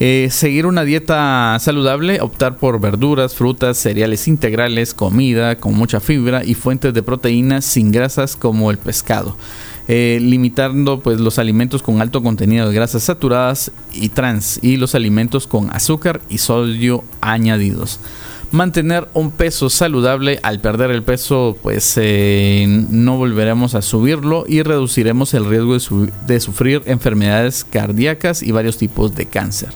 Eh, 0.00 0.28
seguir 0.30 0.66
una 0.66 0.84
dieta 0.84 1.56
saludable, 1.60 2.20
optar 2.20 2.56
por 2.56 2.80
verduras, 2.80 3.34
frutas, 3.34 3.78
cereales 3.78 4.28
integrales, 4.28 4.94
comida 4.94 5.56
con 5.56 5.74
mucha 5.74 6.00
fibra 6.00 6.44
y 6.44 6.54
fuentes 6.54 6.94
de 6.94 7.02
proteínas 7.02 7.64
sin 7.64 7.92
grasas 7.92 8.36
como 8.36 8.70
el 8.70 8.78
pescado. 8.78 9.36
Eh, 9.90 10.18
limitando 10.20 11.00
pues 11.00 11.18
los 11.18 11.38
alimentos 11.38 11.82
con 11.82 12.02
alto 12.02 12.22
contenido 12.22 12.68
de 12.68 12.74
grasas 12.74 13.04
saturadas 13.04 13.72
y 13.90 14.10
trans 14.10 14.58
y 14.60 14.76
los 14.76 14.94
alimentos 14.94 15.46
con 15.46 15.70
azúcar 15.74 16.20
y 16.28 16.38
sodio 16.38 17.04
añadidos. 17.22 17.98
Mantener 18.50 19.08
un 19.12 19.30
peso 19.30 19.68
saludable, 19.68 20.40
al 20.42 20.60
perder 20.60 20.90
el 20.90 21.02
peso 21.02 21.58
pues 21.62 21.94
eh, 21.96 22.64
no 22.88 23.18
volveremos 23.18 23.74
a 23.74 23.82
subirlo 23.82 24.46
y 24.48 24.62
reduciremos 24.62 25.34
el 25.34 25.44
riesgo 25.44 25.76
de 26.26 26.40
sufrir 26.40 26.80
enfermedades 26.86 27.64
cardíacas 27.64 28.42
y 28.42 28.52
varios 28.52 28.78
tipos 28.78 29.14
de 29.14 29.26
cáncer. 29.26 29.68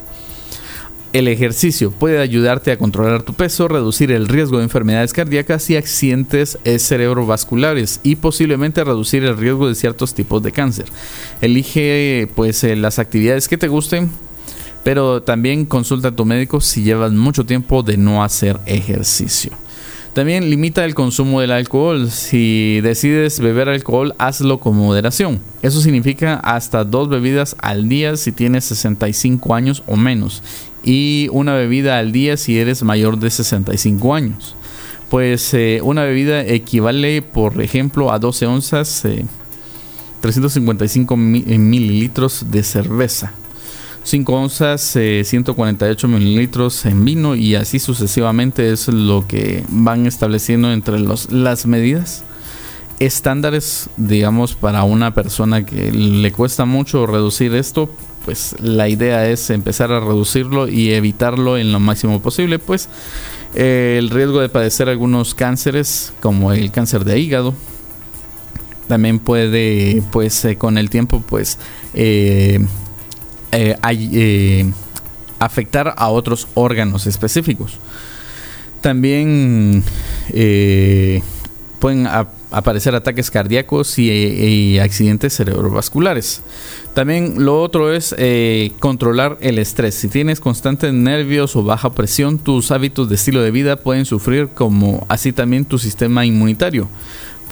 El 1.12 1.28
ejercicio 1.28 1.90
puede 1.90 2.20
ayudarte 2.20 2.72
a 2.72 2.78
controlar 2.78 3.22
tu 3.22 3.34
peso, 3.34 3.68
reducir 3.68 4.10
el 4.10 4.26
riesgo 4.26 4.56
de 4.56 4.64
enfermedades 4.64 5.12
cardíacas 5.12 5.68
y 5.68 5.76
accidentes 5.76 6.58
cerebrovasculares 6.64 8.00
y 8.02 8.16
posiblemente 8.16 8.82
reducir 8.82 9.22
el 9.24 9.36
riesgo 9.36 9.68
de 9.68 9.74
ciertos 9.74 10.14
tipos 10.14 10.42
de 10.42 10.52
cáncer. 10.52 10.86
Elige 11.42 12.30
pues 12.34 12.64
eh, 12.64 12.76
las 12.76 12.98
actividades 12.98 13.48
que 13.48 13.58
te 13.58 13.68
gusten, 13.68 14.10
pero 14.85 15.22
también 15.22 15.64
consulta 15.64 16.09
a 16.09 16.16
tu 16.16 16.24
médico 16.24 16.61
si 16.61 16.83
llevas 16.83 17.12
mucho 17.12 17.45
tiempo 17.45 17.83
de 17.83 17.97
no 17.97 18.24
hacer 18.24 18.59
ejercicio. 18.66 19.53
También 20.14 20.51
limita 20.51 20.85
el 20.85 20.95
consumo 20.95 21.41
del 21.41 21.53
alcohol. 21.53 22.11
Si 22.11 22.80
decides 22.83 23.41
beber 23.41 23.70
alcohol, 23.70 24.14
hazlo 24.18 24.61
con 24.61 24.76
moderación. 24.76 25.41
Eso 25.62 25.80
significa 25.80 26.35
hasta 26.35 26.85
dos 26.85 27.09
bebidas 27.09 27.57
al 27.61 27.89
día 27.89 28.16
si 28.18 28.30
tienes 28.30 28.66
65 28.66 29.55
años 29.55 29.83
o 29.87 29.97
menos 29.97 30.43
y 30.85 31.28
una 31.33 31.55
bebida 31.55 31.99
al 31.99 32.12
día 32.12 32.37
si 32.37 32.59
eres 32.59 32.83
mayor 32.83 33.18
de 33.18 33.30
65 33.30 34.14
años. 34.14 34.57
Pues 35.09 35.53
eh, 35.55 35.80
una 35.83 36.05
bebida 36.05 36.43
equivale, 36.43 37.22
por 37.22 37.61
ejemplo, 37.61 38.12
a 38.12 38.18
12 38.18 38.47
onzas, 38.47 39.07
355 40.20 41.14
eh, 41.14 41.45
eh, 41.47 41.59
mililitros 41.59 42.47
de 42.51 42.62
cerveza. 42.62 43.35
5 44.05 44.32
onzas, 44.32 44.80
148 44.80 46.09
mililitros 46.09 46.84
en 46.86 47.05
vino 47.05 47.34
y 47.36 47.55
así 47.55 47.78
sucesivamente 47.78 48.72
es 48.72 48.88
lo 48.88 49.26
que 49.26 49.64
van 49.68 50.07
estableciendo 50.07 50.72
entre 50.72 50.98
los, 50.98 51.30
las 51.30 51.66
medidas 51.66 52.24
estándares, 52.98 53.90
digamos, 53.96 54.55
para 54.55 54.84
una 54.84 55.12
persona 55.14 55.66
que 55.66 55.90
le 55.92 56.32
cuesta 56.32 56.64
mucho 56.64 57.07
reducir 57.07 57.55
esto, 57.55 57.90
pues 58.24 58.55
la 58.61 58.88
idea 58.88 59.28
es 59.28 59.50
empezar 59.50 59.90
a 59.92 60.00
reducirlo 60.00 60.68
y 60.68 60.92
evitarlo 60.92 61.59
en 61.59 61.72
lo 61.72 61.80
máximo 61.80 62.22
posible, 62.22 62.59
pues 62.59 62.88
eh, 63.55 63.96
el 63.98 64.11
riesgo 64.11 64.40
de 64.40 64.48
padecer 64.48 64.88
algunos 64.88 65.34
cánceres 65.34 66.12
como 66.20 66.53
el 66.53 66.70
cáncer 66.70 67.05
de 67.05 67.18
hígado. 67.18 67.55
También 68.88 69.18
puede 69.18 70.03
pues 70.11 70.44
eh, 70.44 70.57
con 70.57 70.76
el 70.76 70.90
tiempo 70.90 71.22
pues 71.26 71.59
eh, 71.94 72.64
afectar 75.38 75.94
a 75.96 76.09
otros 76.09 76.48
órganos 76.55 77.07
específicos 77.07 77.78
también 78.80 79.84
pueden 81.82 82.07
aparecer 82.53 82.94
ataques 82.94 83.28
cardíacos 83.28 83.98
y, 83.98 84.78
accidentes 84.78 85.34
cerebrovasculares. 85.34 86.42
También 86.94 87.44
lo 87.44 87.61
otro 87.61 87.92
es 87.92 88.14
eh, 88.18 88.70
controlar 88.78 89.38
el 89.40 89.59
estrés. 89.59 89.96
Si 89.96 90.09
tienes 90.09 90.38
constantes 90.38 90.92
nervios 90.92 91.57
o 91.57 91.64
baja 91.64 91.90
presión, 91.90 92.38
tus 92.38 92.70
hábitos 92.70 93.09
de 93.09 93.16
estilo 93.16 93.42
de 93.42 93.50
vida 93.50 93.76
pueden 93.76 94.05
sufrir 94.05 94.48
como 94.48 95.05
así 95.09 95.32
también 95.32 95.64
tu 95.64 95.78
sistema 95.78 96.24
inmunitario 96.24 96.88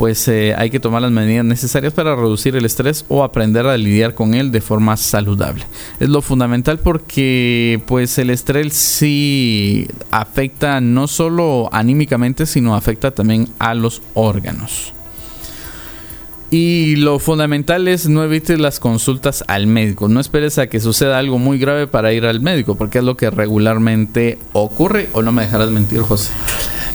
pues 0.00 0.26
eh, 0.28 0.54
hay 0.56 0.70
que 0.70 0.80
tomar 0.80 1.02
las 1.02 1.10
medidas 1.10 1.44
necesarias 1.44 1.92
para 1.92 2.16
reducir 2.16 2.56
el 2.56 2.64
estrés 2.64 3.04
o 3.10 3.22
aprender 3.22 3.66
a 3.66 3.76
lidiar 3.76 4.14
con 4.14 4.32
él 4.32 4.50
de 4.50 4.62
forma 4.62 4.96
saludable. 4.96 5.66
Es 6.00 6.08
lo 6.08 6.22
fundamental 6.22 6.78
porque 6.78 7.82
pues 7.86 8.16
el 8.16 8.30
estrés 8.30 8.72
sí 8.72 9.86
afecta 10.10 10.80
no 10.80 11.06
solo 11.06 11.68
anímicamente, 11.70 12.46
sino 12.46 12.74
afecta 12.74 13.10
también 13.10 13.48
a 13.58 13.74
los 13.74 14.00
órganos. 14.14 14.94
Y 16.50 16.96
lo 16.96 17.18
fundamental 17.18 17.86
es 17.86 18.08
no 18.08 18.24
evites 18.24 18.58
las 18.58 18.80
consultas 18.80 19.44
al 19.48 19.66
médico. 19.66 20.08
No 20.08 20.18
esperes 20.18 20.56
a 20.56 20.68
que 20.68 20.80
suceda 20.80 21.18
algo 21.18 21.36
muy 21.36 21.58
grave 21.58 21.88
para 21.88 22.14
ir 22.14 22.24
al 22.24 22.40
médico, 22.40 22.74
porque 22.74 23.00
es 23.00 23.04
lo 23.04 23.18
que 23.18 23.28
regularmente 23.28 24.38
ocurre. 24.54 25.10
¿O 25.12 25.20
no 25.20 25.30
me 25.30 25.42
dejarás 25.42 25.68
mentir, 25.70 26.00
José? 26.00 26.30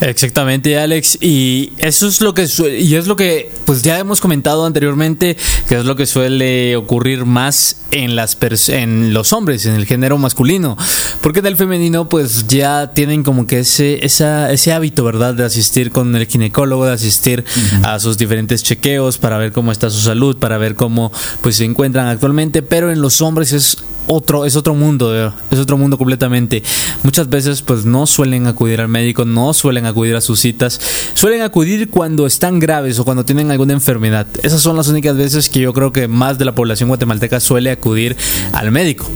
Exactamente, 0.02 0.78
Alex. 0.78 1.18
Y 1.22 1.72
eso 1.78 2.08
es 2.08 2.22
lo 2.22 2.34
que 2.34 2.48
y 2.80 2.96
es 2.96 3.08
lo 3.08 3.16
que 3.16 3.52
pues 3.66 3.82
ya 3.82 3.98
hemos 4.00 4.22
comentado 4.22 4.66
anteriormente, 4.66 5.38
que 5.68 5.78
es 5.78 5.86
lo 5.86 5.96
que 5.96 6.06
suele 6.06 6.76
ocurrir 6.76 7.26
más 7.26 7.78
en 7.91 8.16
las 8.16 8.38
en 8.70 9.14
los 9.14 9.34
hombres, 9.34 9.66
en 9.66 9.76
el 9.76 9.86
género 9.86 10.18
masculino, 10.18 10.78
porque 11.22 11.39
en 11.39 11.46
el 11.48 11.56
femenino 11.56 12.10
pues 12.10 12.48
ya 12.48 12.91
tienen 12.93 13.24
como 13.24 13.48
que 13.48 13.60
ese 13.60 14.06
esa, 14.06 14.52
ese 14.52 14.74
hábito, 14.74 15.04
¿verdad? 15.04 15.34
De 15.34 15.46
asistir 15.46 15.91
con 15.91 16.16
el 16.16 16.28
ginecólogo, 16.28 16.86
de 16.86 16.93
asistir 16.93 17.46
a 17.84 18.00
sus 18.00 18.18
diferentes 18.18 18.64
chequeos 18.64 19.18
para 19.18 19.38
ver 19.38 19.52
cómo 19.52 19.72
está 19.72 19.89
su 19.89 20.00
salud, 20.00 20.38
para 20.38 20.58
ver 20.58 20.76
cómo 20.76 21.12
pues 21.41 21.56
se 21.56 21.66
encuentran 21.66 22.08
actualmente, 22.08 22.62
pero 22.62 22.91
en 22.91 23.02
los 23.02 23.22
hombres 23.22 23.54
es 23.54 23.78
otro, 24.08 24.45
es 24.45 24.56
otro 24.56 24.74
mundo, 24.74 25.34
es 25.51 25.60
otro 25.60 25.78
mundo 25.78 25.97
completamente. 25.97 26.64
Muchas 27.03 27.30
veces 27.30 27.62
pues 27.62 27.86
no 27.86 28.06
suelen 28.06 28.47
acudir 28.47 28.82
al 28.82 28.88
médico, 28.88 29.26
no 29.26 29.53
suelen 29.53 29.86
acudir 29.86 30.16
a 30.16 30.22
sus 30.22 30.39
citas, 30.39 30.80
suelen 31.14 31.41
acudir 31.41 31.89
cuando 31.89 32.26
están 32.26 32.60
graves 32.60 32.99
o 32.99 33.06
cuando 33.06 33.26
tienen 33.26 33.51
alguna 33.51 33.74
enfermedad. 33.74 34.28
Esas 34.43 34.62
son 34.62 34.76
las 34.78 34.88
únicas 34.88 35.18
veces 35.18 35.49
que 35.49 35.60
yo 35.60 35.74
creo 35.74 35.91
que 35.91 36.08
más 36.08 36.38
de 36.38 36.45
la 36.45 36.56
población 36.56 36.89
guatemalteca 36.89 37.39
suele 37.39 37.72
acudir 37.72 38.16
al 38.53 38.72
médico. 38.72 39.10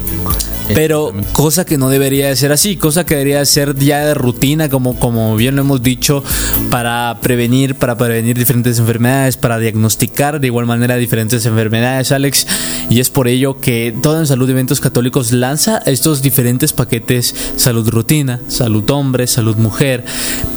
Pero 0.74 1.14
cosa 1.34 1.66
que 1.66 1.78
no 1.78 1.90
debería 1.90 2.28
de 2.28 2.36
ser 2.36 2.52
así, 2.52 2.76
cosa 2.76 3.06
que 3.06 3.16
debería 3.16 3.44
ser 3.46 3.76
ya 3.76 4.06
de 4.06 4.14
rutina, 4.14 4.70
como, 4.70 5.00
como 5.00 5.36
bien 5.36 5.56
lo 5.56 5.64
hemos 5.64 5.82
dicho, 5.82 6.24
para 6.70 7.18
prevenir, 7.22 7.76
para 7.76 7.98
prevenir 7.98 8.38
diferentes 8.38 8.78
enfermedades, 8.78 9.36
para 9.36 9.58
diagnosticar 9.58 10.40
de 10.40 10.48
igual 10.48 10.68
manera 10.68 10.96
diferentes 10.98 11.46
enfermedades, 11.46 12.12
Alex. 12.12 12.46
Y 12.90 13.00
es 13.00 13.10
por 13.10 13.28
ello 13.28 13.60
que 13.60 13.96
todo 14.02 14.20
en 14.20 14.26
Salud 14.26 14.50
Eventos 14.50 14.80
Católicos 14.80 15.32
lanza 15.32 15.78
estos 15.86 16.22
diferentes 16.22 16.74
paquetes 16.74 17.36
salud 17.56 17.88
rutina, 17.88 18.40
salud 18.48 18.90
hombre, 18.90 19.28
salud 19.28 19.56
mujer, 19.58 20.04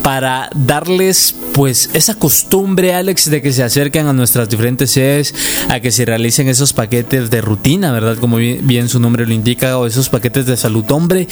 para 0.02 0.48
darles 0.54 1.34
pues 1.52 1.90
esa 1.92 2.14
costumbre, 2.14 2.94
Alex, 2.94 3.30
de 3.30 3.42
que 3.42 3.52
se 3.52 3.62
acerquen 3.62 4.06
a 4.06 4.14
nuestras 4.14 4.48
diferentes 4.48 4.90
sedes, 4.90 5.34
a 5.68 5.80
que 5.80 5.90
se 5.90 6.06
realicen 6.06 6.48
esos 6.48 6.72
paquetes 6.72 7.30
de 7.30 7.42
rutina, 7.42 7.92
¿verdad? 7.92 8.16
Como 8.18 8.38
bien, 8.38 8.88
su 8.88 8.98
nombre 8.98 9.26
lo 9.26 9.34
indica, 9.34 9.76
o 9.78 9.86
esos 9.86 10.08
paquetes 10.08 10.46
de 10.46 10.56
salud 10.56 10.90
hombre, 10.90 11.28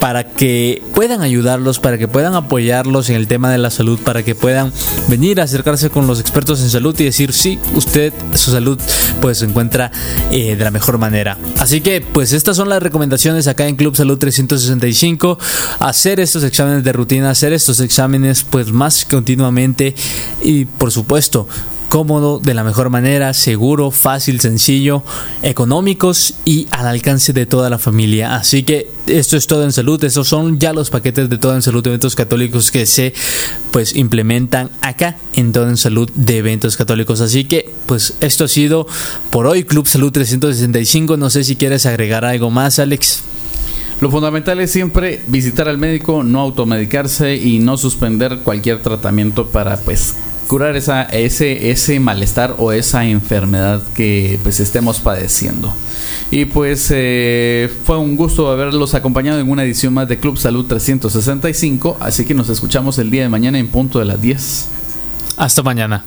para 0.00 0.24
que 0.24 0.82
puedan 0.94 1.20
ayudarlos, 1.20 1.78
para 1.78 1.98
que 1.98 2.08
puedan 2.08 2.34
apoyarlos 2.34 3.10
en 3.10 3.16
el 3.16 3.28
tema 3.28 3.52
de 3.52 3.58
la 3.58 3.70
salud, 3.70 4.00
para 4.00 4.22
que 4.22 4.34
puedan 4.34 4.72
venir 5.08 5.40
a 5.40 5.44
acercarse 5.44 5.90
con 5.90 6.06
los 6.06 6.18
expertos 6.18 6.60
en 6.62 6.70
salud 6.70 6.98
y 6.98 7.04
decir, 7.04 7.32
sí, 7.32 7.58
usted, 7.74 8.12
su 8.34 8.50
salud, 8.50 8.80
pues 9.20 9.38
se 9.38 9.44
encuentra 9.44 9.92
eh, 10.30 10.56
de 10.56 10.64
la 10.64 10.70
mejor 10.70 10.98
manera. 10.98 11.36
Así 11.58 11.82
que, 11.82 12.00
pues 12.00 12.32
estas 12.32 12.56
son 12.56 12.70
las 12.70 12.82
recomendaciones 12.82 13.46
acá 13.46 13.68
en 13.68 13.76
Club 13.76 13.94
Salud 13.94 14.18
365, 14.18 15.38
hacer 15.78 16.18
estos 16.18 16.42
exámenes 16.44 16.82
de 16.82 16.92
rutina, 16.92 17.30
hacer 17.30 17.52
estos 17.52 17.80
exámenes 17.80 18.44
pues 18.48 18.72
más 18.72 19.04
continuamente 19.04 19.94
y 20.42 20.64
por 20.64 20.90
supuesto 20.90 21.46
cómodo, 21.90 22.38
de 22.38 22.54
la 22.54 22.62
mejor 22.62 22.88
manera, 22.88 23.34
seguro, 23.34 23.90
fácil, 23.90 24.40
sencillo, 24.40 25.02
económicos 25.42 26.34
y 26.44 26.68
al 26.70 26.86
alcance 26.86 27.32
de 27.32 27.46
toda 27.46 27.68
la 27.68 27.78
familia. 27.78 28.36
Así 28.36 28.62
que 28.62 28.88
esto 29.08 29.36
es 29.36 29.48
todo 29.48 29.64
en 29.64 29.72
salud, 29.72 30.02
estos 30.04 30.28
son 30.28 30.60
ya 30.60 30.72
los 30.72 30.88
paquetes 30.88 31.28
de 31.28 31.36
todo 31.36 31.54
en 31.54 31.62
salud 31.62 31.82
de 31.82 31.90
eventos 31.90 32.14
católicos 32.14 32.70
que 32.70 32.86
se 32.86 33.12
pues 33.72 33.96
implementan 33.96 34.70
acá 34.80 35.18
en 35.34 35.52
todo 35.52 35.68
en 35.68 35.76
salud 35.76 36.08
de 36.14 36.38
eventos 36.38 36.76
católicos. 36.76 37.20
Así 37.20 37.44
que 37.44 37.68
pues 37.86 38.14
esto 38.20 38.44
ha 38.44 38.48
sido 38.48 38.86
por 39.30 39.48
hoy 39.48 39.64
Club 39.64 39.88
Salud 39.88 40.12
365. 40.12 41.16
No 41.16 41.28
sé 41.28 41.42
si 41.42 41.56
quieres 41.56 41.86
agregar 41.86 42.24
algo 42.24 42.50
más, 42.50 42.78
Alex. 42.78 43.24
Lo 44.00 44.12
fundamental 44.12 44.60
es 44.60 44.70
siempre 44.70 45.22
visitar 45.26 45.68
al 45.68 45.76
médico, 45.76 46.22
no 46.22 46.40
automedicarse 46.40 47.34
y 47.34 47.58
no 47.58 47.76
suspender 47.76 48.38
cualquier 48.38 48.80
tratamiento 48.80 49.48
para 49.48 49.76
pues 49.76 50.14
curar 50.50 50.76
esa, 50.76 51.04
ese, 51.04 51.70
ese 51.70 52.00
malestar 52.00 52.56
o 52.58 52.72
esa 52.72 53.04
enfermedad 53.04 53.84
que 53.94 54.40
pues 54.42 54.58
estemos 54.58 54.98
padeciendo. 54.98 55.72
Y 56.32 56.46
pues 56.46 56.88
eh, 56.92 57.70
fue 57.84 57.98
un 57.98 58.16
gusto 58.16 58.50
haberlos 58.50 58.94
acompañado 58.94 59.38
en 59.38 59.48
una 59.48 59.62
edición 59.62 59.94
más 59.94 60.08
de 60.08 60.18
Club 60.18 60.38
Salud 60.38 60.66
365, 60.66 61.98
así 62.00 62.24
que 62.24 62.34
nos 62.34 62.48
escuchamos 62.48 62.98
el 62.98 63.12
día 63.12 63.22
de 63.22 63.28
mañana 63.28 63.60
en 63.60 63.68
punto 63.68 64.00
de 64.00 64.06
las 64.06 64.20
10. 64.20 64.68
Hasta 65.36 65.62
mañana. 65.62 66.02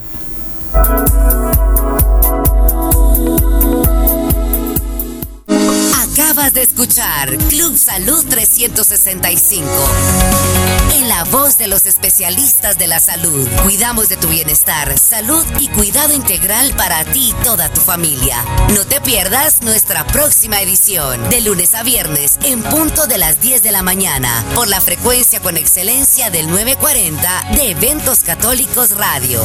Acabas 6.03 6.53
de 6.53 6.63
escuchar 6.63 7.37
Club 7.47 7.77
Salud 7.77 8.25
365. 8.27 10.82
En 10.93 11.09
la 11.09 11.23
voz 11.23 11.57
de 11.57 11.67
los 11.67 11.87
especialistas 11.87 12.77
de 12.77 12.85
la 12.85 12.99
salud, 12.99 13.47
cuidamos 13.63 14.09
de 14.09 14.15
tu 14.15 14.27
bienestar, 14.27 14.95
salud 14.99 15.43
y 15.59 15.67
cuidado 15.69 16.13
integral 16.13 16.71
para 16.75 17.03
ti 17.03 17.31
y 17.31 17.43
toda 17.43 17.73
tu 17.73 17.81
familia. 17.81 18.37
No 18.75 18.85
te 18.85 19.01
pierdas 19.01 19.63
nuestra 19.63 20.05
próxima 20.05 20.61
edición, 20.61 21.31
de 21.31 21.41
lunes 21.41 21.73
a 21.73 21.81
viernes, 21.81 22.37
en 22.43 22.61
punto 22.61 23.07
de 23.07 23.17
las 23.17 23.41
10 23.41 23.63
de 23.63 23.71
la 23.71 23.81
mañana, 23.81 24.45
por 24.53 24.67
la 24.67 24.81
frecuencia 24.81 25.39
con 25.39 25.57
excelencia 25.57 26.29
del 26.29 26.47
940 26.47 27.45
de 27.55 27.71
Eventos 27.71 28.19
Católicos 28.19 28.91
Radio. 28.91 29.41